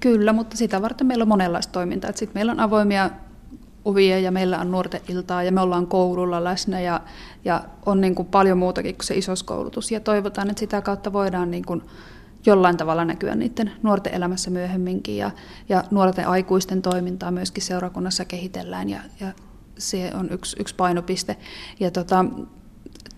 Kyllä, 0.00 0.32
mutta 0.32 0.56
sitä 0.56 0.82
varten 0.82 1.06
meillä 1.06 1.22
on 1.22 1.28
monenlaista 1.28 1.72
toimintaa. 1.72 2.10
Sitten 2.14 2.34
meillä 2.34 2.52
on 2.52 2.60
avoimia 2.60 3.10
ovia 3.86 4.18
ja 4.18 4.30
meillä 4.30 4.58
on 4.58 4.70
nuorten 4.70 5.00
iltaa 5.08 5.42
ja 5.42 5.52
me 5.52 5.60
ollaan 5.60 5.86
koululla 5.86 6.44
läsnä 6.44 6.80
ja, 6.80 7.00
ja 7.44 7.64
on 7.86 8.00
niin 8.00 8.14
kuin 8.14 8.28
paljon 8.28 8.58
muutakin 8.58 8.94
kuin 8.94 9.06
se 9.06 9.14
isoskoulutus. 9.14 9.90
Ja 9.90 10.00
toivotaan, 10.00 10.50
että 10.50 10.60
sitä 10.60 10.82
kautta 10.82 11.12
voidaan 11.12 11.50
niin 11.50 11.64
kuin 11.64 11.82
jollain 12.46 12.76
tavalla 12.76 13.04
näkyä 13.04 13.34
niiden 13.34 13.72
nuorten 13.82 14.14
elämässä 14.14 14.50
myöhemminkin 14.50 15.16
ja, 15.16 15.30
ja 15.68 15.84
nuorten 15.90 16.28
aikuisten 16.28 16.82
toimintaa 16.82 17.30
myöskin 17.30 17.62
seurakunnassa 17.62 18.24
kehitellään 18.24 18.88
ja, 18.88 19.00
ja 19.20 19.32
se 19.78 20.10
on 20.14 20.28
yksi, 20.30 20.56
yksi 20.60 20.74
painopiste. 20.74 21.36
Ja 21.80 21.90
tota, 21.90 22.24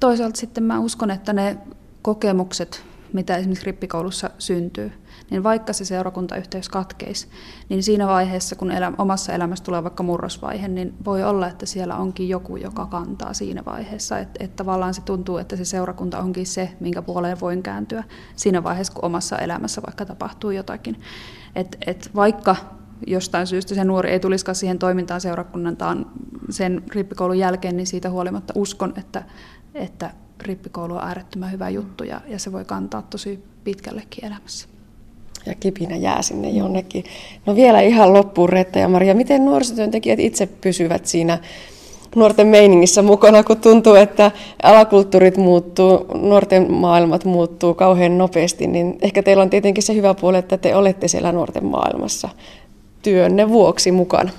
toisaalta 0.01 0.41
sitten 0.41 0.65
mä 0.65 0.81
uskon, 0.81 1.11
että 1.11 1.33
ne 1.33 1.59
kokemukset, 2.03 2.85
mitä 3.13 3.37
esimerkiksi 3.37 3.67
rippikoulussa 3.67 4.31
syntyy, 4.39 4.93
niin 5.31 5.43
vaikka 5.43 5.73
se 5.73 5.85
seurakuntayhteys 5.85 6.69
katkeisi, 6.69 7.29
niin 7.69 7.83
siinä 7.83 8.07
vaiheessa, 8.07 8.57
kun 8.57 8.71
elä, 8.71 8.93
omassa 8.99 9.33
elämässä 9.33 9.65
tulee 9.65 9.83
vaikka 9.83 10.03
murrosvaihe, 10.03 10.69
niin 10.69 10.95
voi 11.05 11.25
olla, 11.25 11.49
että 11.49 11.67
siellä 11.67 11.97
onkin 11.97 12.29
joku, 12.29 12.57
joka 12.57 12.87
kantaa 12.87 13.33
siinä 13.33 13.65
vaiheessa. 13.65 14.19
Että 14.19 14.45
et 14.45 14.57
tavallaan 14.57 14.95
se 14.95 15.03
tuntuu, 15.03 15.39
että 15.39 15.57
se 15.57 15.65
seurakunta 15.65 16.19
onkin 16.19 16.47
se, 16.47 16.71
minkä 16.81 17.03
puoleen 17.03 17.41
voin 17.41 17.63
kääntyä 17.63 18.05
siinä 18.37 18.63
vaiheessa, 18.65 18.93
kun 18.93 19.05
omassa 19.05 19.39
elämässä 19.39 19.83
vaikka 19.87 20.07
tapahtuu 20.07 20.51
jotakin. 20.51 21.01
Et, 21.55 21.77
et 21.87 22.11
vaikka 22.15 22.57
jostain 23.07 23.47
syystä 23.47 23.75
se 23.75 23.85
nuori 23.85 24.11
ei 24.11 24.21
tulisikaan 24.21 24.55
siihen 24.55 24.79
toimintaan 24.79 25.21
seurakunnantaan 25.21 26.07
sen 26.51 26.83
rippikoulun 26.95 27.39
jälkeen, 27.39 27.77
niin 27.77 27.87
siitä 27.87 28.11
huolimatta 28.11 28.53
uskon, 28.57 28.93
että, 28.97 29.25
että 29.75 30.11
rippikoulu 30.43 30.95
on 30.95 31.05
äärettömän 31.05 31.53
hyvä 31.53 31.69
juttu 31.69 32.05
ja, 32.05 32.21
ja 32.27 32.39
se 32.39 32.53
voi 32.53 32.65
kantaa 32.65 33.03
tosi 33.03 33.43
pitkällekin 33.65 34.25
elämässä 34.25 34.69
ja 35.47 35.55
kipinä 35.55 35.97
jää 35.97 36.23
sinne 36.23 36.51
jonnekin. 36.51 37.05
No 37.47 37.57
vielä 37.57 37.81
ihan 37.81 38.13
loppuun 38.13 38.49
Retta 38.49 38.79
ja 38.79 38.89
Maria, 38.89 39.15
miten 39.15 39.45
nuorisotyöntekijät 39.45 40.19
itse 40.19 40.47
pysyvät 40.47 41.07
siinä 41.07 41.39
nuorten 42.17 42.47
meiningissä 42.47 43.03
mukana, 43.03 43.43
kun 43.43 43.57
tuntuu, 43.57 43.95
että 43.95 44.31
alakulttuurit 44.63 45.37
muuttuu, 45.37 46.07
nuorten 46.15 46.73
maailmat 46.73 47.25
muuttuu 47.25 47.75
kauhean 47.75 48.19
nopeasti, 48.19 48.67
niin 48.67 48.99
ehkä 49.03 49.23
teillä 49.23 49.43
on 49.43 49.51
tietenkin 49.51 49.83
se 49.83 49.95
hyvä 49.95 50.15
puoli, 50.15 50.39
että 50.39 50.59
te 50.59 50.77
olette 50.77 51.09
siellä 51.09 51.33
nuorten 51.33 51.65
maailmassa 51.65 52.29
työnne 53.03 53.49
vuoksi 53.49 53.93
mukana. 53.93 54.31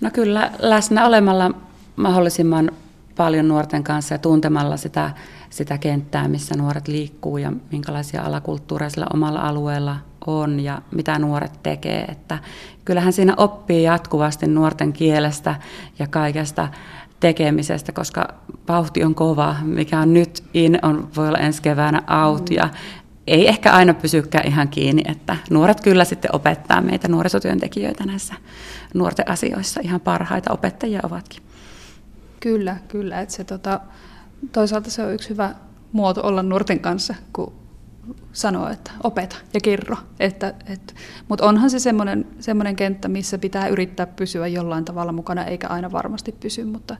No 0.00 0.10
kyllä, 0.12 0.50
läsnä 0.58 1.06
olemalla 1.06 1.50
mahdollisimman 1.96 2.70
paljon 3.16 3.48
nuorten 3.48 3.84
kanssa 3.84 4.14
ja 4.14 4.18
tuntemalla 4.18 4.76
sitä, 4.76 5.10
sitä 5.50 5.78
kenttää, 5.78 6.28
missä 6.28 6.56
nuoret 6.56 6.88
liikkuu 6.88 7.38
ja 7.38 7.52
minkälaisia 7.72 8.22
alakulttuureja 8.22 8.90
sillä 8.90 9.06
omalla 9.14 9.40
alueella 9.40 9.96
on 10.26 10.60
ja 10.60 10.82
mitä 10.90 11.18
nuoret 11.18 11.62
tekee. 11.62 12.04
Että 12.04 12.38
kyllähän 12.84 13.12
siinä 13.12 13.34
oppii 13.36 13.82
jatkuvasti 13.82 14.46
nuorten 14.46 14.92
kielestä 14.92 15.54
ja 15.98 16.06
kaikesta 16.06 16.68
tekemisestä, 17.20 17.92
koska 17.92 18.28
vauhti 18.68 19.04
on 19.04 19.14
kova, 19.14 19.56
mikä 19.62 20.00
on 20.00 20.14
nyt 20.14 20.44
in, 20.54 20.78
on, 20.82 21.08
voi 21.16 21.28
olla 21.28 21.38
ensi 21.38 21.62
keväänä 21.62 22.02
out 22.24 22.50
ja 22.50 22.68
ei 23.26 23.48
ehkä 23.48 23.72
aina 23.72 23.94
pysykään 23.94 24.46
ihan 24.46 24.68
kiinni, 24.68 25.02
että 25.08 25.36
nuoret 25.50 25.80
kyllä 25.80 26.04
sitten 26.04 26.34
opettaa 26.34 26.80
meitä 26.80 27.08
nuorisotyöntekijöitä 27.08 28.06
näissä 28.06 28.34
nuorten 28.94 29.30
asioissa. 29.30 29.80
Ihan 29.84 30.00
parhaita 30.00 30.52
opettajia 30.52 31.00
ovatkin. 31.02 31.42
Kyllä, 32.44 32.76
kyllä. 32.88 33.20
Että 33.20 33.34
se, 33.34 33.44
tota, 33.44 33.80
toisaalta 34.52 34.90
se 34.90 35.02
on 35.02 35.14
yksi 35.14 35.28
hyvä 35.28 35.54
muoto 35.92 36.20
olla 36.26 36.42
nuorten 36.42 36.80
kanssa, 36.80 37.14
kun 37.32 37.52
sanoo, 38.32 38.68
että 38.68 38.90
opeta 39.04 39.36
ja 39.54 39.60
kerro. 39.60 39.96
Että, 40.20 40.54
et, 40.66 40.94
Mutta 41.28 41.46
onhan 41.46 41.70
se 41.70 41.78
semmoinen, 41.78 42.26
semmoinen 42.40 42.76
kenttä, 42.76 43.08
missä 43.08 43.38
pitää 43.38 43.68
yrittää 43.68 44.06
pysyä 44.06 44.46
jollain 44.46 44.84
tavalla 44.84 45.12
mukana, 45.12 45.44
eikä 45.44 45.68
aina 45.68 45.92
varmasti 45.92 46.32
pysy, 46.32 46.64
mutta, 46.64 46.96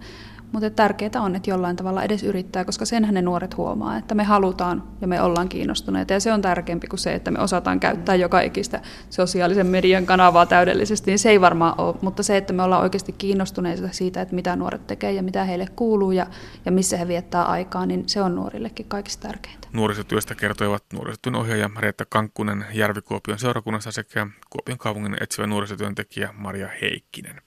mutta 0.54 0.70
tärkeää 0.70 1.20
on, 1.20 1.36
että 1.36 1.50
jollain 1.50 1.76
tavalla 1.76 2.02
edes 2.02 2.22
yrittää, 2.22 2.64
koska 2.64 2.84
senhän 2.84 3.14
ne 3.14 3.22
nuoret 3.22 3.56
huomaa, 3.56 3.96
että 3.96 4.14
me 4.14 4.24
halutaan 4.24 4.82
ja 5.00 5.06
me 5.06 5.22
ollaan 5.22 5.48
kiinnostuneita. 5.48 6.12
Ja 6.12 6.20
se 6.20 6.32
on 6.32 6.42
tärkeämpi 6.42 6.86
kuin 6.86 7.00
se, 7.00 7.14
että 7.14 7.30
me 7.30 7.38
osataan 7.38 7.80
käyttää 7.80 8.14
joka 8.14 8.40
ikistä 8.40 8.80
sosiaalisen 9.10 9.66
median 9.66 10.06
kanavaa 10.06 10.46
täydellisesti, 10.46 11.10
niin 11.10 11.18
se 11.18 11.30
ei 11.30 11.40
varmaan 11.40 11.74
ole. 11.78 11.94
Mutta 12.02 12.22
se, 12.22 12.36
että 12.36 12.52
me 12.52 12.62
ollaan 12.62 12.82
oikeasti 12.82 13.12
kiinnostuneita 13.12 13.88
siitä, 13.90 14.20
että 14.20 14.34
mitä 14.34 14.56
nuoret 14.56 14.86
tekee 14.86 15.12
ja 15.12 15.22
mitä 15.22 15.44
heille 15.44 15.66
kuuluu 15.76 16.12
ja, 16.12 16.26
ja 16.64 16.72
missä 16.72 16.96
he 16.96 17.08
viettää 17.08 17.44
aikaa, 17.44 17.86
niin 17.86 18.08
se 18.08 18.22
on 18.22 18.34
nuorillekin 18.34 18.86
kaikista 18.88 19.28
tärkeintä. 19.28 19.68
Nuorisotyöstä 19.72 20.34
kertoivat 20.34 20.84
nuorisotyön 20.92 21.34
ohjaaja 21.34 21.70
Reetta 21.78 22.04
Kankkunen 22.08 22.64
Järvi-Kuopion 22.72 23.38
seurakunnassa 23.38 23.92
sekä 23.92 24.26
Kuopion 24.50 24.78
kaupungin 24.78 25.16
etsivä 25.20 25.46
nuorisotyöntekijä 25.46 26.34
Maria 26.38 26.68
Heikkinen. 26.82 27.40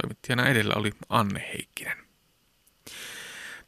Toimittajana 0.00 0.48
edellä 0.48 0.74
oli 0.76 0.92
Anne 1.08 1.44
Heikkinen. 1.52 2.03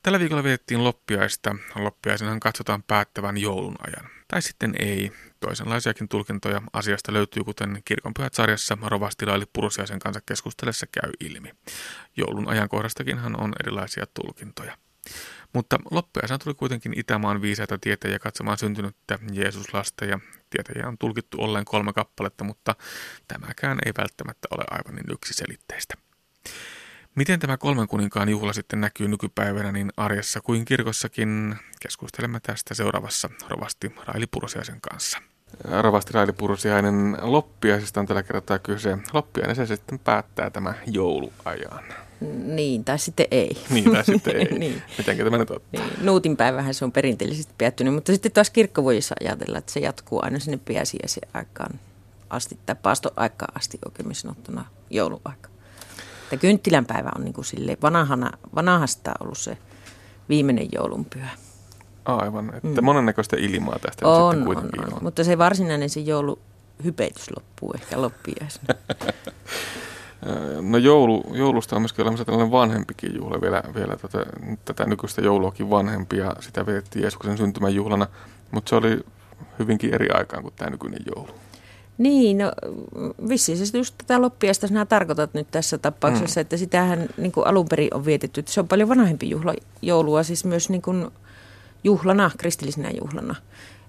Tällä 0.07 0.21
viikolla 0.21 0.45
vietettiin 0.45 0.85
loppiaista. 0.85 1.57
Loppiaisenhan 1.75 2.41
katsotaan 2.41 2.83
päättävän 2.83 3.39
joulun 3.39 3.77
ajan. 3.87 4.11
Tai 4.29 4.43
sitten 4.43 4.75
ei. 4.79 5.13
Toisenlaisiakin 5.41 6.09
tulkintoja 6.09 6.63
asiasta 6.73 7.13
löytyy, 7.13 7.45
kuten 7.45 7.83
kirkonpyhät 7.85 8.35
sarjassa 8.35 8.79
Rovastilaili 8.83 9.45
Purusiaisen 9.53 9.99
kanssa 9.99 10.21
keskustellessa 10.27 10.87
käy 10.87 11.11
ilmi. 11.21 11.51
Joulun 12.17 12.49
ajankohdastakinhan 12.49 13.41
on 13.41 13.53
erilaisia 13.61 14.05
tulkintoja. 14.15 14.79
Mutta 15.53 15.79
loppuajassa 15.91 16.39
tuli 16.39 16.55
kuitenkin 16.55 16.99
Itämaan 16.99 17.43
viisaita 17.43 17.79
tietäjiä 17.79 18.19
katsomaan 18.19 18.59
syntynyttä 18.59 19.19
Jeesuslasta 19.33 20.05
ja 20.05 20.21
tietäjiä 20.51 20.89
on 20.89 20.99
tulkittu 20.99 21.37
olleen 21.41 21.65
kolme 21.65 21.93
kappaletta, 21.93 22.45
mutta 22.45 22.75
tämäkään 23.29 23.79
ei 23.87 23.93
välttämättä 23.99 24.49
ole 24.51 24.65
aivan 24.71 24.95
niin 24.95 25.13
yksiselitteistä. 25.13 25.95
Miten 27.17 27.41
tämä 27.41 27.57
kolmen 27.57 27.89
kuninkaan 27.89 28.29
juhla 28.29 28.53
sitten 28.53 28.81
näkyy 28.81 29.09
nykypäivänä 29.09 29.73
niin 29.73 29.93
arjessa 29.97 30.41
kuin 30.41 30.65
kirkossakin? 30.65 31.55
Keskustelemme 31.81 32.41
tästä 32.41 32.75
seuraavassa 32.75 33.31
rovasti 33.49 33.93
Raili 34.07 34.27
Pursiaisen 34.31 34.81
kanssa. 34.81 35.19
Rovasti 35.81 36.13
Raili 36.13 36.33
Pursiainen, 36.33 37.17
loppiaisesta 37.21 38.01
on 38.01 38.07
tällä 38.07 38.23
kertaa 38.23 38.59
kyse. 38.59 38.99
Loppiainen 39.13 39.57
se 39.57 39.67
sitten 39.67 39.99
päättää 39.99 40.51
tämä 40.51 40.75
jouluajan. 40.87 41.85
Niin, 42.45 42.85
tai 42.85 42.99
sitten 42.99 43.27
ei. 43.31 43.57
Niin, 43.71 43.93
tai 43.93 44.05
sitten 44.05 44.37
ei. 44.41 44.59
niin. 44.59 44.83
Mitenkä 44.99 45.25
tämä 45.25 45.39
nyt 45.39 45.51
ottaa? 45.51 45.87
Niin. 45.87 46.05
Nuutin 46.05 46.37
päivähän 46.37 46.75
se 46.75 46.85
on 46.85 46.93
perinteellisesti 46.93 47.53
päättynyt, 47.59 47.95
mutta 47.95 48.13
sitten 48.13 48.33
taas 48.33 48.51
kirkko 48.51 48.85
voi 48.85 48.99
ajatella, 49.21 49.59
että 49.59 49.73
se 49.73 49.81
jatkuu 49.81 50.21
aina 50.23 50.39
sinne 50.39 50.59
pääsiäisen 50.73 51.29
aikaan 51.35 51.81
asti, 52.31 52.59
tai 52.67 52.77
paastoaikaan 52.83 53.57
asti 53.57 53.79
oikein 53.87 54.15
sanottuna 54.15 54.65
jouluaika. 54.91 55.56
Että 56.27 56.37
kynttilänpäivä 56.37 57.11
on 57.17 57.25
niin 57.25 57.35
kuin 57.35 57.45
sille 57.45 57.77
vanhana, 57.83 58.31
vanhasta 58.55 59.13
ollut 59.21 59.39
se 59.39 59.59
viimeinen 60.29 60.69
joulunpyhä. 60.73 61.31
Aivan, 62.05 62.53
että 62.55 62.81
mm. 62.81 62.85
monennäköistä 62.85 63.37
ilmaa 63.37 63.79
tästä 63.79 64.09
on, 64.09 64.33
sitten 64.33 64.47
kuitenkin 64.47 64.81
on, 64.81 64.87
on. 64.87 64.95
on. 64.95 65.03
Mutta 65.03 65.25
se 65.25 65.39
varsinainen 65.39 65.91
se 65.91 66.01
jouluhypeitys 66.01 67.31
loppuu 67.37 67.73
ehkä 67.75 68.03
loppiaisena. 68.03 68.75
No 70.61 70.79
joulu, 70.79 71.25
joulusta 71.33 71.77
on 71.77 71.83
myöskin 71.83 72.03
olemassa 72.03 72.25
tällainen 72.25 72.53
vanhempikin 72.53 73.17
juhla, 73.17 73.41
vielä, 73.41 73.63
vielä 73.75 73.97
tätä, 73.97 74.27
tätä 74.65 74.85
nykyistä 74.85 75.21
jouluakin 75.21 75.71
vanhempi 75.71 76.17
ja 76.17 76.37
sitä 76.41 76.67
vietettiin 76.67 77.03
Jeesuksen 77.03 77.37
syntymäjuhlana, 77.37 78.07
mutta 78.51 78.69
se 78.69 78.77
oli 78.77 79.01
hyvinkin 79.59 79.95
eri 79.95 80.11
aikaan 80.11 80.43
kuin 80.43 80.55
tämä 80.57 80.71
nykyinen 80.71 81.01
joulu. 81.17 81.31
Niin, 81.99 82.39
no 82.39 82.53
vissiin 83.29 83.67
se 83.67 83.79
just 83.79 83.95
tätä 83.99 84.21
loppiasta 84.21 84.67
sinä 84.67 84.87
tarkoitat 84.87 85.35
nyt 85.35 85.51
tässä 85.51 85.79
tapauksessa, 85.79 86.41
mm. 86.41 86.43
että 86.43 86.57
sitähän 86.57 87.09
niin 87.17 87.33
kuin 87.33 87.47
alun 87.47 87.69
perin 87.69 87.95
on 87.95 88.05
vietetty, 88.05 88.41
että 88.41 88.53
se 88.53 88.61
on 88.61 88.69
paljon 88.69 88.89
vanhempi 88.89 89.31
juhla, 89.31 89.55
joulua, 89.83 90.23
siis 90.23 90.45
myös 90.45 90.71
niin 90.71 90.83
kuin 90.83 91.07
juhlana, 91.85 92.31
kristillisenä 92.39 92.91
juhlana. 93.01 93.35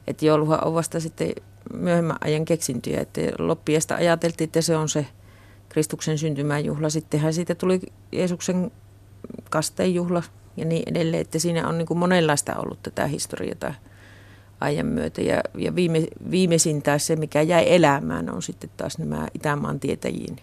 Että 0.07 0.25
jouluhan 0.25 0.63
on 0.63 0.73
vasta 0.73 0.99
sitten 0.99 1.31
myöhemmän 1.73 2.17
ajan 2.21 2.45
keksintyjä, 2.45 3.01
että 3.01 3.21
loppiasta 3.39 3.95
ajateltiin, 3.95 4.45
että 4.45 4.61
se 4.61 4.75
on 4.75 4.89
se 4.89 5.05
Kristuksen 5.69 6.17
syntymäjuhla. 6.17 6.89
Sittenhän 6.89 7.33
siitä 7.33 7.55
tuli 7.55 7.81
Jeesuksen 8.11 8.71
kasteenjuhla 9.49 10.23
ja 10.57 10.65
niin 10.65 10.83
edelleen, 10.85 11.21
että 11.21 11.39
siinä 11.39 11.67
on 11.67 11.77
niin 11.77 11.85
kuin 11.85 11.97
monenlaista 11.97 12.55
ollut 12.55 12.83
tätä 12.83 13.07
historiaa 13.07 13.73
ajan 14.59 14.85
myötä. 14.85 15.21
Ja, 15.21 15.41
ja 15.57 15.75
viime, 15.75 16.03
viimeisin 16.31 16.81
taas 16.81 17.07
se, 17.07 17.15
mikä 17.15 17.41
jäi 17.41 17.65
elämään, 17.75 18.29
on 18.29 18.41
sitten 18.41 18.69
taas 18.77 18.97
nämä 18.97 19.27
Itämaan 19.33 19.79
tietäjiin 19.79 20.37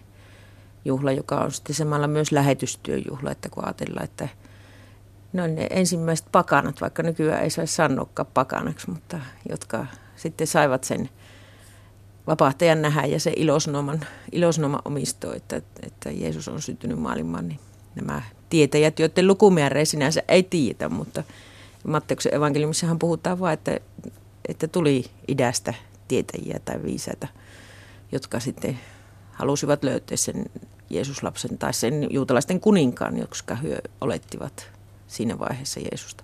juhla, 0.85 1.11
joka 1.11 1.37
on 1.37 1.51
sitten 1.51 1.75
samalla 1.75 2.07
myös 2.07 2.31
lähetystyöjuhla, 2.31 3.31
että 3.31 3.49
kun 3.49 3.65
ajatellaan, 3.65 4.03
että 4.03 4.29
ne 5.33 5.41
on 5.41 5.55
ne 5.55 5.67
ensimmäiset 5.69 6.27
pakanat, 6.31 6.81
vaikka 6.81 7.03
nykyään 7.03 7.43
ei 7.43 7.49
saisi 7.49 7.75
sanoakaan 7.75 8.27
pakanaksi, 8.33 8.89
mutta 8.89 9.19
jotka 9.49 9.85
sitten 10.15 10.47
saivat 10.47 10.83
sen 10.83 11.09
vapahtajan 12.27 12.81
nähdä 12.81 13.05
ja 13.05 13.19
se 13.19 13.33
ilosnoman, 13.35 14.05
ilosnoman 14.31 14.81
omisto, 14.85 15.33
että, 15.33 15.61
että 15.83 16.11
Jeesus 16.11 16.47
on 16.47 16.61
syntynyt 16.61 16.99
maailmaan, 16.99 17.47
niin 17.47 17.59
nämä 17.95 18.21
tietäjät, 18.49 18.99
joiden 18.99 19.27
lukumäärä 19.27 19.85
sinänsä 19.85 20.23
ei 20.27 20.43
tiedä, 20.43 20.89
mutta 20.89 21.23
Matteuksen 21.87 22.35
evankeliumissahan 22.35 22.99
puhutaan 22.99 23.39
vain, 23.39 23.53
että, 23.53 23.79
että 24.49 24.67
tuli 24.67 25.05
idästä 25.27 25.73
tietäjiä 26.07 26.59
tai 26.65 26.83
viisaita, 26.83 27.27
jotka 28.11 28.39
sitten 28.39 28.79
halusivat 29.31 29.83
löytää 29.83 30.17
sen 30.17 30.45
Jeesuslapsen 30.89 31.57
tai 31.57 31.73
sen 31.73 32.07
juutalaisten 32.09 32.59
kuninkaan, 32.59 33.17
jotka 33.17 33.55
hyö 33.55 33.77
olettivat 34.01 34.71
siinä 35.07 35.39
vaiheessa 35.39 35.79
Jeesusta. 35.79 36.23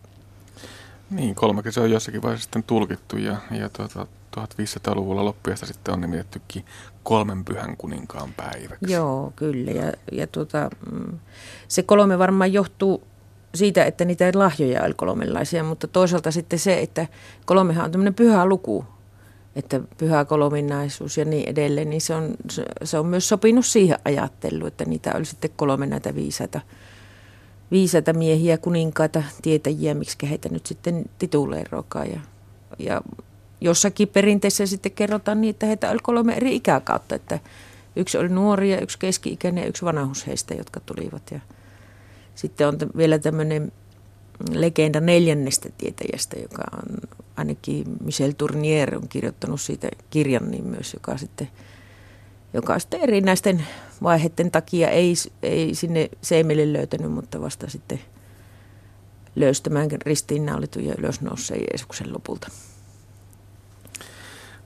Niin, 1.10 1.36
kolmekin 1.36 1.72
se 1.72 1.82
on 1.82 1.92
jossakin 1.92 2.22
vaiheessa 2.22 2.44
sitten 2.44 2.64
tulkittu 2.64 3.18
ja, 3.18 3.38
ja 3.52 3.70
tuota, 3.70 4.08
1500-luvulla 4.38 5.26
loppuessa 5.26 5.66
sitten 5.66 5.94
on 5.94 6.02
nimitettykin 6.02 6.66
kolmen 7.04 7.46
pyhän 7.46 7.78
kuninkaan 7.78 8.34
päiväksi. 8.34 8.94
Joo, 8.94 9.34
kyllä. 9.36 9.72
Ja, 9.72 9.94
ja 10.12 10.28
tuota, 10.28 10.70
mm, 10.92 11.20
se 11.68 11.84
kolme 11.84 12.20
varmaan 12.20 12.54
johtuu 12.54 13.04
siitä, 13.56 13.86
että 13.86 14.06
niitä 14.06 14.32
lahjoja 14.34 14.84
oli 14.84 14.94
kolmenlaisia, 14.94 15.64
mutta 15.64 15.88
toisaalta 15.88 16.32
sitten 16.32 16.60
se, 16.60 16.80
että 16.80 17.08
kolmehan 17.46 17.86
on 17.86 17.92
tämmöinen 17.92 18.14
pyhä 18.14 18.46
luku, 18.46 18.86
että 19.56 19.82
pyhä 19.98 20.26
kolminaisuus 20.26 21.18
ja 21.18 21.26
niin 21.26 21.50
edelleen, 21.50 21.90
niin 21.90 22.02
se 22.02 22.16
on, 22.16 22.36
se 22.84 23.00
on 23.00 23.06
myös 23.06 23.30
sopinut 23.30 23.66
siihen 23.66 23.98
ajatteluun, 24.06 24.68
että 24.68 24.86
niitä 24.86 25.12
oli 25.16 25.26
sitten 25.26 25.52
kolme 25.56 25.86
näitä 25.86 26.16
viisaita, 26.16 26.62
viisaita 27.72 28.14
miehiä, 28.14 28.58
kuninkaita, 28.58 29.24
tietäjiä, 29.42 29.94
miksi 29.94 30.30
heitä 30.30 30.50
nyt 30.50 30.66
sitten 30.66 31.06
tituleerokaan. 31.20 32.08
Ja, 32.10 32.20
ja 32.80 33.02
jossakin 33.62 34.08
perinteessä 34.08 34.66
sitten 34.66 34.92
kerrotaan 34.92 35.42
niin, 35.42 35.50
että 35.50 35.66
heitä 35.66 35.92
oli 35.92 36.00
kolme 36.04 36.34
eri 36.34 36.56
ikäkautta, 36.56 37.16
että 37.16 37.40
yksi 37.96 38.18
oli 38.18 38.30
nuoria, 38.30 38.82
yksi 38.82 39.00
keski-ikäinen 39.00 39.62
ja 39.62 39.68
yksi 39.68 39.86
vanhus 39.86 40.28
heistä, 40.28 40.54
jotka 40.54 40.80
tulivat. 40.80 41.32
Ja 41.32 41.40
sitten 42.36 42.68
on 42.68 42.78
vielä 42.98 43.20
tämmöinen 43.20 43.72
legenda 44.52 45.00
neljännestä 45.00 45.70
tietäjästä, 45.78 46.40
joka 46.40 46.64
on 46.74 47.10
ainakin 47.36 47.86
Michel 48.04 48.32
Tournier 48.38 48.96
on 48.96 49.08
kirjoittanut 49.08 49.62
siitä 49.62 49.90
kirjan 50.10 50.52
niin 50.52 50.68
myös, 50.68 50.94
joka 50.94 51.18
sitten, 51.18 51.50
joka 52.54 52.80
sitten 52.80 53.00
erinäisten 53.02 53.66
vaiheiden 54.04 54.52
takia 54.52 54.90
ei, 54.90 55.14
ei 55.44 55.76
sinne 55.76 56.10
seimelle 56.22 56.74
löytänyt, 56.74 57.12
mutta 57.12 57.42
vasta 57.42 57.70
sitten 57.70 58.00
löystämään 59.36 59.90
ristiinnaulitun 60.06 60.86
ja 60.86 60.96
ylösnouseen 60.98 61.62
Jeesuksen 61.62 62.14
lopulta. 62.14 62.48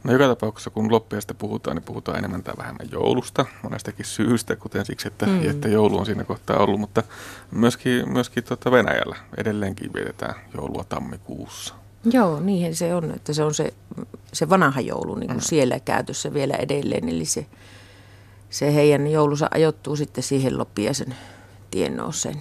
No 0.05 0.13
joka 0.13 0.27
tapauksessa, 0.27 0.69
kun 0.69 0.91
loppiaista 0.91 1.33
puhutaan, 1.33 1.75
niin 1.75 1.83
puhutaan 1.83 2.17
enemmän 2.17 2.43
tai 2.43 2.53
vähemmän 2.57 2.91
joulusta, 2.91 3.45
monestakin 3.63 4.05
syystä, 4.05 4.55
kuten 4.55 4.85
siksi, 4.85 5.07
että, 5.07 5.25
mm. 5.25 5.49
että 5.49 5.67
joulu 5.67 5.97
on 5.97 6.05
siinä 6.05 6.23
kohtaa 6.23 6.57
ollut, 6.57 6.79
mutta 6.79 7.03
myöskin, 7.51 8.13
myöskin 8.13 8.43
tuota 8.43 8.71
Venäjällä 8.71 9.15
edelleenkin 9.37 9.93
vietetään 9.93 10.35
joulua 10.57 10.83
tammikuussa. 10.89 11.73
Joo, 12.03 12.39
niin 12.39 12.75
se 12.75 12.95
on, 12.95 13.11
että 13.11 13.33
se 13.33 13.43
on 13.43 13.53
se, 13.53 13.73
se 14.33 14.49
vanha 14.49 14.81
joulu 14.81 15.15
niin 15.15 15.27
kuin 15.27 15.37
mm. 15.37 15.41
siellä 15.41 15.79
käytössä 15.79 16.33
vielä 16.33 16.53
edelleen, 16.53 17.09
eli 17.09 17.25
se, 17.25 17.45
se 18.49 18.73
heidän 18.73 19.07
joulunsa 19.07 19.47
ajoittuu 19.51 19.95
sitten 19.95 20.23
siihen 20.23 20.57
loppiaisen 20.57 21.15
tiennooseen. 21.71 22.35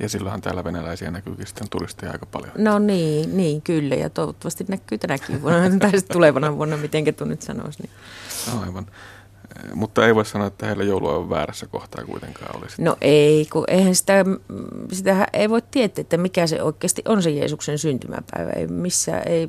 Ja 0.00 0.08
silloinhan 0.08 0.40
täällä 0.40 0.64
venäläisiä 0.64 1.10
näkyykin 1.10 1.46
sitten 1.46 1.68
turisteja 1.70 2.12
aika 2.12 2.26
paljon. 2.26 2.52
No 2.58 2.78
niin, 2.78 3.36
niin 3.36 3.62
kyllä. 3.62 3.94
Ja 3.94 4.10
toivottavasti 4.10 4.64
näkyy 4.68 4.98
tänäkin 4.98 5.42
vuonna, 5.42 5.78
tai 5.78 5.92
tulevana 6.12 6.56
vuonna, 6.56 6.76
miten 6.76 7.14
tuon 7.14 7.30
nyt 7.30 7.42
sanoisi. 7.42 7.82
Niin. 7.82 7.90
Aivan. 8.60 8.86
Mutta 9.74 10.06
ei 10.06 10.14
voi 10.14 10.24
sanoa, 10.24 10.46
että 10.46 10.66
heillä 10.66 10.84
joulua 10.84 11.16
on 11.16 11.30
väärässä 11.30 11.66
kohtaa 11.66 12.04
kuitenkaan 12.04 12.56
olisi. 12.56 12.82
No 12.82 12.96
ei, 13.00 13.46
kun 13.52 13.64
eihän 13.68 13.94
sitä, 13.94 14.24
sitä 14.92 15.26
ei 15.32 15.48
voi 15.48 15.62
tietää, 15.70 16.00
että 16.00 16.16
mikä 16.16 16.46
se 16.46 16.62
oikeasti 16.62 17.02
on 17.04 17.22
se 17.22 17.30
Jeesuksen 17.30 17.78
syntymäpäivä. 17.78 18.50
Ei 18.50 18.66
missään, 18.66 19.28
ei 19.28 19.48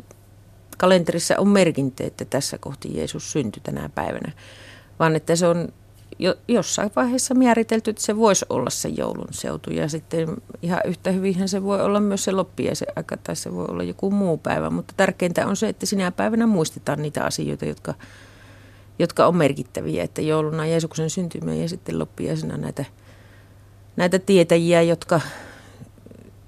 kalenterissa 0.78 1.36
on 1.38 1.48
merkintä, 1.48 2.04
että 2.04 2.26
tässä 2.26 2.58
kohti 2.58 2.98
Jeesus 2.98 3.32
syntyi 3.32 3.62
tänä 3.64 3.90
päivänä, 3.96 4.32
vaan 5.00 5.16
että 5.16 5.36
se 5.36 5.48
on 5.48 5.70
jo, 6.20 6.36
jossain 6.48 6.92
vaiheessa 6.96 7.34
määritelty, 7.34 7.90
että 7.90 8.02
se 8.02 8.18
voisi 8.18 8.46
olla 8.50 8.70
se 8.70 8.90
joulun 8.90 9.28
seutu. 9.32 9.72
Ja 9.72 9.90
sitten 9.90 10.38
ihan 10.62 10.82
yhtä 10.86 11.12
hyvinhän 11.12 11.50
se 11.50 11.64
voi 11.64 11.82
olla 11.82 12.00
myös 12.00 12.24
se 12.24 12.32
loppiaisen 12.32 12.88
aika 12.96 13.18
tai 13.18 13.36
se 13.36 13.54
voi 13.54 13.66
olla 13.70 13.84
joku 13.84 14.12
muu 14.12 14.38
päivä. 14.38 14.70
Mutta 14.70 14.94
tärkeintä 14.98 15.48
on 15.48 15.56
se, 15.56 15.70
että 15.70 15.86
sinä 15.86 16.12
päivänä 16.12 16.48
muistetaan 16.48 17.02
niitä 17.02 17.24
asioita, 17.24 17.66
jotka, 17.66 17.94
jotka 19.00 19.28
on 19.28 19.36
merkittäviä. 19.36 20.04
Että 20.04 20.22
jouluna 20.22 20.66
Jeesuksen 20.66 21.10
syntymä 21.10 21.54
ja 21.54 21.70
sitten 21.70 22.00
loppiaisena 22.00 22.58
näitä, 22.58 22.86
näitä 23.96 24.20
tietäjiä, 24.20 24.82
jotka, 24.82 25.22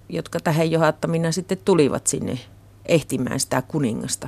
jotka 0.10 0.40
tähän 0.40 0.72
johattamina 0.72 1.32
sitten 1.32 1.58
tulivat 1.66 2.08
sinne 2.08 2.40
ehtimään 2.86 3.40
sitä 3.40 3.62
kuningasta. 3.62 4.28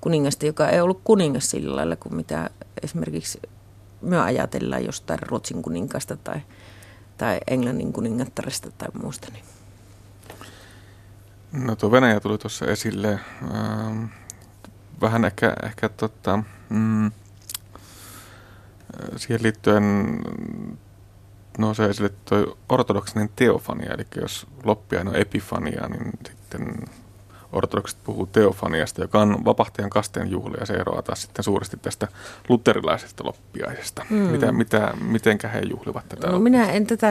Kuningasta, 0.00 0.46
joka 0.46 0.68
ei 0.68 0.80
ollut 0.80 1.00
kuningas 1.04 1.50
sillä 1.50 1.76
lailla 1.76 1.96
kuin 1.96 2.14
mitä 2.16 2.50
esimerkiksi 2.82 3.40
me 4.04 4.20
ajatellaan 4.20 4.84
jostain 4.84 5.18
Ruotsin 5.22 5.62
kuninkasta 5.62 6.16
tai, 6.16 6.40
tai 7.18 7.40
Englannin 7.46 7.92
kuningattaresta 7.92 8.70
tai 8.70 8.88
muusta. 9.02 9.28
Niin. 9.32 9.44
No 11.66 11.76
tuo 11.76 11.90
Venäjä 11.90 12.20
tuli 12.20 12.38
tuossa 12.38 12.66
esille. 12.66 13.20
Ähm, 13.42 14.04
vähän 15.00 15.24
ehkä, 15.24 15.54
ehkä 15.62 15.88
tota, 15.88 16.42
mm, 16.68 17.10
siihen 19.16 19.42
liittyen 19.42 19.84
nousee 21.58 21.88
esille 21.88 22.10
tuo 22.24 22.58
ortodoksinen 22.68 23.30
teofania, 23.36 23.94
eli 23.94 24.06
jos 24.16 24.46
loppiainen 24.64 25.14
on 25.14 25.20
epifania, 25.20 25.88
niin 25.88 26.10
sitten 26.26 26.74
ortodokset 27.54 27.98
puhuu 28.04 28.26
teofaniasta, 28.26 29.02
joka 29.02 29.20
on 29.20 29.44
vapahtajan 29.44 29.90
kasteen 29.90 30.30
juhli, 30.30 30.56
ja 30.60 30.66
se 30.66 30.72
eroaa 30.72 31.02
taas 31.02 31.22
sitten 31.22 31.44
suuresti 31.44 31.76
tästä 31.76 32.08
luterilaisesta 32.48 33.24
loppiaisesta. 33.24 34.06
Mm. 34.10 34.16
Mitä, 34.16 34.52
mitä, 34.52 34.94
mitenkä 35.00 35.48
he 35.48 35.60
juhlivat 35.70 36.08
tätä? 36.08 36.26
No 36.26 36.38
minä 36.38 36.70
en 36.72 36.86
tätä 36.86 37.08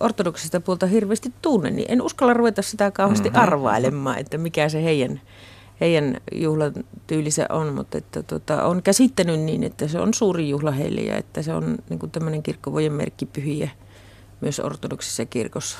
ortodoksista 0.00 0.60
puolta 0.60 0.86
hirveästi 0.86 1.32
tunne, 1.42 1.70
niin 1.70 1.92
en 1.92 2.02
uskalla 2.02 2.34
ruveta 2.34 2.62
sitä 2.62 2.90
kauheasti 2.90 3.28
mm-hmm. 3.28 3.42
arvailemaan, 3.42 4.18
että 4.18 4.38
mikä 4.38 4.68
se 4.68 4.84
heidän, 4.84 5.20
heidän 5.80 6.16
juhlatyyli 6.32 7.30
se 7.30 7.46
on, 7.48 7.74
mutta 7.74 7.98
että 7.98 8.22
tota, 8.22 8.64
on 8.64 8.82
käsittänyt 8.82 9.40
niin, 9.40 9.64
että 9.64 9.88
se 9.88 10.00
on 10.00 10.14
suuri 10.14 10.48
juhla 10.48 10.70
heille 10.70 11.00
ja 11.00 11.16
että 11.16 11.42
se 11.42 11.54
on 11.54 11.78
niin 11.88 12.10
tämmöinen 12.12 12.42
kirkkovojen 12.42 12.92
merkkipyhiä 12.92 13.70
myös 14.40 14.60
ortodoksissa 14.60 15.24
kirkossa. 15.24 15.78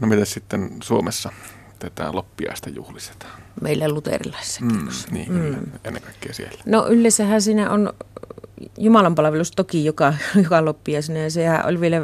No 0.00 0.06
mitä 0.06 0.24
sitten 0.24 0.70
Suomessa? 0.82 1.32
Tätä 1.78 2.12
loppiaista 2.12 2.70
juhlistetaan? 2.70 3.42
Meillä 3.60 3.88
luterilaisessa 3.88 4.64
mm. 4.64 4.88
Niin, 5.10 5.32
mm. 5.32 5.56
ennen 5.84 6.02
kaikkea 6.02 6.34
siellä. 6.34 6.62
No 6.66 6.86
yleensähän 6.88 7.42
siinä 7.42 7.70
on 7.70 7.92
Jumalanpalvelus 8.78 9.50
toki 9.50 9.84
joka, 9.84 10.14
joka 10.44 10.64
loppiaisena 10.64 11.18
ja 11.18 11.30
sehän 11.30 11.66
oli 11.66 11.80
vielä 11.80 11.96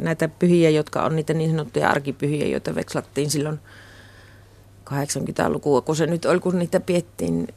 näitä 0.00 0.28
pyhiä, 0.28 0.70
jotka 0.70 1.02
on 1.02 1.16
niitä 1.16 1.34
niin 1.34 1.50
sanottuja 1.50 1.90
arkipyhiä, 1.90 2.46
joita 2.46 2.74
vekslattiin 2.74 3.30
silloin 3.30 3.60
80-lukua, 4.90 5.80
kun 5.80 5.96
se 5.96 6.06
nyt 6.06 6.24
oli, 6.24 6.40
kun 6.40 6.58
niitä 6.58 6.80
piettiin 6.80 7.48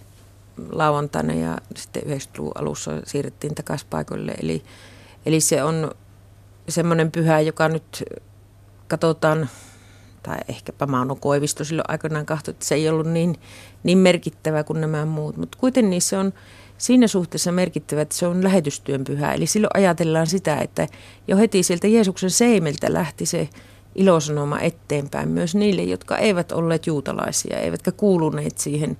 lauantaina 0.72 1.34
ja 1.34 1.57
sitten 1.76 2.03
90-luvun 2.03 2.51
alussa 2.55 2.91
siirrettiin 3.03 3.55
takaisin 3.55 3.88
paikoille. 3.89 4.32
Eli, 4.41 4.64
eli 5.26 5.41
se 5.41 5.64
on 5.64 5.91
semmoinen 6.70 7.12
pyhä, 7.12 7.39
joka 7.39 7.70
nyt 7.70 8.03
katsotaan 8.88 9.49
tai 10.24 10.38
ehkäpä 10.49 10.88
Mauno 10.88 11.15
Koivisto 11.15 11.63
silloin 11.63 11.89
aikanaan 11.89 12.26
katsoi, 12.26 12.51
että 12.51 12.65
se 12.65 12.76
ei 12.76 12.89
ollut 12.89 13.07
niin, 13.07 13.36
niin 13.84 13.97
merkittävä 13.97 14.63
kuin 14.63 14.82
nämä 14.82 15.05
muut. 15.05 15.38
Mutta 15.38 15.57
kuitenkin 15.57 16.01
se 16.01 16.17
on 16.17 16.34
siinä 16.78 17.07
suhteessa 17.07 17.51
merkittävä, 17.51 18.01
että 18.01 18.15
se 18.15 18.28
on 18.28 18.43
lähetystyön 18.43 19.03
pyhä. 19.03 19.34
Eli 19.34 19.45
silloin 19.45 19.72
ajatellaan 19.74 20.28
sitä, 20.28 20.55
että 20.55 20.88
jo 21.28 21.38
heti 21.38 21.63
sieltä 21.63 21.88
Jeesuksen 21.88 22.32
seimeltä 22.32 22.93
lähti 22.93 23.26
se 23.26 23.49
ilosanoma 23.95 24.59
eteenpäin 24.59 25.30
myös 25.30 25.55
niille, 25.55 25.84
jotka 25.84 26.17
eivät 26.17 26.51
olleet 26.51 26.88
juutalaisia, 26.88 27.57
eivätkä 27.59 27.91
kuuluneet 27.91 28.57
siihen 28.57 28.97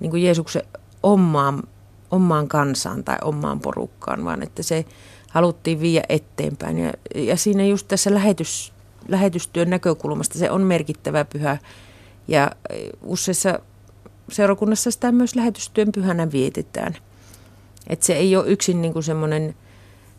niin 0.00 0.10
kuin 0.10 0.22
Jeesuksen 0.22 0.62
omaan, 1.02 1.62
omaan 2.10 2.48
kansaan 2.48 3.04
tai 3.04 3.16
omaan 3.22 3.60
porukkaan, 3.60 4.24
vaan 4.24 4.42
että 4.42 4.62
se 4.62 4.84
haluttiin 5.30 5.80
viedä 5.80 6.04
eteenpäin. 6.08 6.78
Ja, 6.78 6.92
ja 7.14 7.36
siinä 7.36 7.66
just 7.66 7.88
tässä 7.88 8.14
lähetys, 8.14 8.72
lähetystyön 9.08 9.70
näkökulmasta 9.70 10.38
se 10.38 10.50
on 10.50 10.62
merkittävä 10.62 11.24
pyhä. 11.24 11.58
Ja 12.28 12.50
useissa 13.02 13.58
seurakunnassa 14.30 14.90
sitä 14.90 15.12
myös 15.12 15.36
lähetystyön 15.36 15.92
pyhänä 15.92 16.32
vietetään. 16.32 16.96
Et 17.86 18.02
se 18.02 18.12
ei 18.12 18.36
ole 18.36 18.48
yksin 18.48 18.82
niin 18.82 19.02
semmoinen 19.02 19.54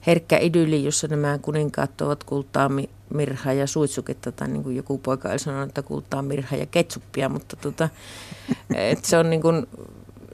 herkkä 0.07 0.37
idylli, 0.37 0.83
jossa 0.83 1.07
nämä 1.07 1.39
kuninkaat 1.41 2.01
ovat 2.01 2.23
kultaa, 2.23 2.69
mirhaa 3.13 3.53
ja 3.53 3.67
suitsuketta, 3.67 4.31
tai 4.31 4.47
niin 4.47 4.63
kuin 4.63 4.75
joku 4.75 4.97
poika 4.97 5.29
oli 5.29 5.39
sanonut, 5.39 5.69
että 5.69 5.81
kultaa, 5.81 6.21
mirhaa 6.21 6.59
ja 6.59 6.65
ketsuppia, 6.65 7.29
mutta 7.29 7.55
tota, 7.55 7.89
et 8.75 9.05
se 9.05 9.17
on 9.17 9.29
niin 9.29 9.41
kuin, 9.41 9.67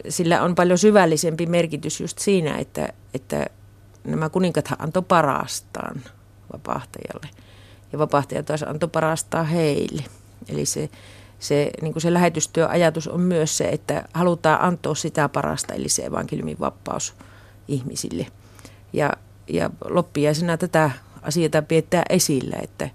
sillä 0.10 0.44
on 0.44 0.56
paljon 0.56 0.78
syvällisempi 0.78 1.46
merkitys 1.46 2.02
just 2.02 2.20
siinä, 2.20 2.58
että, 2.58 2.94
että 3.14 3.46
nämä 4.04 4.30
kuninkaathan 4.30 4.82
antoi 4.82 5.04
parastaan 5.08 6.02
vapahtajalle– 6.54 7.30
ja 7.94 8.00
vapahtaja 8.00 8.44
taas 8.44 8.64
antoi 8.64 8.90
parastaa 8.90 9.44
heille. 9.44 10.04
Eli 10.50 10.66
se, 10.66 10.90
se, 11.40 11.72
niin 11.82 11.94
kuin 11.94 12.02
se 12.02 12.14
lähetystyöajatus 12.14 13.08
on 13.08 13.22
myös 13.22 13.58
se, 13.58 13.70
että 13.70 14.06
halutaan 14.14 14.62
antaa 14.62 14.96
sitä 14.96 15.30
parasta, 15.30 15.74
eli 15.74 15.90
se 15.90 16.06
evankeliumin 16.06 16.60
vapaus 16.60 17.14
ihmisille. 17.68 18.28
Ja, 18.94 19.14
ja 19.48 19.70
loppiaisena 19.90 20.58
tätä 20.58 20.92
asiaa 21.22 21.62
pidetään 21.68 22.06
esillä, 22.10 22.58
että, 22.62 22.90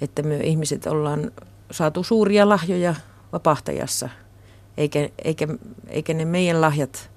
että 0.00 0.22
me 0.22 0.36
ihmiset 0.36 0.86
ollaan 0.86 1.30
saatu 1.70 2.02
suuria 2.02 2.48
lahjoja 2.48 2.94
vapahtajassa, 3.32 4.08
eikä, 4.76 5.08
eikä, 5.24 5.48
eikä 5.88 6.14
ne 6.14 6.24
meidän 6.24 6.60
lahjat 6.60 7.09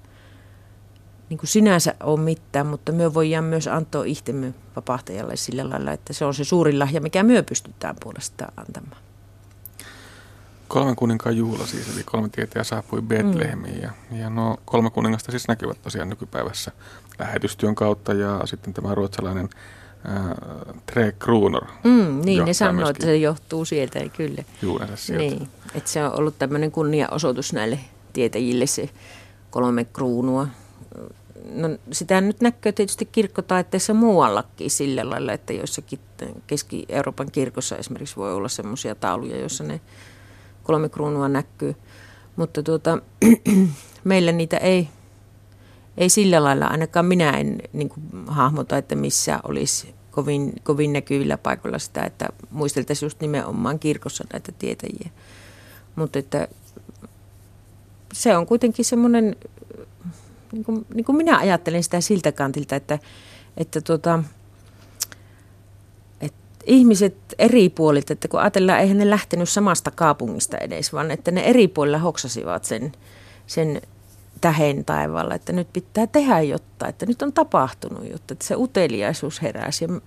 niin 1.30 1.38
kuin 1.38 1.48
sinänsä 1.48 1.94
ole 2.02 2.20
mitään, 2.20 2.66
mutta 2.66 2.92
me 2.92 3.14
voidaan 3.14 3.44
myös 3.44 3.68
antaa 3.68 4.04
itsemme 4.04 4.54
vapahtajalle 4.76 5.36
sillä 5.36 5.70
lailla, 5.70 5.92
että 5.92 6.12
se 6.12 6.24
on 6.24 6.34
se 6.34 6.44
suurin 6.44 6.78
lahja, 6.78 7.00
mikä 7.00 7.22
myö 7.22 7.42
pystytään 7.42 7.96
puolestaan 8.02 8.52
antamaan. 8.56 9.02
Kolmen 10.68 10.96
kuninkaan 10.96 11.36
juhla 11.36 11.66
siis, 11.66 11.94
eli 11.94 12.04
kolme 12.04 12.28
tietäjä 12.28 12.64
saapui 12.64 13.02
Betlehemiin. 13.02 13.74
Mm. 13.74 13.82
Ja, 13.82 13.90
ja 14.18 14.30
no 14.30 14.56
kolme 14.64 14.90
kuningasta 14.90 15.30
siis 15.30 15.48
näkyvät 15.48 15.82
tosiaan 15.82 16.08
nykypäivässä 16.08 16.72
lähetystyön 17.18 17.74
kautta 17.74 18.12
ja 18.12 18.40
sitten 18.44 18.74
tämä 18.74 18.94
ruotsalainen 18.94 19.48
äh, 20.08 20.24
Tre 20.86 21.12
Kruunor. 21.12 21.64
Mm, 21.84 22.20
niin, 22.24 22.44
ne 22.44 22.54
sanoo, 22.54 22.88
että 22.88 23.06
se 23.06 23.16
johtuu 23.16 23.64
sieltä, 23.64 24.08
kyllä. 24.16 24.44
Juurensa 24.62 24.96
sieltä. 24.96 25.22
Niin, 25.22 25.48
että 25.74 25.90
se 25.90 26.04
on 26.04 26.18
ollut 26.18 26.38
tämmöinen 26.38 26.72
kunniaosoitus 26.72 27.52
näille 27.52 27.78
tietäjille 28.12 28.66
se 28.66 28.90
kolme 29.50 29.84
kruunua 29.84 30.46
no 31.50 31.68
sitä 31.92 32.20
nyt 32.20 32.40
näkyy 32.40 32.72
tietysti 32.72 33.04
kirkkotaiteessa 33.04 33.94
muuallakin 33.94 34.70
sillä 34.70 35.10
lailla, 35.10 35.32
että 35.32 35.52
joissakin 35.52 35.98
Keski-Euroopan 36.46 37.30
kirkossa 37.30 37.76
esimerkiksi 37.76 38.16
voi 38.16 38.34
olla 38.34 38.48
semmoisia 38.48 38.94
tauluja, 38.94 39.38
joissa 39.40 39.64
ne 39.64 39.80
kolme 40.62 40.88
kruunua 40.88 41.28
näkyy. 41.28 41.76
Mutta 42.36 42.62
tuota, 42.62 42.98
meillä 44.04 44.32
niitä 44.32 44.56
ei, 44.56 44.88
ei 45.96 46.08
sillä 46.08 46.44
lailla, 46.44 46.66
ainakaan 46.66 47.06
minä 47.06 47.30
en 47.30 47.58
niin 47.72 47.88
kuin, 47.88 48.02
hahmota, 48.26 48.76
että 48.76 48.94
missä 48.94 49.40
olisi 49.48 49.94
kovin, 50.10 50.52
kovin 50.62 50.92
näkyvillä 50.92 51.38
paikoilla 51.38 51.78
sitä, 51.78 52.02
että 52.02 52.28
muisteltaisiin 52.50 53.06
just 53.06 53.20
nimenomaan 53.20 53.78
kirkossa 53.78 54.24
näitä 54.32 54.52
tietäjiä. 54.52 55.10
Mutta 55.96 56.18
että 56.18 56.48
se 58.12 58.36
on 58.36 58.46
kuitenkin 58.46 58.84
semmoinen 58.84 59.36
niin 60.54 60.64
kuin, 60.64 60.86
niin 60.94 61.04
kuin 61.04 61.16
minä 61.16 61.38
ajattelen 61.38 61.82
sitä 61.82 62.00
siltä 62.00 62.32
kantilta, 62.32 62.76
että, 62.76 62.98
että 63.56 63.80
tuota, 63.80 64.22
että 66.20 66.38
ihmiset 66.66 67.16
eri 67.38 67.68
puolilta, 67.68 68.12
että 68.12 68.28
kun 68.28 68.40
ajatellaan, 68.40 68.80
eihän 68.80 68.98
ne 68.98 69.10
lähtenyt 69.10 69.48
samasta 69.48 69.90
kaupungista 69.90 70.58
edes, 70.58 70.92
vaan 70.92 71.10
että 71.10 71.30
ne 71.30 71.40
eri 71.40 71.68
puolilla 71.68 71.98
hoksasivat 71.98 72.64
sen, 72.64 72.92
sen 73.46 73.82
tähen 74.40 74.84
taivaalla, 74.84 75.34
että 75.34 75.52
nyt 75.52 75.72
pitää 75.72 76.06
tehdä 76.06 76.40
jotta, 76.40 76.88
että 76.88 77.06
nyt 77.06 77.22
on 77.22 77.32
tapahtunut 77.32 78.10
jotta, 78.10 78.34
että 78.34 78.46
se 78.46 78.56
uteliaisuus 78.56 79.42
heräsi. 79.42 79.84
Ja, 79.84 80.00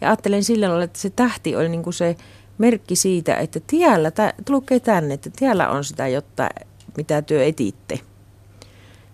ja 0.00 0.08
ajattelen 0.08 0.44
sillä 0.44 0.68
lailla, 0.68 0.84
että 0.84 0.98
se 0.98 1.10
tähti 1.10 1.56
oli 1.56 1.68
niin 1.68 1.82
kuin 1.82 1.94
se 1.94 2.16
merkki 2.58 2.96
siitä, 2.96 3.36
että 3.36 3.60
tiellä, 3.66 4.12
tulkee 4.44 4.80
tänne, 4.80 5.14
että 5.14 5.30
tiellä 5.36 5.68
on 5.68 5.84
sitä, 5.84 6.08
jotta 6.08 6.48
mitä 6.96 7.22
työ 7.22 7.44
etitte. 7.44 8.00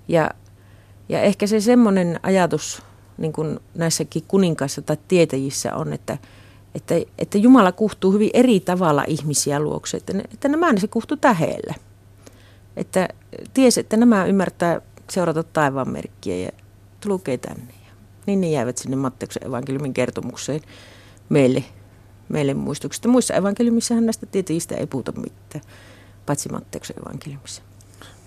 Ja 0.09 0.30
ja 1.09 1.20
ehkä 1.20 1.46
se 1.46 1.61
semmoinen 1.61 2.20
ajatus 2.22 2.82
niin 3.18 3.32
kuin 3.32 3.61
näissäkin 3.74 4.22
kuninkaissa 4.28 4.82
tai 4.82 4.96
tietäjissä 5.09 5.74
on, 5.74 5.92
että, 5.92 6.18
että, 6.74 6.94
että 7.18 7.38
Jumala 7.38 7.72
kuhtuu 7.72 8.12
hyvin 8.12 8.30
eri 8.34 8.61
tavalla 8.61 9.05
ihmisiä 9.07 9.61
luokse, 9.61 9.96
että, 9.96 10.12
ne, 10.12 10.22
että 10.34 10.48
nämä 10.48 10.78
se 10.78 10.88
kuhtuu 10.88 11.16
tähelle. 11.16 11.74
Että 12.76 13.09
tiesi, 13.55 13.80
että 13.80 13.96
nämä 13.96 14.24
ymmärtää 14.24 14.80
seurata 15.11 15.42
taivaan 15.42 15.90
merkkiä 15.90 16.36
ja 16.36 16.50
lukee 17.05 17.38
tänne. 17.38 17.74
Niin 18.26 18.40
ne 18.40 18.50
jäävät 18.50 18.78
sinne 18.78 18.96
Matteuksen 18.96 19.46
evankeliumin 19.46 19.94
kertomukseen 19.94 20.61
meille, 21.28 21.64
meille 22.28 22.55
muistuksista. 22.55 23.09
Muissa 23.09 23.34
evankeliumissahan 23.34 24.07
näistä 24.07 24.26
tietäjistä 24.26 24.74
ei 24.74 24.86
puhuta 24.86 25.12
mitään, 25.12 25.64
paitsi 26.26 26.48
Matteuksen 26.48 26.96
evankeliumissa. 27.03 27.62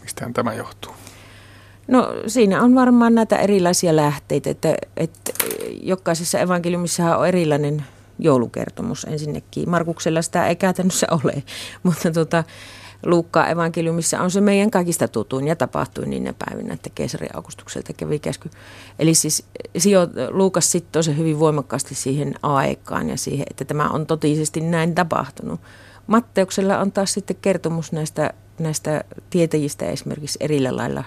Mistä 0.02 0.30
tämä 0.34 0.54
johtuu? 0.54 0.94
No 1.88 2.14
siinä 2.28 2.62
on 2.62 2.76
varmaan 2.76 3.16
näitä 3.16 3.38
erilaisia 3.38 3.96
lähteitä, 3.96 4.50
että, 4.50 4.76
että 4.98 5.32
jokaisessa 5.82 6.40
evankeliumissa 6.40 7.18
on 7.18 7.28
erilainen 7.28 7.86
joulukertomus 8.20 9.04
ensinnäkin. 9.10 9.70
Markuksella 9.70 10.22
sitä 10.22 10.48
ei 10.48 10.56
käytännössä 10.56 11.08
ole, 11.12 11.44
mutta 11.84 12.12
tuota, 12.12 12.44
Luukkaan 13.06 13.50
evankeliumissa 13.50 14.22
on 14.22 14.32
se 14.32 14.42
meidän 14.42 14.72
kaikista 14.72 15.08
tutuin 15.08 15.48
ja 15.48 15.56
tapahtui 15.56 16.06
niinä 16.06 16.34
päivinä, 16.34 16.74
että 16.74 16.90
keisari 16.96 17.28
Augustukselta 17.34 17.94
kävi 17.94 18.20
käsky. 18.20 18.50
Eli 19.00 19.14
siis 19.14 19.46
sijo, 19.78 20.08
Luukas 20.30 20.72
sitten 20.72 21.04
se 21.04 21.18
hyvin 21.18 21.40
voimakkaasti 21.40 21.96
siihen 21.96 22.36
aikaan 22.44 23.10
ja 23.10 23.18
siihen, 23.18 23.46
että 23.50 23.66
tämä 23.66 23.90
on 23.90 24.06
totisesti 24.06 24.62
näin 24.62 24.96
tapahtunut. 24.96 25.62
Matteuksella 26.08 26.80
on 26.80 26.92
taas 26.92 27.14
sitten 27.14 27.38
kertomus 27.42 27.92
näistä, 27.92 28.34
näistä 28.60 29.04
tietäjistä 29.30 29.86
esimerkiksi 29.86 30.38
erillä 30.42 30.76
lailla 30.76 31.04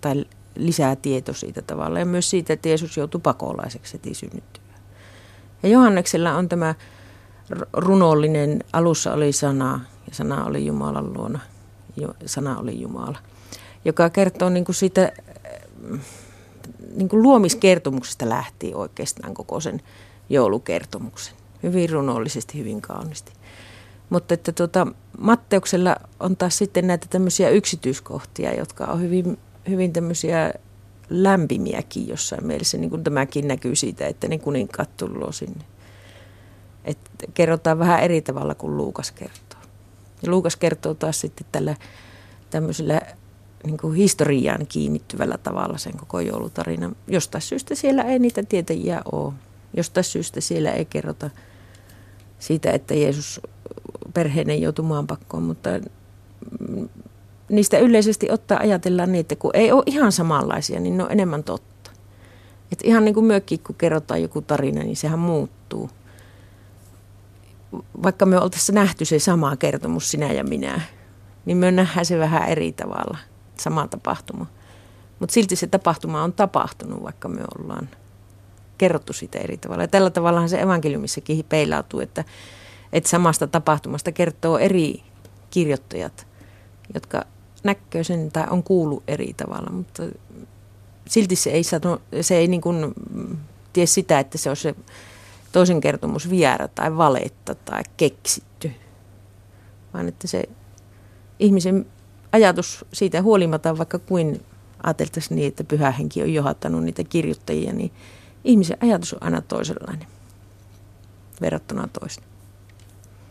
tai 0.00 0.24
lisää 0.54 0.96
tieto 0.96 1.34
siitä 1.34 1.62
tavalla 1.62 1.98
ja 1.98 2.06
myös 2.06 2.30
siitä, 2.30 2.52
että 2.52 2.68
Jeesus 2.68 2.96
joutui 2.96 3.20
pakolaiseksi 3.20 3.92
heti 3.92 4.14
synnyttyä. 4.14 4.62
Ja 5.62 5.68
Johanneksella 5.68 6.36
on 6.36 6.48
tämä 6.48 6.74
runollinen, 7.72 8.64
alussa 8.72 9.12
oli 9.12 9.32
sana 9.32 9.80
ja 10.08 10.14
sana 10.14 10.44
oli 10.44 10.66
Jumalan 10.66 11.14
luona, 11.14 11.38
sana 12.26 12.58
oli 12.58 12.80
Jumala, 12.80 13.18
joka 13.84 14.10
kertoo 14.10 14.48
niin 14.48 14.64
kuin 14.64 14.76
siitä 14.76 15.12
niin 16.94 17.08
kuin 17.08 17.22
luomiskertomuksesta 17.22 18.28
lähtien 18.28 18.76
oikeastaan 18.76 19.34
koko 19.34 19.60
sen 19.60 19.82
joulukertomuksen. 20.28 21.34
Hyvin 21.62 21.90
runollisesti, 21.90 22.58
hyvin 22.58 22.80
kaunisti. 22.80 23.32
Mutta 24.10 24.34
että 24.34 24.52
tuota, 24.52 24.86
Matteuksella 25.18 25.96
on 26.20 26.36
taas 26.36 26.58
sitten 26.58 26.86
näitä 26.86 27.06
tämmöisiä 27.10 27.50
yksityiskohtia, 27.50 28.54
jotka 28.54 28.84
on 28.84 29.00
hyvin, 29.00 29.38
hyvin 29.70 29.92
tämmöisiä 29.92 30.52
lämpimiäkin 31.10 32.08
jossain 32.08 32.46
mielessä. 32.46 32.78
Niin 32.78 32.90
kuin 32.90 33.04
tämäkin 33.04 33.48
näkyy 33.48 33.76
siitä, 33.76 34.06
että 34.06 34.28
ne 34.28 34.38
kuninkaat 34.38 34.96
tullut 34.96 35.34
sinne. 35.34 35.64
Että 36.84 37.26
kerrotaan 37.34 37.78
vähän 37.78 38.02
eri 38.02 38.22
tavalla 38.22 38.54
kuin 38.54 38.76
Luukas 38.76 39.12
kertoo. 39.12 39.60
Ja 40.22 40.30
Luukas 40.30 40.56
kertoo 40.56 40.94
taas 40.94 41.20
sitten 41.20 41.46
tällä 41.52 41.76
tämmöisellä 42.50 43.00
niin 43.64 43.78
kuin 43.78 43.94
historiaan 43.94 44.66
kiinnittyvällä 44.66 45.38
tavalla 45.38 45.78
sen 45.78 45.96
koko 45.96 46.20
joulutarinan. 46.20 46.96
Jostain 47.06 47.42
syystä 47.42 47.74
siellä 47.74 48.02
ei 48.02 48.18
niitä 48.18 48.42
tietäjiä 48.42 49.02
ole. 49.12 49.32
Jostain 49.76 50.04
syystä 50.04 50.40
siellä 50.40 50.72
ei 50.72 50.84
kerrota 50.84 51.30
siitä, 52.38 52.70
että 52.70 52.94
Jeesus 52.94 53.40
perheinen 54.14 54.62
joutui 54.62 54.84
maanpakkoon, 54.84 55.42
mutta 55.42 55.70
niistä 57.50 57.78
yleisesti 57.78 58.30
ottaa 58.30 58.58
ajatellaan 58.58 59.12
niin, 59.12 59.20
että 59.20 59.36
kun 59.36 59.50
ei 59.54 59.72
ole 59.72 59.82
ihan 59.86 60.12
samanlaisia, 60.12 60.80
niin 60.80 60.96
ne 60.96 61.04
on 61.04 61.12
enemmän 61.12 61.44
totta. 61.44 61.90
Et 62.72 62.78
ihan 62.84 63.04
niin 63.04 63.14
kuin 63.14 63.26
myökin, 63.26 63.60
kun 63.60 63.74
kerrotaan 63.74 64.22
joku 64.22 64.42
tarina, 64.42 64.82
niin 64.82 64.96
sehän 64.96 65.18
muuttuu. 65.18 65.90
Vaikka 68.02 68.26
me 68.26 68.38
oltaisiin 68.38 68.74
nähty 68.74 69.04
se 69.04 69.18
sama 69.18 69.56
kertomus, 69.56 70.10
sinä 70.10 70.32
ja 70.32 70.44
minä, 70.44 70.80
niin 71.44 71.56
me 71.56 71.70
nähdään 71.70 72.06
se 72.06 72.18
vähän 72.18 72.48
eri 72.48 72.72
tavalla, 72.72 73.18
sama 73.56 73.88
tapahtuma. 73.88 74.46
Mutta 75.18 75.32
silti 75.32 75.56
se 75.56 75.66
tapahtuma 75.66 76.22
on 76.22 76.32
tapahtunut, 76.32 77.02
vaikka 77.02 77.28
me 77.28 77.40
ollaan 77.58 77.88
kerrottu 78.78 79.12
sitä 79.12 79.38
eri 79.38 79.56
tavalla. 79.56 79.82
Ja 79.82 79.88
tällä 79.88 80.10
tavallahan 80.10 80.48
se 80.48 80.60
evankeliumissakin 80.60 81.44
peilautuu, 81.48 82.00
että, 82.00 82.24
että 82.92 83.10
samasta 83.10 83.46
tapahtumasta 83.46 84.12
kertoo 84.12 84.58
eri 84.58 85.02
kirjoittajat, 85.50 86.26
jotka 86.94 87.24
näkee 87.62 88.04
sen 88.04 88.32
tai 88.32 88.46
on 88.50 88.62
kuullut 88.62 89.02
eri 89.08 89.34
tavalla, 89.36 89.70
mutta 89.72 90.02
silti 91.08 91.36
se 91.36 91.50
ei, 91.50 91.64
sano, 91.64 92.00
se 92.20 92.36
ei 92.36 92.48
niin 92.48 92.60
kuin 92.60 92.94
tie 93.72 93.86
sitä, 93.86 94.18
että 94.18 94.38
se 94.38 94.50
on 94.50 94.56
se 94.56 94.74
toisen 95.52 95.80
kertomus 95.80 96.30
viera 96.30 96.68
tai 96.68 96.96
valetta 96.96 97.54
tai 97.54 97.82
keksitty, 97.96 98.72
vaan 99.94 100.08
että 100.08 100.26
se 100.26 100.44
ihmisen 101.38 101.86
ajatus 102.32 102.84
siitä 102.92 103.22
huolimatta, 103.22 103.78
vaikka 103.78 103.98
kuin 103.98 104.44
ajateltaisiin 104.82 105.36
niin, 105.36 105.48
että 105.48 105.64
pyhä 105.64 105.90
henki 105.90 106.22
on 106.22 106.34
johdattanut 106.34 106.84
niitä 106.84 107.04
kirjoittajia, 107.04 107.72
niin 107.72 107.92
ihmisen 108.44 108.76
ajatus 108.80 109.14
on 109.14 109.22
aina 109.22 109.40
toisenlainen 109.40 110.06
verrattuna 111.40 111.88
toista. 112.00 112.29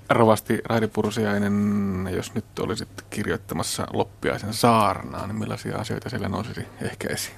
Rovasti 0.09 0.59
Raidi 0.65 0.87
Pursiainen, 0.87 2.09
jos 2.15 2.33
nyt 2.33 2.59
olisit 2.59 2.89
kirjoittamassa 3.09 3.87
loppiaisen 3.93 4.53
saarnaa, 4.53 5.27
niin 5.27 5.39
millaisia 5.39 5.77
asioita 5.77 6.09
siellä 6.09 6.29
nousisi 6.29 6.61
ehkä 6.81 7.07
esiin? 7.13 7.35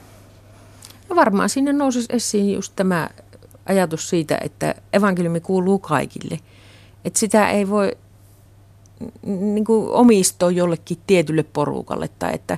No 1.10 1.16
varmaan 1.16 1.50
sinne 1.50 1.74
nousisi 1.74 2.08
esiin 2.10 2.54
just 2.54 2.74
tämä 2.76 3.10
ajatus 3.66 4.10
siitä, 4.10 4.38
että 4.42 4.76
evankeliumi 4.94 5.40
kuuluu 5.40 5.80
kaikille. 5.80 6.40
Että 7.06 7.20
sitä 7.20 7.50
ei 7.50 7.70
voi 7.70 7.92
niin 9.26 9.66
kuin 9.66 9.92
omistoa 9.92 10.52
jollekin 10.52 10.98
tietylle 11.08 11.44
porukalle 11.44 12.10
tai 12.20 12.36
että, 12.36 12.58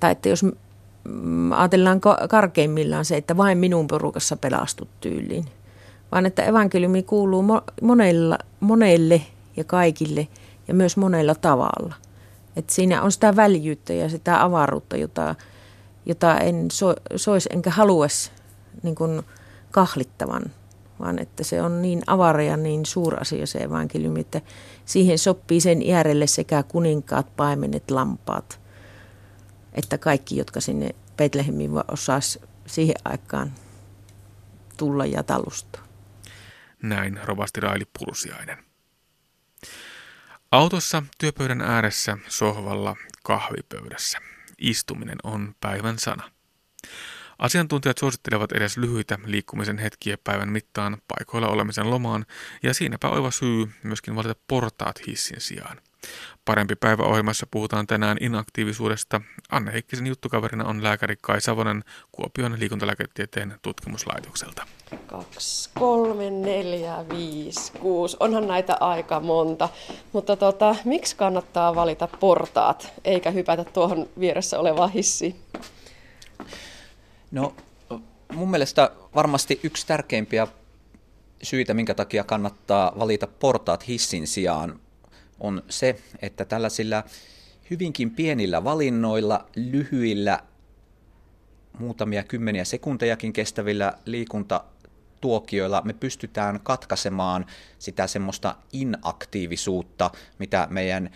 tai 0.00 0.12
että 0.12 0.28
jos 0.28 0.44
ajatellaan 1.56 2.00
karkeimmillaan 2.28 3.04
se, 3.04 3.16
että 3.16 3.36
vain 3.36 3.58
minun 3.58 3.86
porukassa 3.86 4.36
pelastut 4.36 4.88
tyyliin, 5.00 5.44
vaan 6.12 6.26
että 6.26 6.42
evankeliumi 6.42 7.02
kuuluu 7.02 7.44
monella, 7.82 8.38
monelle 8.60 9.22
ja 9.58 9.64
kaikille 9.64 10.28
ja 10.68 10.74
myös 10.74 10.96
monella 10.96 11.34
tavalla. 11.34 11.94
Et 12.56 12.70
siinä 12.70 13.02
on 13.02 13.12
sitä 13.12 13.36
väljyyttä 13.36 13.92
ja 13.92 14.08
sitä 14.08 14.42
avaruutta, 14.44 14.96
jota, 14.96 15.34
jota 16.06 16.38
en 16.38 16.70
so, 16.70 16.94
sois 17.16 17.48
enkä 17.52 17.70
haluaisi 17.70 18.30
niin 18.82 18.94
kuin 18.94 19.22
kahlittavan, 19.70 20.42
vaan 21.00 21.18
että 21.18 21.44
se 21.44 21.62
on 21.62 21.82
niin 21.82 22.02
avara 22.06 22.42
ja 22.42 22.56
niin 22.56 22.82
asia 23.20 23.46
se 23.46 23.58
evankeliumi, 23.58 24.20
että 24.20 24.40
siihen 24.84 25.18
sopii 25.18 25.60
sen 25.60 25.82
äärelle 25.94 26.26
sekä 26.26 26.62
kuninkaat, 26.62 27.36
paimenet, 27.36 27.90
lampaat, 27.90 28.60
että 29.72 29.98
kaikki, 29.98 30.36
jotka 30.36 30.60
sinne 30.60 30.90
Betlehemiin 31.16 31.70
osaisi 31.88 32.40
siihen 32.66 32.96
aikaan 33.04 33.52
tulla 34.76 35.06
ja 35.06 35.22
talustua. 35.22 35.82
Näin 36.82 37.20
rovasti 37.24 37.60
Raili 37.60 37.84
Pursiainen. 37.98 38.67
Autossa, 40.52 41.02
työpöydän 41.18 41.60
ääressä, 41.60 42.18
sohvalla, 42.28 42.96
kahvipöydässä. 43.22 44.18
Istuminen 44.58 45.18
on 45.22 45.54
päivän 45.60 45.98
sana. 45.98 46.30
Asiantuntijat 47.38 47.98
suosittelevat 47.98 48.52
edes 48.52 48.76
lyhyitä 48.76 49.18
liikkumisen 49.24 49.78
hetkiä 49.78 50.18
päivän 50.24 50.48
mittaan 50.48 51.02
paikoilla 51.08 51.48
olemisen 51.48 51.90
lomaan, 51.90 52.26
ja 52.62 52.74
siinäpä 52.74 53.08
oiva 53.08 53.30
syy 53.30 53.68
myöskin 53.82 54.16
valita 54.16 54.34
portaat 54.48 55.06
hissin 55.06 55.40
sijaan. 55.40 55.80
Parempi 56.44 56.76
päivä 56.76 57.02
ohjelmassa 57.02 57.46
puhutaan 57.50 57.86
tänään 57.86 58.16
inaktiivisuudesta. 58.20 59.20
Anne 59.50 59.72
Heikkisen 59.72 60.06
juttukaverina 60.06 60.64
on 60.64 60.82
lääkäri 60.82 61.16
Kai 61.20 61.40
Savonen 61.40 61.84
Kuopion 62.12 62.56
liikuntalääketieteen 62.58 63.54
tutkimuslaitokselta. 63.62 64.66
Kaksi, 65.06 65.70
kolme, 65.74 66.30
neljä, 66.30 67.04
viisi, 67.08 67.72
kuusi. 67.72 68.16
Onhan 68.20 68.48
näitä 68.48 68.76
aika 68.80 69.20
monta. 69.20 69.68
Mutta 70.12 70.36
tota, 70.36 70.76
miksi 70.84 71.16
kannattaa 71.16 71.74
valita 71.74 72.08
portaat 72.20 72.92
eikä 73.04 73.30
hypätä 73.30 73.64
tuohon 73.64 74.08
vieressä 74.20 74.58
olevaan 74.58 74.92
hissiin? 74.92 75.36
No 77.30 77.54
mun 78.34 78.50
mielestä 78.50 78.90
varmasti 79.14 79.60
yksi 79.62 79.86
tärkeimpiä 79.86 80.46
syitä, 81.42 81.74
minkä 81.74 81.94
takia 81.94 82.24
kannattaa 82.24 82.92
valita 82.98 83.26
portaat 83.26 83.88
hissin 83.88 84.26
sijaan, 84.26 84.80
on 85.40 85.62
se, 85.68 85.98
että 86.22 86.44
tällaisilla 86.44 87.04
hyvinkin 87.70 88.10
pienillä 88.10 88.64
valinnoilla, 88.64 89.48
lyhyillä, 89.56 90.42
muutamia 91.78 92.22
kymmeniä 92.22 92.64
sekuntejakin 92.64 93.32
kestävillä 93.32 93.92
liikuntatuokioilla 94.04 95.82
me 95.84 95.92
pystytään 95.92 96.60
katkaisemaan 96.62 97.46
sitä 97.78 98.06
semmoista 98.06 98.56
inaktiivisuutta, 98.72 100.10
mitä 100.38 100.68
meidän 100.70 101.10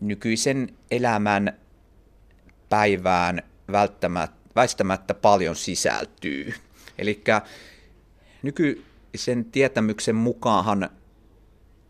nykyisen 0.00 0.76
elämän 0.90 1.58
päivään 2.68 3.42
väistämättä 4.56 5.14
paljon 5.14 5.56
sisältyy. 5.56 6.54
Eli 6.98 7.24
nykyisen 8.42 9.44
tietämyksen 9.44 10.14
mukaan 10.16 10.90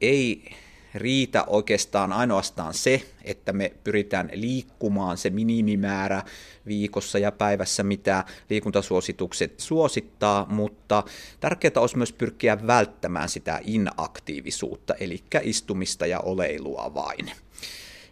ei 0.01 0.55
riitä 0.95 1.45
oikeastaan 1.47 2.13
ainoastaan 2.13 2.75
se, 2.75 3.03
että 3.25 3.53
me 3.53 3.73
pyritään 3.85 4.31
liikkumaan 4.33 5.17
se 5.17 5.31
minimimäärä 5.31 6.23
viikossa 6.67 7.19
ja 7.19 7.33
päivässä, 7.33 7.83
mitä 7.83 8.25
liikuntasuositukset 8.51 9.61
suosittaa, 9.61 10.47
mutta 10.49 11.05
tärkeää 11.41 11.73
olisi 11.77 11.97
myös 11.97 12.13
pyrkiä 12.13 12.67
välttämään 12.67 13.29
sitä 13.29 13.61
inaktiivisuutta, 13.65 14.95
eli 14.95 15.23
istumista 15.43 16.07
ja 16.07 16.21
oleilua 16.21 16.95
vain. 16.95 17.31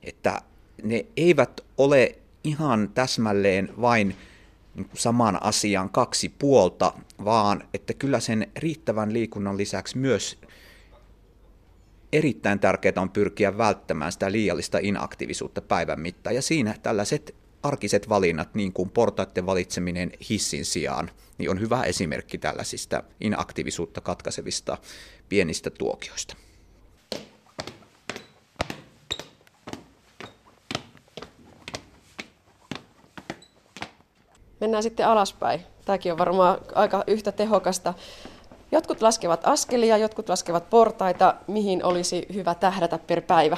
Että 0.03 0.43
ne 0.83 1.07
eivät 1.17 1.61
ole 1.79 2.19
ihan 2.45 2.91
täsmälleen 2.95 3.69
vain 3.81 4.17
saman 4.95 5.43
asian 5.43 5.91
kaksi 5.91 6.29
puolta, 6.29 6.93
vaan 7.25 7.69
että 7.75 7.95
kyllä 7.95 8.21
sen 8.21 8.51
riittävän 8.57 9.13
liikunnan 9.13 9.57
lisäksi 9.57 9.99
myös 9.99 10.39
erittäin 12.13 12.59
tärkeää 12.59 12.95
on 12.97 13.11
pyrkiä 13.11 13.59
välttämään 13.59 14.13
sitä 14.13 14.33
liiallista 14.33 14.79
inaktiivisuutta 14.83 15.61
päivän 15.61 16.01
mittaan. 16.01 16.35
Ja 16.35 16.43
siinä 16.43 16.75
tällaiset 16.83 17.35
arkiset 17.63 18.09
valinnat, 18.09 18.55
niin 18.55 18.73
kuin 18.73 18.91
portaiden 18.91 19.47
valitseminen 19.47 20.13
hissin 20.31 20.65
sijaan, 20.65 21.11
niin 21.39 21.51
on 21.51 21.61
hyvä 21.61 21.83
esimerkki 21.83 22.39
tällaisista 22.39 23.03
inaktiivisuutta 23.21 24.01
katkaisevista 24.01 24.79
pienistä 25.29 25.71
tuokioista. 25.71 26.37
Mennään 34.61 34.83
sitten 34.83 35.07
alaspäin. 35.07 35.61
Tämäkin 35.85 36.13
on 36.13 36.19
varmaan 36.19 36.59
aika 36.75 37.05
yhtä 37.07 37.33
tehokasta. 37.33 37.95
Jotkut 38.73 39.03
laskevat 39.03 39.41
askelia, 39.47 39.97
jotkut 39.97 40.29
laskevat 40.29 40.71
portaita. 40.71 41.35
Mihin 41.47 41.85
olisi 41.85 42.27
hyvä 42.35 42.55
tähdätä 42.55 42.99
per 42.99 43.21
päivä? 43.21 43.57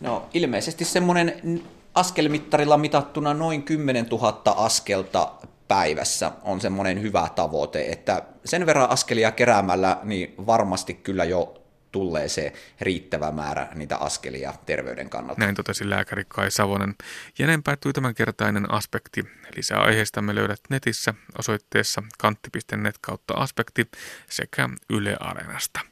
No 0.00 0.22
ilmeisesti 0.34 0.84
semmoinen 0.84 1.62
askelmittarilla 1.94 2.76
mitattuna 2.76 3.34
noin 3.34 3.62
10 3.62 4.06
000 4.06 4.42
askelta 4.56 5.32
päivässä 5.68 6.32
on 6.42 6.60
semmoinen 6.60 7.02
hyvä 7.02 7.28
tavoite, 7.34 7.84
että 7.84 8.22
sen 8.44 8.66
verran 8.66 8.90
askelia 8.90 9.32
keräämällä 9.32 9.96
niin 10.02 10.34
varmasti 10.46 10.94
kyllä 10.94 11.24
jo 11.24 11.61
tulee 11.92 12.28
se 12.28 12.52
riittävä 12.80 13.32
määrä 13.32 13.68
niitä 13.74 13.96
askelia 13.96 14.54
terveyden 14.66 15.10
kannalta. 15.10 15.40
Näin 15.40 15.54
totesi 15.54 15.90
lääkäri 15.90 16.24
Kai 16.28 16.50
Savonen. 16.50 16.94
Ja 17.38 17.46
näin 17.46 17.62
päättyi 17.62 17.92
tämänkertainen 17.92 18.72
aspekti. 18.72 19.24
Lisää 19.56 19.80
aiheista 19.80 20.22
me 20.22 20.34
löydät 20.34 20.60
netissä 20.70 21.14
osoitteessa 21.38 22.02
kantti.net 22.18 22.98
kautta 23.00 23.34
aspekti 23.34 23.90
sekä 24.30 24.68
Yle 24.90 25.16
Areenasta. 25.20 25.80